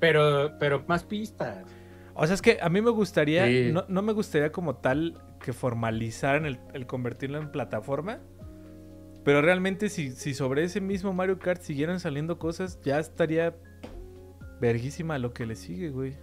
[0.00, 1.64] Pero, pero más pistas.
[2.14, 3.70] O sea, es que a mí me gustaría, Sí.
[3.72, 8.20] no, no me gustaría como tal que formalizaran el, el convertirlo en plataforma.
[9.28, 13.54] Pero realmente si, si sobre ese mismo Mario Kart siguieran saliendo cosas, ya estaría
[14.58, 16.16] verguísima lo que le sigue, güey.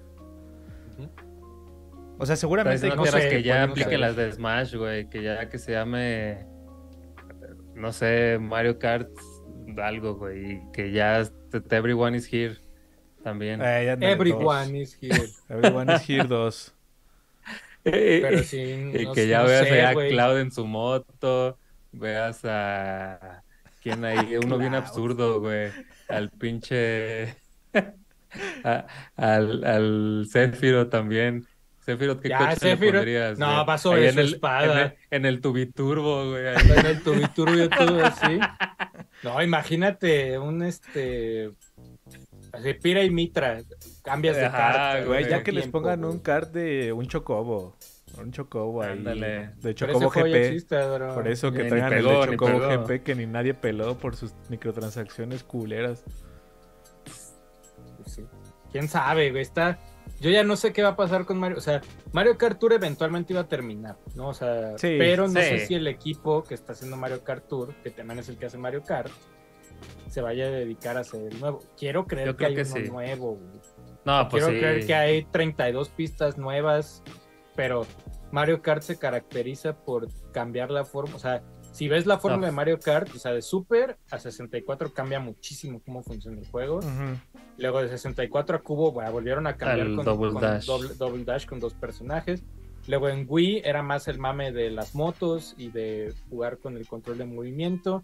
[2.18, 2.90] O sea, seguramente...
[2.90, 5.08] no no quieras sé, que ya apliquen las de Smash, güey.
[5.08, 6.48] Que ya que se llame.
[7.76, 9.12] No sé, Mario Kart
[9.78, 10.54] algo, güey.
[10.54, 12.58] Y que ya este, Everyone is Here
[13.24, 13.62] también.
[13.62, 14.82] Eh, Everyone dos.
[14.82, 15.30] is here.
[15.50, 16.76] Everyone is here 2.
[17.84, 19.94] Pero sí, Y no- que ya no veas sé, a.
[19.94, 21.60] Cloud en su moto,
[22.00, 23.44] veas a...
[23.82, 24.36] ¿Quién ahí?
[24.44, 25.72] Uno bien absurdo, güey.
[26.08, 27.36] Al pinche...
[28.64, 28.86] a-
[29.16, 30.28] al, al
[30.90, 31.48] también.
[31.86, 33.38] Sephiroth, ¿qué Ya, coche le pondrías?
[33.38, 33.66] No, güey?
[33.66, 34.66] va sobre Ahí en su el, espada.
[34.66, 36.48] En el, en el tubiturbo, güey.
[36.48, 36.56] ahí.
[36.78, 38.40] En el tubiturbio todo así.
[39.24, 41.52] No, imagínate un este.
[42.52, 43.64] Así, Pira y Mitra.
[44.04, 45.06] Cambias de Ajá, carta.
[45.06, 46.12] Güey, ya que les pongan güey.
[46.14, 47.76] un kart de un chocobo.
[48.20, 48.92] Un chocobo ahí.
[48.92, 49.52] Ándale.
[49.62, 50.26] De chocobo GP.
[50.36, 50.78] existe.
[51.14, 52.60] Por eso que traigan pegó, el de Chocobo.
[52.86, 56.04] GP que ni nadie peló por sus microtransacciones culeras.
[58.06, 58.26] Sí.
[58.72, 59.42] ¿Quién sabe, güey?
[59.42, 59.80] Está...
[60.22, 61.58] Yo ya no sé qué va a pasar con Mario.
[61.58, 61.82] O sea,
[62.14, 64.30] Mario Kart Tour eventualmente iba a terminar, ¿no?
[64.30, 65.46] O sea, Sí, pero no sí.
[65.46, 68.46] sé si el equipo que está haciendo Mario Kart Tour, que también es el que
[68.46, 69.12] hace Mario Kart,
[70.10, 71.60] se vaya a dedicar a hacer el nuevo.
[71.78, 73.60] Quiero creer Yo que hay que uno nuevo, güey.
[74.06, 77.04] No, pues Quiero creer que hay 32 pistas nuevas,
[77.56, 77.86] pero
[78.36, 81.16] Mario Kart se caracteriza por cambiar la forma.
[81.16, 81.42] O sea,
[81.72, 82.46] si ves la fórmula No.
[82.48, 86.80] de Mario Kart, o sea, de Super a 64 cambia muchísimo cómo funciona el juego.
[86.80, 87.40] Ujú.
[87.58, 90.66] Luego de 64 a Cubo bueno, volvieron a cambiar Al con, Double con Dash.
[90.66, 92.44] Doble, Double Dash con dos personajes.
[92.88, 96.86] Luego en Wii era más el mame de las motos y de jugar con el
[96.88, 98.04] control de movimiento.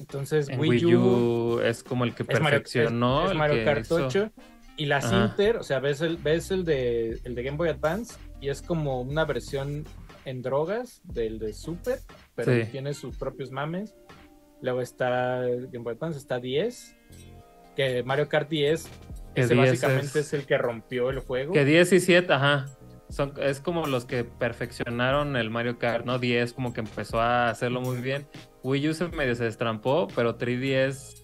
[0.00, 3.24] Entonces En Wii, U, es como el que es Mario, es- perfeccionó.
[3.26, 4.30] es el Mario Kart hizo- 8
[4.76, 5.26] y las Ajá.
[5.26, 8.62] Inter, o sea, ves el, ves el de el de Game Boy Advance y es
[8.62, 9.84] como una versión
[10.24, 11.98] en drogas del de Super,
[12.34, 12.64] pero Sí.
[12.70, 13.94] tiene sus propios mames.
[14.60, 16.96] Luego está Game Boy Advance, está 10,
[17.76, 18.88] que Mario Kart 10,
[19.34, 20.32] Que ese 10 básicamente es- es...
[20.34, 21.52] el que rompió el juego.
[21.52, 22.66] Que 10 y 7, ajá.
[23.08, 26.18] Son, es como los que perfeccionaron el Mario Kart, ¿no?
[26.18, 28.26] 10 como que empezó a hacerlo muy bien.
[28.64, 31.22] Wii U se medio se destrampó, pero 3DS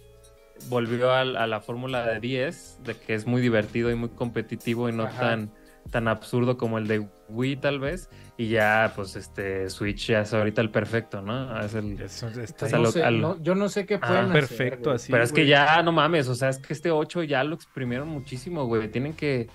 [0.68, 4.92] volvió a, la fórmula de 10, de que es muy divertido y muy competitivo y
[4.92, 5.20] no Ajá.
[5.20, 5.52] tan,
[5.90, 8.08] tan absurdo como el de Wii tal vez.
[8.36, 11.60] Y ya, pues, este, Switch ya es ahorita el perfecto, ¿no?
[11.60, 12.00] Es el...
[12.00, 14.24] Eso está Entonces, a no lo- sé, al- no- yo no sé qué Ah, pueden
[14.24, 14.96] hacer, perfecto, güey.
[14.96, 15.12] así.
[15.12, 18.08] Pero es que ya, no mames, o sea, es que este 8 ya lo exprimieron
[18.08, 18.88] muchísimo, güey.
[18.90, 19.48] Tienen que,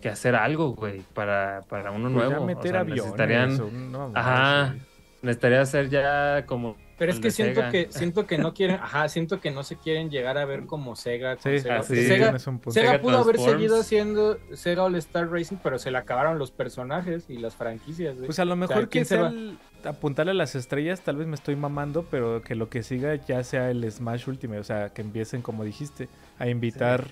[0.00, 2.46] que hacer algo, güey, para, para uno Pues ya nuevo.
[2.46, 3.02] meter o sea, aviones.
[3.04, 4.74] necesitarían, o un- no, Ajá.
[5.22, 6.76] necesitaría hacer ya como...
[6.98, 7.70] Pero es que siento Sega.
[7.72, 10.94] que siento que no quieren, ajá, siento que no se quieren llegar a ver como
[10.94, 11.36] Sega.
[11.36, 11.78] con Sí, Sega.
[11.80, 12.72] así Sega, tienes un punto.
[12.72, 16.50] Sega Sega pudo haber seguido haciendo Sega All Star Racing, pero se le acabaron los
[16.52, 18.14] personajes y las franquicias.
[18.16, 18.26] güey.
[18.26, 19.28] Pues a lo sea, mejor ¿quién que se sea va?
[19.30, 23.16] el- apuntarle a las estrellas, tal vez me estoy mamando, pero que lo que siga
[23.16, 26.08] ya sea el Smash Ultimate, o sea, que empiecen, como dijiste,
[26.38, 27.04] a invitar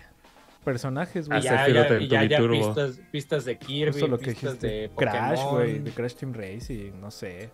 [0.64, 1.38] personajes, Y güey.
[1.40, 5.40] a ya, ya, y ya, ya pistas, pistas de Kirby, lo que pistas de Crash,
[5.50, 7.50] güey, de Crash Team Racing, no sé.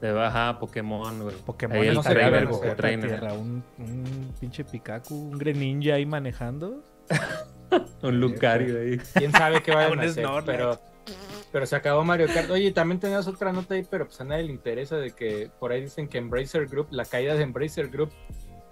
[0.00, 1.36] De baja Pokémon, güey.
[1.44, 2.70] Pokémon Ahí el no sé estaría qué van a trainer, hacer.
[2.70, 3.08] el trainer.
[3.08, 6.82] tierra, un, un pinche Pikachu, un Greninja ahí manejando.
[8.02, 8.98] Un Lucario ahí.
[9.14, 10.80] Quién sabe qué Un a hacer, pero,
[11.52, 12.48] pero se acabó Mario Kart.
[12.50, 15.72] Oye, también tenías otra nota ahí, pero pues a nadie le interesa de que por
[15.72, 18.10] ahí dicen que Embracer Group, la caída de Embracer Group,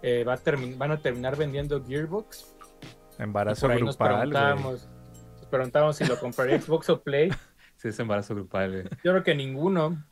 [0.02, 0.40] eh, va a
[0.76, 2.54] van a terminar vendiendo Gearbox.
[3.18, 4.18] Embarazo nos grupal, güey.
[4.30, 4.88] preguntábamos,
[5.36, 7.30] nos preguntábamos si lo compraría Xbox o Play.
[7.76, 8.84] Sí, es embarazo grupal, güey.
[9.04, 10.02] Yo creo que ninguno.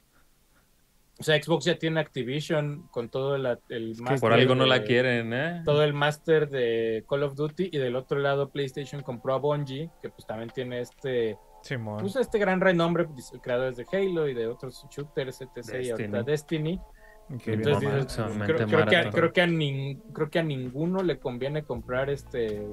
[1.19, 4.67] O sea, Xbox ya tiene Activision con todo la- el Que máster por algo no
[4.67, 5.63] la quieren, ¿eh?
[5.65, 9.91] Todo el máster de Call of Duty y del otro lado PlayStation compró a Bungie,
[10.03, 11.99] que pues también tiene este Simón.
[12.01, 15.85] pues este gran renombre, pues, creadores de Halo y de otros shooters, etc.
[15.85, 16.81] Y ahorita Destiny.
[17.29, 17.41] Bien.
[17.47, 21.19] Entonces dices, creo, creo que, a- creo, que a nin- creo que a ninguno le
[21.21, 22.67] conviene comprar este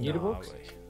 [0.00, 0.52] Gearbox.
[0.54, 0.84] No.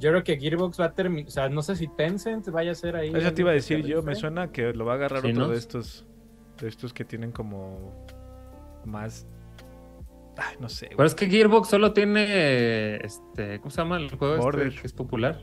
[0.00, 2.74] Yo creo que Gearbox va a terminar, o sea, no sé si Tencent vaya a
[2.74, 3.12] ser ahí.
[3.14, 5.42] Eso te iba a decir yo, me suena que lo va a agarrar Sí, otro
[5.42, 5.48] ¿no?
[5.50, 6.04] de estos
[6.60, 7.92] de estos que tienen como
[8.84, 9.26] más
[10.36, 14.36] ay, no sé, Pero es que Gearbox solo tiene este, ¿cómo se llama el juego
[14.38, 14.68] Border.
[14.68, 15.40] este que es popular?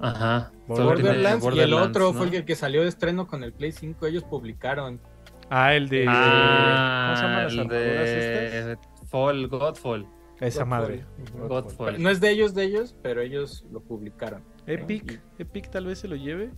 [0.00, 0.50] Ajá.
[0.66, 2.12] Borderlands, tiene y el otro ¿no?
[2.12, 5.00] fue el que salió de estreno con el Play 5, ellos publicaron.
[5.48, 8.78] Ah, el de Ah, ¿Cómo se llaman las el de
[9.08, 10.08] Fall, Godfall.
[10.40, 11.04] Esa madre.
[11.46, 12.02] Godfall.
[12.02, 14.42] No es de ellos, de ellos, pero ellos lo publicaron.
[14.66, 16.50] Epic, Epic tal vez se lo lleve.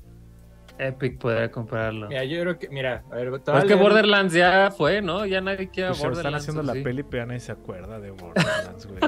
[0.79, 2.09] Epic podría comprarlo.
[2.09, 5.25] Mira, yo creo que, mira, a ver, a es que Borderlands ya fue, ¿no?
[5.25, 6.43] Ya nadie quiere Pues se están Borderlands.
[6.43, 6.81] haciendo ¿o la sí?
[6.83, 8.99] peli, pero ya nadie se acuerda de Borderlands, güey.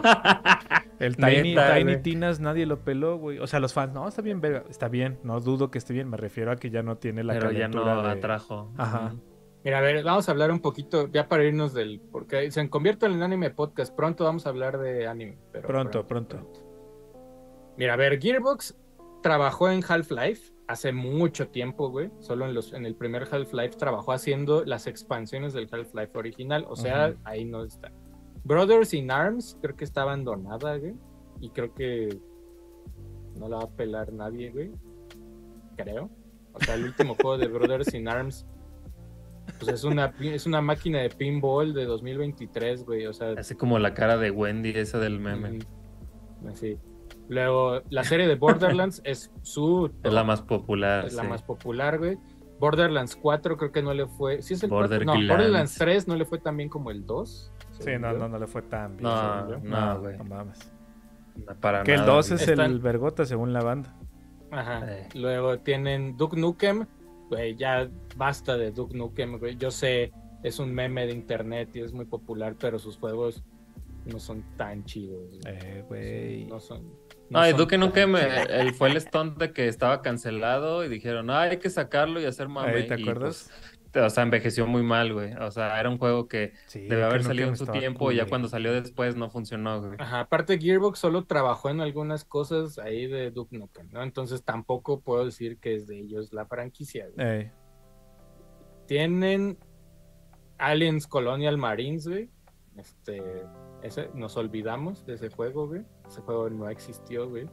[1.01, 1.97] El Tiny, Neta, Tiny.
[1.99, 3.39] Tinas nadie lo peló, güey.
[3.41, 4.63] O sea, los fans, no, está bien, verga.
[4.71, 6.09] Está bien, no dudo que esté bien.
[6.09, 8.73] Me refiero a que ya no tiene la Pero ya no de- atrajo.
[8.79, 9.13] Ajá.
[9.65, 13.07] Mira, a ver, vamos a hablar un poquito, ya para irnos del, porque se convierte
[13.07, 15.39] en el anime podcast, pronto vamos a hablar de anime.
[15.53, 16.49] Pero Pronto, pronto.
[17.77, 18.79] Mira, a ver, Gearbox
[19.25, 22.11] trabajó en Half-Life hace mucho tiempo, güey.
[22.21, 26.67] Solo en, los, en el primer Half-Life trabajó haciendo las expansiones del Half-Life original.
[26.69, 27.93] O sea, ahí no está.
[28.45, 30.95] Brothers in Arms, creo que está abandonada, güey.
[31.41, 32.19] Y creo que
[33.39, 34.71] no la va a pelar nadie, güey.
[35.77, 36.11] Creo.
[36.53, 38.47] O sea, el último juego de Brothers in Arms.
[39.61, 43.07] Pues es una, es una máquina de pinball de 2023, güey.
[43.07, 45.59] O sea, Así como la cara de Wendy, esa del meme.
[45.59, 46.79] Ujú.
[47.29, 49.91] Luego, la serie de Borderlands es su.
[50.03, 51.05] Es la más popular.
[51.07, 51.29] es la sí.
[51.29, 52.19] más popular, güey.
[52.59, 54.41] Borderlands 4 creo que no le fue.
[54.41, 55.01] Sí, es el 4.
[55.05, 55.29] No, Borderlands.
[55.29, 57.53] Borderlands 3 no le fue tan bien como el 2.
[57.81, 59.03] Sí, no, no, no le fue tan bien.
[59.11, 60.17] No, no, güey.
[60.17, 60.73] No mames.
[61.37, 62.43] No, Para Que el nada, 2 güey.
[62.43, 63.95] es Están- el vergota según la banda.
[64.51, 64.81] Ajá.
[64.91, 65.09] Eh.
[65.15, 66.87] Luego tienen Duke Nukem.
[67.29, 69.57] Güey, ya basta de Duke Nukem, güey.
[69.57, 70.13] Yo sé,
[70.43, 73.43] es un meme de internet y es muy popular, pero sus juegos
[74.07, 75.39] no son tan chidos.
[75.47, 76.45] Eh, güey.
[76.47, 76.85] No son.
[77.29, 77.59] No, y chidos.
[78.21, 82.21] eh, él fue el stunt de que estaba cancelado y dijeron, ah, hay que sacarlo
[82.21, 82.83] y hacer mame.
[82.85, 83.51] ¿te y, acuerdas?
[83.51, 85.33] pues, te- o sea, envejeció muy mal, güey.
[85.35, 88.17] O sea, era un juego que Sí, debe haber que salido en su tiempo y
[88.17, 89.97] ya cuando salió después no funcionó, güey.
[89.99, 94.03] Ajá, aparte Gearbox solo trabajó en algunas cosas ahí de Duke Nukem, ¿no?
[94.03, 97.09] Entonces tampoco puedo decir que es de ellos la franquicia.
[97.15, 97.27] güey.
[97.27, 97.53] Eh,
[98.87, 99.59] Tienen
[100.59, 102.31] Aliens Colonial Marines, güey.
[102.77, 103.23] Este,
[103.83, 105.83] ese, nos olvidamos de ese juego, güey.
[106.07, 107.49] Ese juego no existió, güey.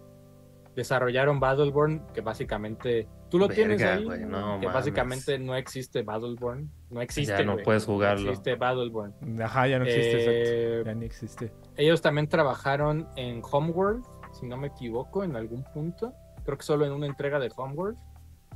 [0.76, 4.74] Desarrollaron Battleborn, que básicamente tú lo tienes ahí, güey, no que mames.
[4.74, 7.38] básicamente no existe Battleborn, no existe.
[7.38, 7.64] Ya no güey.
[7.66, 8.26] puedes jugarlo.
[8.26, 9.14] No existe Battleborn.
[9.44, 10.90] ajá, ya no existe, Eh, exacto.
[10.90, 11.54] Ya ni existe.
[11.76, 16.12] Ellos también trabajaron en Homeworld, si no me equivoco, en algún punto.
[16.44, 17.98] Creo que solo en una entrega de Homeworld.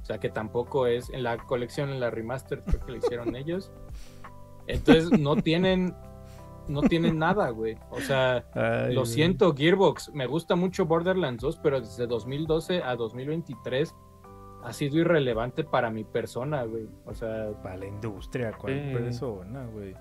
[0.01, 3.35] O sea que tampoco es en la colección, en la remaster, creo que la hicieron
[3.35, 3.71] ellos.
[4.65, 5.93] Entonces no tienen,
[6.67, 7.77] no tienen nada, güey.
[7.91, 10.11] O sea, Ay, lo siento, Gearbox.
[10.13, 13.93] Me gusta mucho Borderlands 2, pero desde 2012 a 2023
[14.63, 16.87] ha sido irrelevante para mi persona, güey.
[17.05, 18.93] O sea, Para la industria, ¿cuál Sí.
[18.93, 19.93] persona, güey?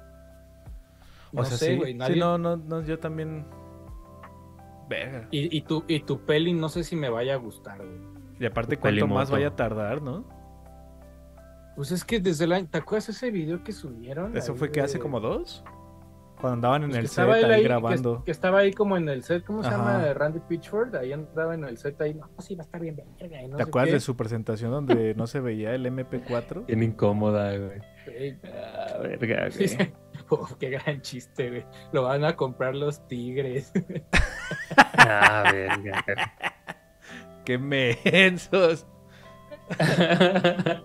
[1.32, 1.93] no O sea, sé, sí, güey.
[2.06, 3.47] sí, no, no, no, yo también.
[4.88, 5.26] Verga.
[5.32, 7.98] y, y, tu, y tu peli no sé si me vaya a gustar, güey.
[8.38, 9.14] Y aparte, ¿cuánto Pelimoto.
[9.14, 10.24] más vaya a tardar, no?
[11.74, 12.68] Pues es que desde el año.
[12.70, 14.36] ¿Te acuerdas ese video que subieron?
[14.36, 15.64] ¿Eso fue que hace como dos?
[16.41, 18.25] Cuando andaban en pues el set ahí grabando.
[18.25, 19.77] Que, estaba ahí como en el set, ¿cómo se Ajá.
[19.77, 20.15] llama?
[20.15, 20.95] Randy Pitchford.
[20.97, 22.15] Ahí andaba en el set ahí.
[22.15, 23.43] No, sí, va a estar bien verga.
[23.43, 23.95] y no ¿Te sé acuerdas qué.
[23.95, 26.67] de su presentación donde no se veía el MP4?
[26.67, 27.81] Bien incómoda, güey.
[28.45, 29.67] Ah, verga, sí,
[30.29, 31.65] oh, qué gran chiste, güey.
[31.93, 33.73] Lo van a comprar los tigres.
[34.99, 36.05] Ah, verga.
[37.45, 38.87] ¡Qué mensos!
[39.79, 40.81] que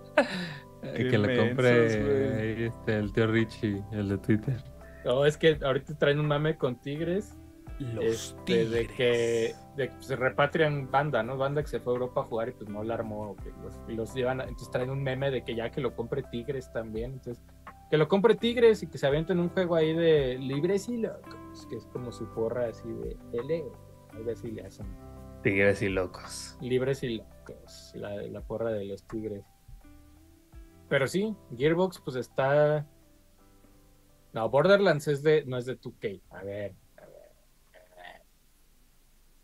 [1.18, 2.40] mensos, compre güey.
[2.40, 4.62] ahí, este, el tío Richie, el de Twitter.
[5.06, 7.38] No, es que ahorita traen un mame con tigres.
[7.80, 11.36] Los este, de que, de que se repatrian banda, ¿no?
[11.36, 13.36] Banda que se fue a Europa a jugar y pues no la armó.
[13.38, 15.96] que los, y los llevan, a- entonces traen un meme de que ya que lo
[15.96, 17.14] compre Tigres también.
[17.14, 17.44] Entonces,
[17.90, 21.66] que lo compre Tigres y que se avienten un juego ahí de libres y locos,
[21.70, 23.64] que es como su porra así de L,
[24.14, 24.86] algo así le hacen.
[25.42, 26.56] Tigres y locos.
[26.62, 29.44] Libres y locos, la, la porra de los Tigres.
[30.88, 32.86] Pero sí, Gearbox pues está...
[34.34, 36.22] No, Borderlands es de, no es de 2K.
[36.30, 37.32] A ver, a ver,
[37.74, 38.22] a ver.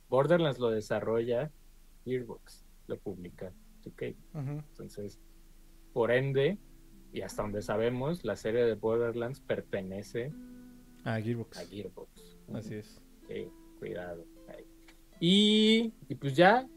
[0.09, 1.51] Borderlands lo desarrolla
[2.05, 3.51] Gearbox, lo publica
[3.83, 4.15] 2K.
[4.33, 4.51] Ujú.
[4.69, 5.19] Entonces,
[5.93, 6.57] por ende,
[7.11, 10.31] y hasta donde sabemos, la serie de Borderlands pertenece
[11.03, 11.57] Ah, Gearbox.
[11.57, 12.37] a Gearbox.
[12.53, 13.01] Así es.
[13.27, 13.47] Sí,
[13.79, 14.25] cuidado.
[15.19, 16.67] Y, y pues ya,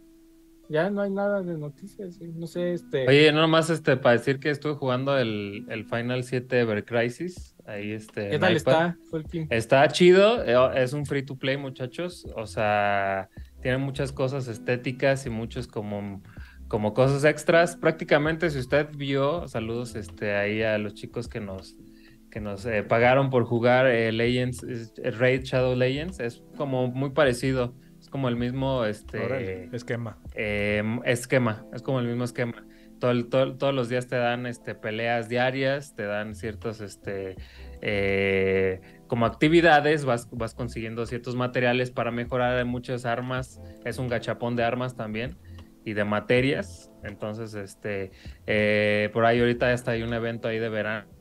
[0.68, 3.06] ya no hay nada de noticias, no sé, este...
[3.06, 7.54] Oye, no nomás este, para decir que estuve jugando el, el Final 7 Ever Crisis,
[7.66, 8.30] ahí este...
[8.30, 8.94] ¿Qué tal iPad.
[9.12, 9.54] está?
[9.54, 12.26] Está chido, eh, es un free to play, muchachos.
[12.36, 13.28] O sea,
[13.60, 16.22] tiene muchas cosas estéticas y muchos como,
[16.68, 17.76] como cosas extras.
[17.76, 21.76] Prácticamente, si usted vio, saludos este, ahí a los chicos que nos,
[22.30, 27.10] que nos eh, pagaron por jugar eh, Legends, eh, Raid Shadow Legends, es como muy
[27.10, 27.74] parecido.
[28.00, 30.18] Es como el mismo este, esquema.
[30.34, 32.64] eh, esquema, es como el mismo esquema.
[33.00, 37.36] Todos los días te dan este, peleas diarias, te dan ciertos, este,
[37.80, 43.60] eh, como actividades, vas, consiguiendo ciertos materiales para mejorar muchas armas.
[43.84, 45.36] Es un gachapón de armas también
[45.84, 46.92] y de materias.
[47.02, 48.12] Entonces, este,
[48.46, 51.19] eh, por ahí ahorita hasta hay un evento ahí de verano.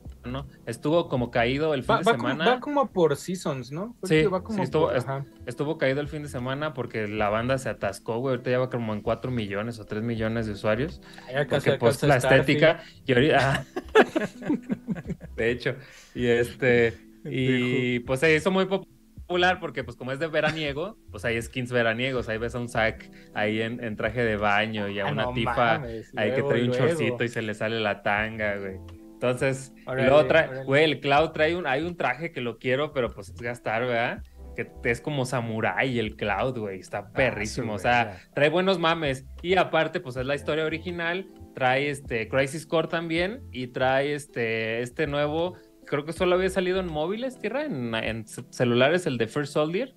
[0.66, 2.50] Estuvo como caído el fin Va, de va como, semana.
[2.54, 3.96] va como por seasons, ¿no?
[4.02, 5.24] Sí, va como sí, estuvo- por-.
[5.46, 8.32] Estuvo caído el fin de semana porque la banda se atascó, güey.
[8.34, 11.00] Ahorita lleva como en 4 millones o 3 millones de usuarios.
[11.32, 13.64] Ya Porque pues la estética y ahorita...
[15.36, 15.74] de hecho,
[16.14, 16.96] y este...
[17.24, 21.70] Y pues se hizo muy popular porque pues como es de veraniego, pues hay skins
[21.70, 22.28] veraniegos.
[22.30, 25.24] Ahí ves a un Zack ahí en, en traje de baño y a Ah, una
[25.24, 26.86] no tifa mames, ahí que trae un luego.
[26.88, 28.78] chorcito y se le sale la tanga, güey.
[29.20, 33.10] Entonces, luego trae, güey, el Cloud trae un, hay un traje que lo quiero, pero
[33.10, 34.22] pues es gastar, ¿verdad?
[34.56, 38.78] Que es como samurái el Cloud, güey, está perrísimo, Ah, o su sea, trae buenos
[38.78, 39.26] mames.
[39.42, 44.80] Y aparte, pues es la historia original, trae este Crisis Core también y trae este,
[44.80, 49.52] este nuevo, creo que solo había salido en móviles, tierra, en, celulares, el de First
[49.52, 49.94] Soldier,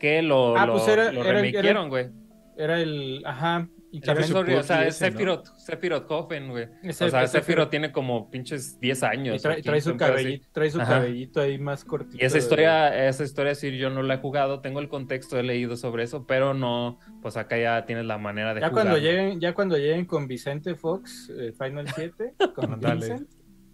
[0.00, 2.08] que lo, Ah, lo, pues era- lo era- remakearon, güey.
[2.56, 3.22] Era el.
[3.26, 3.68] Ajá.
[3.94, 5.12] Y Soldier, o sea, es ese, ¿no?
[5.12, 6.66] Sephiroth, Sephiroth güey.
[6.88, 9.36] O sea, Sephiroth tiene como pinches 10 años.
[9.36, 10.94] y trae, trae 15, su cabellito, trae su Ajá.
[10.94, 12.16] cabellito ahí más cortito.
[12.18, 15.38] Y esa de- historia, esa historia sí yo no la he jugado, tengo el contexto,
[15.38, 18.86] he leído sobre eso, pero no, pues acá ya tienes la manera de Ya jugar.
[18.86, 22.80] cuando lleguen, ya cuando lleguen con Vicente Fox, eh, Final 7, con.
[22.80, 23.28] Vincent,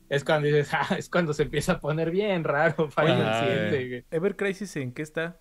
[0.08, 3.88] es cuando dices, ah, es cuando se empieza a poner bien raro Final Ajá, 7.
[3.88, 4.04] güey.
[4.10, 5.38] Ever Crisis, ¿en qué está?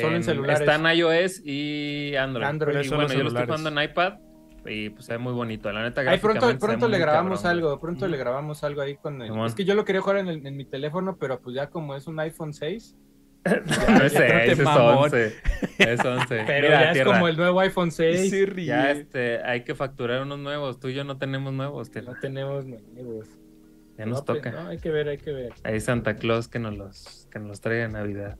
[0.00, 0.60] Solo en celulares.
[0.60, 2.46] Está en iOS y Android.
[2.46, 2.84] Android.
[2.84, 4.14] Y bueno, yo lo estoy jugando en iPad
[4.66, 5.72] y pues se ve muy bonito.
[5.72, 6.46] La neta, Ahí pronto,
[6.88, 9.46] le grabamos cabrón, algo, pronto le grabamos algo ahí con el...
[9.46, 11.96] Es que yo lo quería jugar en, el- en mi teléfono, pero pues ya como
[11.96, 12.96] es un iPhone 6,
[13.44, 14.98] No es Ya, ya, 6, es mamón.
[15.04, 15.34] 11.
[15.78, 16.26] Es 11.
[16.46, 18.30] pero Mira, ya es Tierra, como el nuevo iPhone 6.
[18.30, 18.66] Sí, ríe.
[18.66, 20.78] ya este, hay que facturar unos nuevos.
[20.78, 22.12] Tú y yo no tenemos nuevos, Tierra.
[22.12, 23.28] No tenemos nuevos.
[23.96, 24.50] Ya nos No, pues, toca.
[24.50, 25.52] no, hay que ver, hay que ver.
[25.64, 28.36] Ahí Santa Claus que nos los, que nos los traiga en Navidad.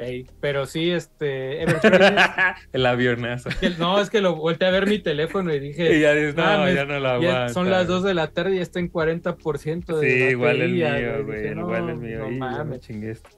[0.00, 1.62] Ey, pero sí, este...
[2.72, 3.50] El avionazo.
[3.78, 5.94] no, es que lo volteé a ver mi teléfono y dije...
[5.96, 7.48] Y ya dices, no, ya no lo Ya aguanta.
[7.52, 10.72] son las 2 de la tarde y ya está en 40% de Sí, igual el
[10.72, 11.54] mío, Dije, güey.
[11.54, 12.18] no, Igual el mío.
[12.20, 12.88] no me mames.
[12.90, 13.28] esto.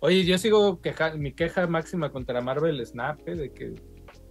[0.00, 3.74] Oye, yo sigo queja mi queja máxima contra Marvel Snap, eh, de que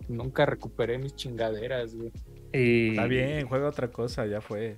[0.08, 2.12] nunca recuperé mis chingaderas, güey.
[2.54, 2.90] Y...
[2.92, 4.78] Está bien, juega otra cosa, ya fue.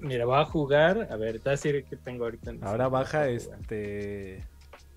[0.00, 2.50] Mira, voy a jugar, a ver, te voy a decir que tengo ahorita.
[2.50, 4.38] en- Ahora baja este.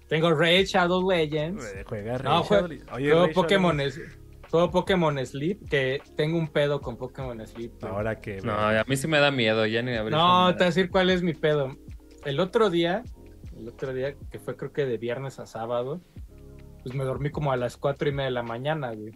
[0.08, 1.74] Tengo Raid Shadow Legends.
[1.88, 4.20] Juega No, juega- Shadow- Oye, Juego Pokémon, Shadow- es-
[4.50, 7.84] juego Pokémon Sleep, que tengo un pedo con Pokémon Sleep.
[7.84, 8.42] Ahora que.
[8.42, 11.10] No, a mí sí me da miedo, ya ni No, te voy a decir cuál
[11.10, 11.76] es mi pedo.
[12.26, 13.04] El otro día,
[13.58, 16.02] el otro día, que fue creo que de viernes a sábado,
[16.84, 19.12] pues me dormí como a las cuatro y media de la mañana, güey.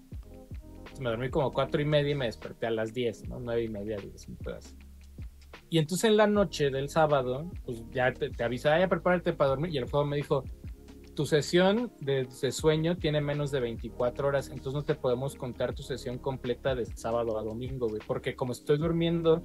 [0.90, 3.40] Pues me dormí como cuatro y media y me desperté a las diez, ¿no?
[3.40, 4.76] Nueve y media, diez, un pedazo.
[5.70, 9.34] Y entonces en la noche del sábado, pues ya te, te avisa, "Ah, ya prepárate
[9.34, 9.74] para dormir.
[9.74, 10.44] Y el juego me dijo,
[11.18, 15.74] tu sesión de, de sueño tiene menos de 24 horas, entonces no te podemos contar
[15.74, 18.00] tu sesión completa de sábado a domingo, güey.
[18.06, 19.42] Porque como estoy durmiendo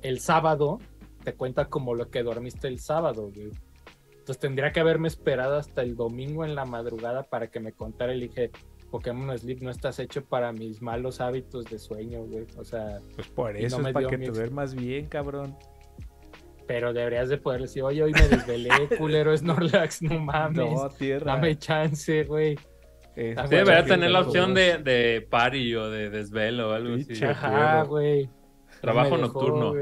[0.00, 0.78] el sábado,
[1.22, 3.50] te cuenta como lo que dormiste el sábado, güey.
[4.10, 8.14] Entonces tendría que haberme esperado hasta el domingo en la madrugada para que me contara
[8.14, 8.50] le dije,
[8.90, 12.46] Pokémon Sleep no estás hecho para mis malos hábitos de sueño, güey.
[12.56, 15.54] O sea, Pues por eso no es para que te duermas bien, cabrón.
[16.70, 20.72] Pero deberías de poder decir, oye, hoy me desvelé, culero Snorlax, no mames.
[20.72, 21.32] No, tierra.
[21.32, 22.56] Dame chance, güey.
[23.16, 27.24] Sí, debería tener la opción de, de party o de desvelo o algo así.
[27.24, 28.30] Ajá, güey.
[28.80, 29.74] Trabajo No dejó, nocturno.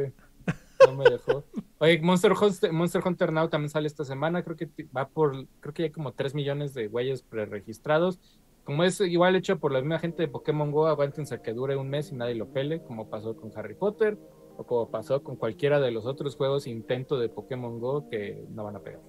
[0.86, 1.44] No me dejó.
[1.76, 4.42] Oye, Monster Hunter, Monster Hunter Now también sale esta semana.
[4.42, 8.18] Creo que va por, creo que hay como 3 millones de güeyes preregistrados.
[8.64, 11.76] Como es igual hecho por la misma gente de Pokémon Go, aguántense a que dure
[11.76, 14.16] un mes y nadie lo pele, como pasó con Harry Potter
[14.58, 18.64] o como pasó con cualquiera de los otros juegos intento de Pokémon Go que no
[18.64, 19.00] van a pegar.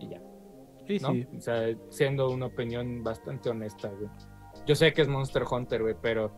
[0.00, 0.22] Y ya.
[0.86, 1.12] Sí, ¿no?
[1.12, 1.26] sí.
[1.36, 4.08] O sea, siendo una opinión bastante honesta, güey.
[4.66, 6.32] Yo sé que es Monster Hunter, güey, pero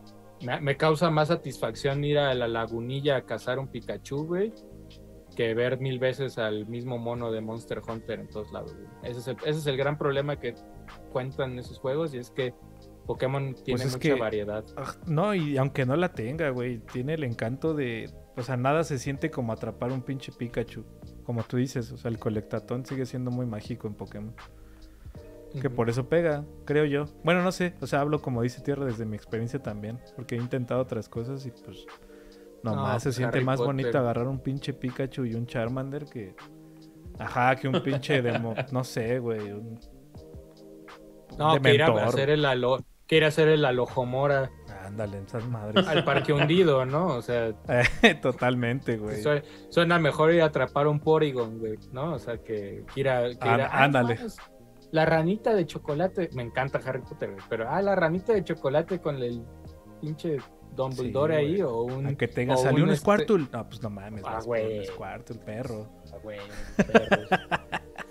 [0.60, 4.52] me, causa más satisfacción ir a la lagunilla a cazar un Pikachu, güey,
[5.36, 8.76] que ver mil veces al mismo mono de Monster Hunter en todos lados.
[9.04, 10.54] Ese es el, ese es el gran problema que
[11.12, 12.54] cuentan esos juegos y es que
[13.06, 14.64] Pokémon tiene es mucha que- variedad.
[14.76, 18.10] Ah, No, y aunque no la tenga, güey, tiene el encanto de...
[18.36, 20.84] O sea, nada se siente como atrapar un pinche Pikachu.
[21.24, 24.34] Como tú dices, o sea, el colectatón sigue siendo muy mágico en Pokémon.
[25.60, 27.06] Que por eso pega, creo yo.
[27.24, 29.98] Bueno, no sé, o sea, hablo como dice Tierra desde mi experiencia también.
[30.14, 31.84] Porque he intentado otras cosas y pues...
[32.62, 33.74] Nomás No, se pues, siente Harry más Potter.
[33.74, 36.36] bonito agarrar un pinche Pikachu y un Charmander que...
[37.18, 38.54] Ajá, que un pinche demo...
[38.70, 39.50] no sé, güey.
[39.52, 39.78] Un...
[41.40, 44.50] No, que ir a hacer el alo, que ir a hacer el alojomora
[44.84, 45.86] Ándale, esas madres.
[45.86, 47.06] al parque hundido, ¿no?
[47.08, 47.52] O sea,
[48.22, 49.22] Totalmente, güey.
[49.22, 52.14] Su- Suena mejor ir a atrapar un Porygon, güey, ¿no?
[52.14, 53.22] O sea, que, ir a...
[53.22, 54.14] que ir a- Á- ah, ándale.
[54.16, 54.36] mames,
[54.92, 59.00] La ranita de chocolate, me encanta Harry Potter, güey, pero ah, la ranita de chocolate
[59.00, 59.44] con el
[60.00, 60.38] pinche
[60.74, 62.06] Dumbledore Sí, ahí o un...
[62.06, 63.46] Aunque tenga salió un este- Squirtle.
[63.52, 64.84] No, pues no mames, Ah, un.
[64.84, 65.88] Squirtle, perro.
[66.12, 66.38] Ah, güey,
[66.76, 67.28] perros.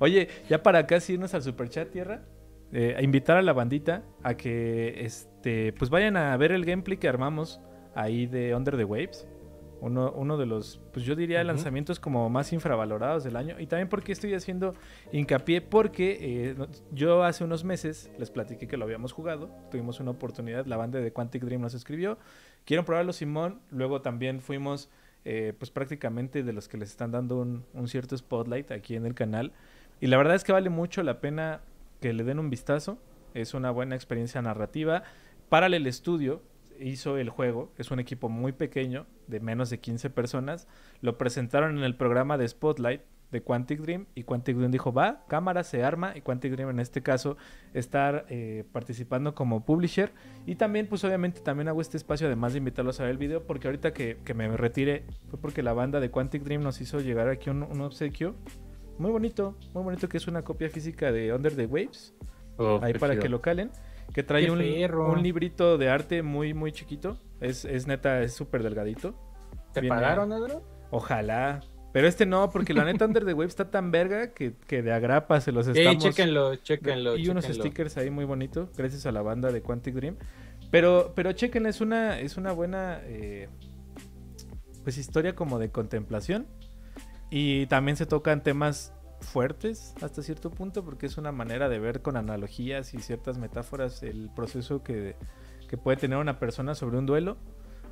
[0.00, 2.22] Oye, ya para casi irnos al superchat tierra,
[2.72, 6.98] eh, a invitar a la bandita a que este pues vayan a ver el gameplay
[6.98, 7.60] que armamos
[7.94, 9.28] ahí de Under the Waves.
[9.82, 13.58] Uno, uno de los, pues yo diría, lanzamientos como más infravalorados del año.
[13.58, 14.74] Y también porque estoy haciendo
[15.10, 16.54] hincapié, porque eh,
[16.92, 19.50] yo hace unos meses les platiqué que lo habíamos jugado.
[19.70, 22.18] Tuvimos una oportunidad, la banda de Quantic Dream nos escribió.
[22.66, 23.60] Quiero probarlo, Simón.
[23.70, 24.90] Luego también fuimos,
[25.24, 29.06] eh, pues prácticamente de los que les están dando un, un cierto spotlight aquí en
[29.06, 29.52] el canal.
[30.00, 31.60] Y la verdad es que vale mucho la pena
[32.00, 32.98] que le den un vistazo.
[33.34, 35.02] Es una buena experiencia narrativa.
[35.48, 36.42] Parallel Studio
[36.80, 37.72] hizo el juego.
[37.76, 40.66] Es un equipo muy pequeño, de menos de 15 personas.
[41.02, 44.06] Lo presentaron en el programa de Spotlight de Quantic Dream.
[44.14, 46.16] Y Quantic Dream dijo, va, cámara, se arma.
[46.16, 47.36] Y Quantic Dream en este caso
[47.74, 50.12] estar eh, participando como publisher.
[50.46, 53.46] Y también, pues obviamente, también hago este espacio, además de invitarlos a ver el video,
[53.46, 57.00] porque ahorita que, que me retiré, fue porque la banda de Quantic Dream nos hizo
[57.00, 58.34] llegar aquí un obsequio.
[59.00, 62.14] Muy bonito, muy bonito, que es una copia física de Under the Waves.
[62.58, 63.22] Oh, ahí para chido.
[63.22, 63.70] que lo calen.
[64.12, 67.16] Que trae un, un librito de arte muy, muy chiquito.
[67.40, 69.14] Es, es neta, es súper delgadito.
[69.72, 70.62] ¿Te Viene- pagaron, Edro?
[70.90, 71.60] Ojalá.
[71.94, 74.92] Pero este no, porque la neta Under the Waves está tan verga que, que de
[74.92, 76.04] agrapa se los Sí, estamos...
[76.04, 77.16] chéquenlo, chéquenlo.
[77.16, 77.64] y unos chéquenlo.
[77.64, 80.16] stickers ahí muy bonitos, gracias a la banda de Quantic Dream.
[80.70, 83.48] Pero, pero chequen, es una, es una buena eh,
[84.84, 86.46] pues historia como de contemplación.
[87.30, 92.02] Y también se tocan temas fuertes hasta cierto punto, porque es una manera de ver
[92.02, 95.16] con analogías y ciertas metáforas el proceso que,
[95.68, 97.36] que puede tener una persona sobre un duelo.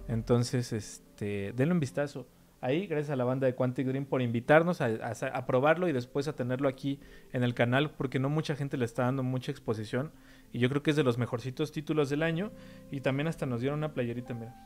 [0.08, 2.26] Entonces, este, denle un vistazo.
[2.60, 5.92] Ahí, gracias a la banda de Quantic Dream por invitarnos a, a a probarlo y
[5.92, 6.98] después a tenerlo aquí
[7.32, 10.10] en el canal, porque no mucha gente le está dando mucha exposición.
[10.52, 12.50] Y yo creo que es de los mejorcitos títulos del año.
[12.90, 14.56] Y también hasta nos dieron una playerita, mira.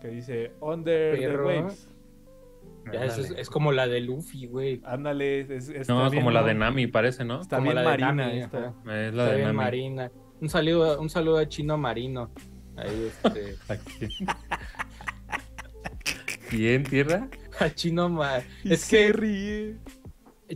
[0.00, 1.48] Que dice Under Perro.
[1.48, 1.88] the Waves.
[2.92, 4.80] Ya, es, es como la de Luffy, güey.
[4.84, 6.54] Ándale, es, está No, bien, como la de.
[6.54, 7.40] Nami, parece, ¿no?
[7.40, 8.58] Está Como bien la de marina Nami, esta.
[8.58, 9.56] Es la Está de bien Nami.
[9.56, 10.10] marina.
[10.40, 12.30] Un saludo, un saludo a Chino Marino.
[12.76, 13.56] Ahí, este.
[16.48, 17.28] ¿Quién, tierra?
[17.58, 19.76] a Chino Ma- Y Es que ríe.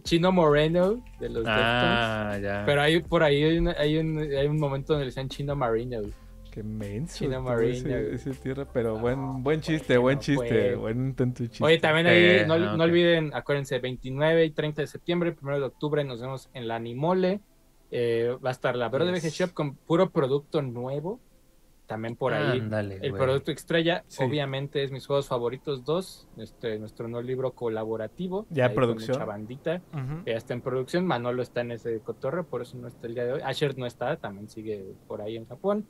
[0.02, 1.44] Chino Moreno de los.
[1.46, 2.64] Ah, ya.
[2.66, 3.58] Pero hay, por ahí hay,
[3.98, 6.00] un, hay un momento donde le decían Chino Marino.
[6.00, 6.12] güey.
[6.54, 7.18] Qué menso.
[7.18, 10.74] Chino ese, tierra, pero No, buen, buen chiste, buen chiste, fue.
[10.76, 11.64] buen intento chiste.
[11.64, 15.58] Oye, también ahí, Eh, no, ah, no olviden, acuérdense, 29 y 30 de septiembre, 1
[15.58, 17.40] de octubre, nos vemos en la Animole.
[17.90, 19.34] Eh, va a estar la Verde Yes.
[19.34, 21.18] Shop con puro producto nuevo.
[21.88, 22.60] También por ahí.
[22.60, 23.22] Ándale, El güey.
[23.24, 24.22] producto estrella, Sí.
[24.22, 26.28] obviamente, es mis juegos favoritos 2.
[26.38, 28.46] Este, nuestro nuevo libro colaborativo.
[28.50, 29.16] Ya producción.
[29.18, 29.82] mucha bandita.
[30.24, 31.04] Ya está en producción.
[31.04, 33.40] Manolo está en ese cotorreo, por eso no está el día de hoy.
[33.44, 35.84] Asher no está, también sigue por ahí en Japón.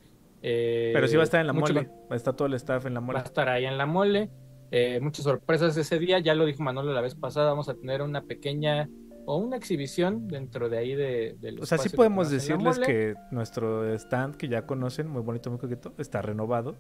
[0.47, 1.89] Eh, Pero sí va a estar en la mucho mole.
[2.11, 3.19] Está todo el staff en la Va mole.
[3.21, 4.29] a estar ahí en la mole.
[4.71, 6.19] Eh, muchas sorpresas ese día.
[6.19, 7.49] Ya lo dijo Manolo la vez pasada.
[7.49, 8.89] Vamos a tener una pequeña
[9.25, 13.15] o una exhibición dentro de ahí de, del O sea, sí que podemos decirles que
[13.31, 16.77] nuestro stand, que ya conocen, muy bonito, muy coqueto, está renovado.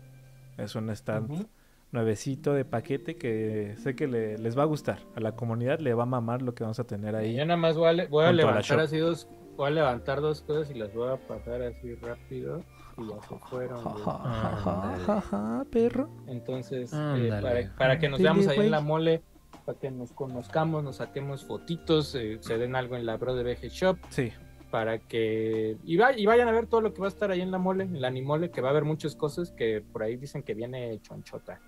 [0.58, 1.46] Es un stand
[1.90, 4.98] nuevecito de paquete que sé que le- les va a gustar.
[5.16, 7.34] A la comunidad le va a mamar lo que vamos a tener ahí.
[7.34, 9.26] Yo nada más voy a, voy levantar así dos,
[9.56, 12.62] voy a levantar dos cosas y las voy a pasar así rápido
[12.98, 13.82] y ya se fueron.
[13.82, 16.08] Jajaja, perro.
[16.26, 19.22] Entonces, eh, para, para que nos veamos ahí en la mole,
[19.64, 23.44] para que nos conozcamos, nos saquemos fotitos, eh, se den algo en la Bro de
[23.44, 24.32] VG Shop, Sí.
[24.70, 25.76] para que.
[25.84, 27.58] Y, va- y vayan a ver todo lo que va a estar ahí en la
[27.58, 30.54] mole, en la Animole, que va a haber muchas cosas que por ahí dicen que
[30.54, 31.60] viene chonchota.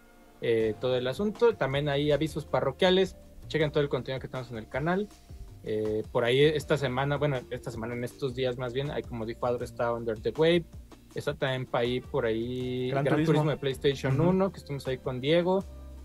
[0.42, 1.54] Eh, todo el asunto.
[1.54, 3.16] También hay avisos parroquiales.
[3.48, 5.08] Chequen todo el contenido que tenemos en el canal.
[5.64, 9.24] Eh, por ahí esta semana, bueno, esta semana, en estos días más bien, hay como
[9.24, 10.64] dijo Adro, está Under the Wave.
[11.16, 13.32] Está también pa' ahí, por ahí Gran Gran, Turismo.
[13.32, 13.50] Turismo.
[13.50, 14.30] de PlayStation Ujú.
[14.30, 15.64] 1, que estuvimos ahí con Diego,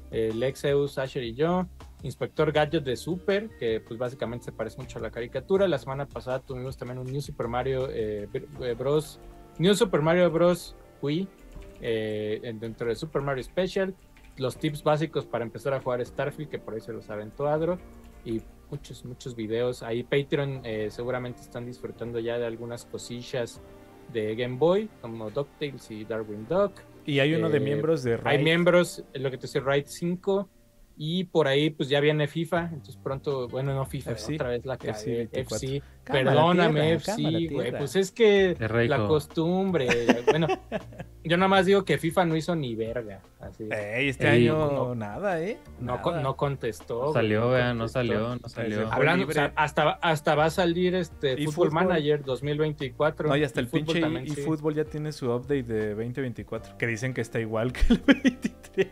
[0.09, 1.67] eh, Lexeus, Asher y yo.
[2.03, 5.67] Inspector Gadget de Super, que pues básicamente se parece mucho a la caricatura.
[5.67, 8.27] La semana pasada tuvimos también un New Super Mario eh,
[8.61, 9.19] eh, Bros.
[9.59, 10.75] New Super Mario Bros.
[11.01, 11.27] Wii
[11.81, 13.93] eh, dentro de Super Mario Special.
[14.37, 17.77] Los tips básicos para empezar a jugar Starfield, que por ahí se los aventó Adro.
[18.23, 19.83] Y muchos, muchos videos.
[19.83, 23.61] Ahí Patreon seguramente están disfrutando ya de algunas cosillas
[24.11, 26.73] de Game Boy, como DuckTales y Darwin Duck.
[27.05, 30.49] Y hay uno de miembros de Hay miembros, lo que te dice Raid 5
[31.03, 32.69] y por ahí, pues ya viene FIFA.
[32.73, 35.29] Entonces pronto, bueno, no FIFA, otra vez la FC.
[35.31, 35.81] FC.
[36.03, 37.71] Perdóname, FC, güey.
[37.71, 38.55] Pues es que
[38.87, 39.87] la costumbre.
[40.29, 40.45] bueno,
[41.23, 43.23] yo nada más digo que FIFA no hizo ni verga.
[43.39, 43.67] Así.
[43.71, 45.57] este año nada, ¿eh?
[45.79, 47.05] No, no contestó.
[47.05, 48.93] No salió, no, no salió, no salió.
[48.93, 53.27] Hablando, o sea, hasta, hasta va a salir este Football, Manager 2024.
[53.27, 56.77] No, y hasta el pinche y, fútbol ya tiene su update de 2024.
[56.77, 58.87] Que dicen que está igual que el 23.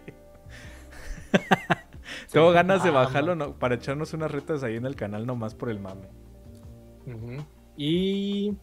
[2.31, 5.79] Tengo ganas de bajarlo para echarnos unas retas ahí en el canal nomás por el
[5.79, 6.07] mame.
[7.75, 8.55] Y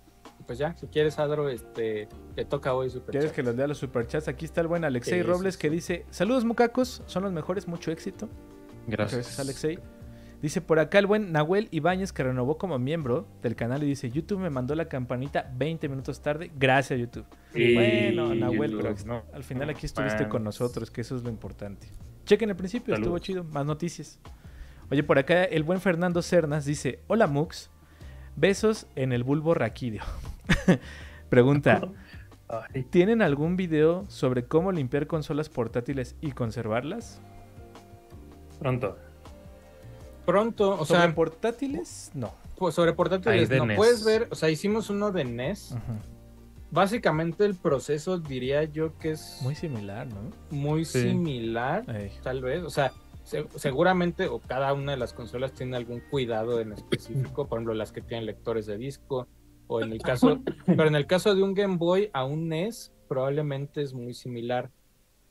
[0.47, 3.13] pues ya, si quieres, Adro, este, te toca hoy superchat.
[3.13, 4.29] ¿Quieres que los lea los superchats?
[4.29, 8.29] Aquí está el buen Alexei Robles que dice: Saludos, mucacos, son los mejores, mucho éxito.
[8.87, 9.23] Gracias.
[9.23, 9.79] Gracias, Alexei.
[10.43, 14.11] Dice por acá el buen Nahuel Ibáñez que renovó como miembro del canal y dice,
[14.11, 17.25] YouTube me mandó la campanita 20 minutos tarde, gracias YouTube.
[17.53, 18.95] bueno, Nahuel, pero
[19.33, 21.89] al final aquí estuviste con nosotros, que eso es lo importante.
[22.27, 23.45] Chequen el principio, estuvo chido.
[23.45, 24.19] Más noticias.
[24.91, 27.71] Oye, por acá el buen Fernando Cernas dice: Hola Mux,
[28.35, 30.03] besos en el bulbo raquídeo.
[31.31, 31.81] Pregunta:
[32.91, 37.21] ¿Tienen algún video sobre cómo limpiar consolas portátiles y conservarlas?
[38.59, 38.99] Pronto.
[40.25, 42.11] Pronto, o ¿Sobre portátiles?
[42.13, 42.35] No.
[42.57, 43.71] Pues sobre portátiles no.
[43.71, 45.77] E Puedes ver, o sea, hicimos uno de NES.
[46.71, 49.39] Básicamente el proceso diría yo que es...
[49.43, 50.31] Muy similar, ¿no?
[50.51, 51.85] Muy similar,
[52.23, 52.63] tal vez.
[52.65, 52.93] O sea,
[53.57, 57.93] seguramente o cada una de las consolas tiene algún cuidado en específico, por ejemplo las
[57.93, 59.27] que tienen lectores de disco,
[59.69, 62.93] o en el caso, pero en el caso de un Game Boy a un NES
[63.09, 64.71] probablemente es muy similar.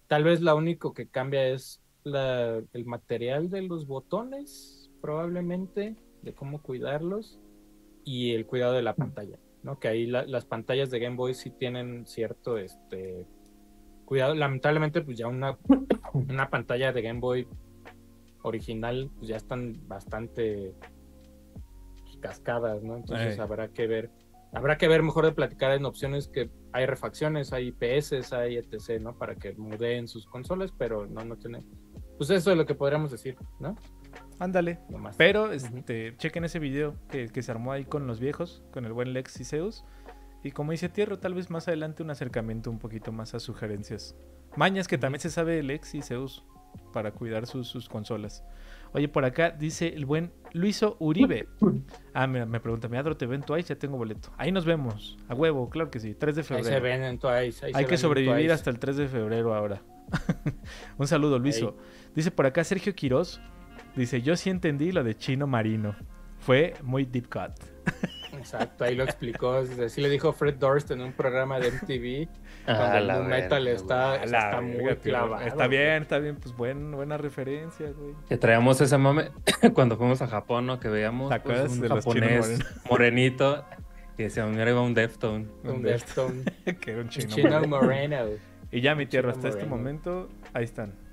[0.07, 6.33] Tal vez lo único que cambia es la, el material de los botones, probablemente, de
[6.33, 7.39] cómo cuidarlos,
[8.03, 9.39] y el cuidado de la pantalla.
[9.79, 13.25] Que ahí las pantallas de Game Boy sí tienen cierto este
[14.05, 14.35] cuidado.
[14.35, 15.57] Lamentablemente, pues ya una,
[16.13, 17.47] una pantalla de Game Boy
[18.43, 20.73] original, pues ya están bastante
[22.03, 22.95] pues, cascadas, ¿no?
[22.95, 24.11] Entonces habrá que ver.
[24.53, 29.01] Habrá que ver mejor de platicar en opciones que hay refacciones, hay IPS, hay etc.,
[29.01, 29.17] ¿no?
[29.17, 31.65] Para que mudeen sus consolas, pero no, no tiene.
[32.17, 33.75] Pues eso es lo que podríamos decir, ¿no?
[34.39, 34.79] Ándale.
[35.17, 39.13] Pero este, chequen ese video que, se armó ahí con los viejos, con el buen
[39.13, 39.85] Lex y Zeus.
[40.43, 44.15] Y como dice Tierra, tal vez más adelante un acercamiento un poquito más a sugerencias.
[44.55, 46.45] Mañas que también se sabe Lex y Zeus
[46.93, 48.43] para cuidar sus, consolas.
[48.93, 51.47] Oye, por acá dice el buen Luiso Uribe.
[52.13, 53.73] Ah, me pregunta, ¿me adro te ven Twice?
[53.73, 54.31] Ya tengo boleto.
[54.37, 55.17] Ahí nos vemos.
[55.27, 56.15] A huevo, claro que sí.
[56.15, 56.69] 3 de febrero.
[56.69, 57.71] Ahí se ven en Twice.
[57.73, 59.81] Hay que sobrevivir hasta el 3 de febrero ahora.
[60.97, 61.75] un saludo, Luiso.
[62.15, 63.41] Dice por acá Sergio Quiroz.
[63.95, 65.95] Dice, yo sí entendí lo de chino marino.
[66.39, 67.51] Fue muy deep cut.
[68.38, 69.63] Exacto, ahí lo explicó.
[69.84, 72.30] Así le dijo Fred Durst en un programa de MTV.
[72.67, 75.45] Ah, cuando el metal está, está muy clavado.
[75.45, 76.38] Está bien, está bien.
[76.38, 78.15] Pues buen, buena referencia, güey.
[78.27, 79.30] Que traíamos ese mame
[79.76, 80.80] cuando fuimos a Japón, ¿no?
[80.80, 82.57] Que veíamos pues, un japonés
[82.89, 83.63] morenito.
[84.17, 85.45] Y decía, mira, iba un Deftone.
[85.63, 86.43] Un, Deftone.
[86.81, 88.30] que era un chino, chino moreno.
[88.72, 91.05] Y ya, mi tierra, hasta este momento, ahí están.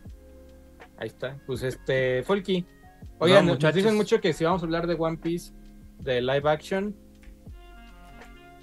[1.02, 1.36] Ahí está.
[1.46, 2.64] Pues este, Folky.
[3.18, 5.52] Oigan, nos dicen mucho que si vamos a hablar de One Piece,
[5.98, 6.94] de live action,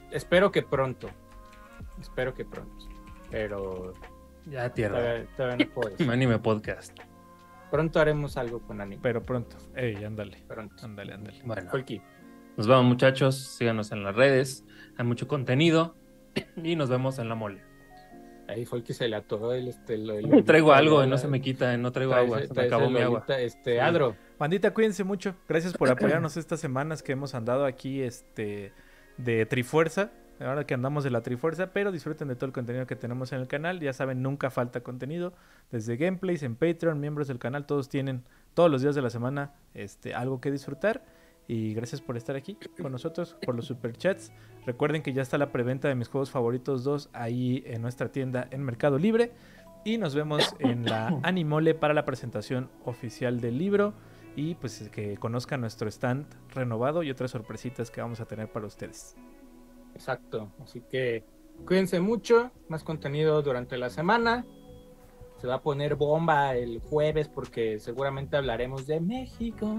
[0.10, 1.10] espero que pronto.
[2.00, 2.88] Espero que pronto.
[3.30, 3.92] Pero.
[4.46, 5.26] Ya tierra.
[5.36, 6.98] Todavía, no puedo Anime podcast.
[7.70, 9.02] Pronto haremos algo con anime.
[9.04, 9.58] Pero pronto.
[9.76, 10.42] Ey, ándale.
[10.48, 10.86] Pronto.
[10.86, 11.42] Ándale, ándale.
[11.44, 11.70] Bueno.
[11.70, 12.02] Folky.
[12.56, 13.36] Nos vemos, muchachos.
[13.36, 14.64] Síganos en las redes.
[14.98, 15.98] Hay mucho contenido.
[16.64, 17.69] Y nos vemos en la mole.
[18.50, 19.98] Ahí fue el que se le atoró el, este,
[20.46, 23.24] traigo algo, no se me quita, no traigo agua, se me acabó mi agua.
[23.38, 24.16] Este, Adro.
[24.40, 25.36] Bandita, cuídense mucho.
[25.48, 28.74] Gracias por apoyarnos estas semanas que hemos andado aquí este,
[29.18, 30.12] de Trifuerza.
[30.40, 33.42] Ahora que andamos de la Trifuerza, pero disfruten de todo el contenido que tenemos en
[33.42, 33.82] el canal.
[33.82, 35.34] Ya saben, nunca falta contenido.
[35.70, 38.24] Desde gameplays en Patreon, miembros del canal, todos tienen
[38.54, 41.04] todos los días de la semana este, algo que disfrutar.
[41.50, 44.32] Y gracias por estar aquí con nosotros, por los superchats.
[44.68, 48.48] Recuerden que ya está la preventa de mis juegos favoritos 2 ahí en nuestra tienda
[48.52, 49.32] en Mercado Libre.
[49.84, 53.96] Y nos vemos en la Animole para la presentación oficial del libro.
[54.36, 58.68] Y pues que conozcan nuestro stand renovado y otras sorpresitas que vamos a tener para
[58.68, 59.16] ustedes.
[59.96, 60.52] Exacto.
[60.64, 61.26] Así que
[61.66, 62.52] cuídense mucho.
[62.68, 64.46] Más contenido durante la semana.
[65.42, 69.76] Se va a poner bomba el jueves porque seguramente hablaremos de México.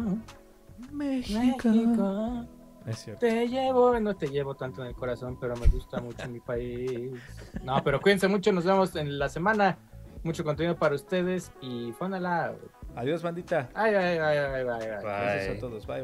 [0.92, 2.46] México.
[2.86, 3.20] Es cierto.
[3.20, 7.12] Te llevo, no te llevo tanto en el corazón, pero me gusta mucho mi país.
[7.62, 9.78] No, pero cuídense mucho, nos vemos en la semana.
[10.22, 12.54] Mucho contenido para ustedes y fónala.
[12.94, 13.68] Adiós, bandita.
[13.74, 14.64] Ay, ay, ay, ay, ay, ay.
[14.64, 15.02] Bye.
[15.02, 15.86] Gracias a todos.
[15.86, 15.98] Bye.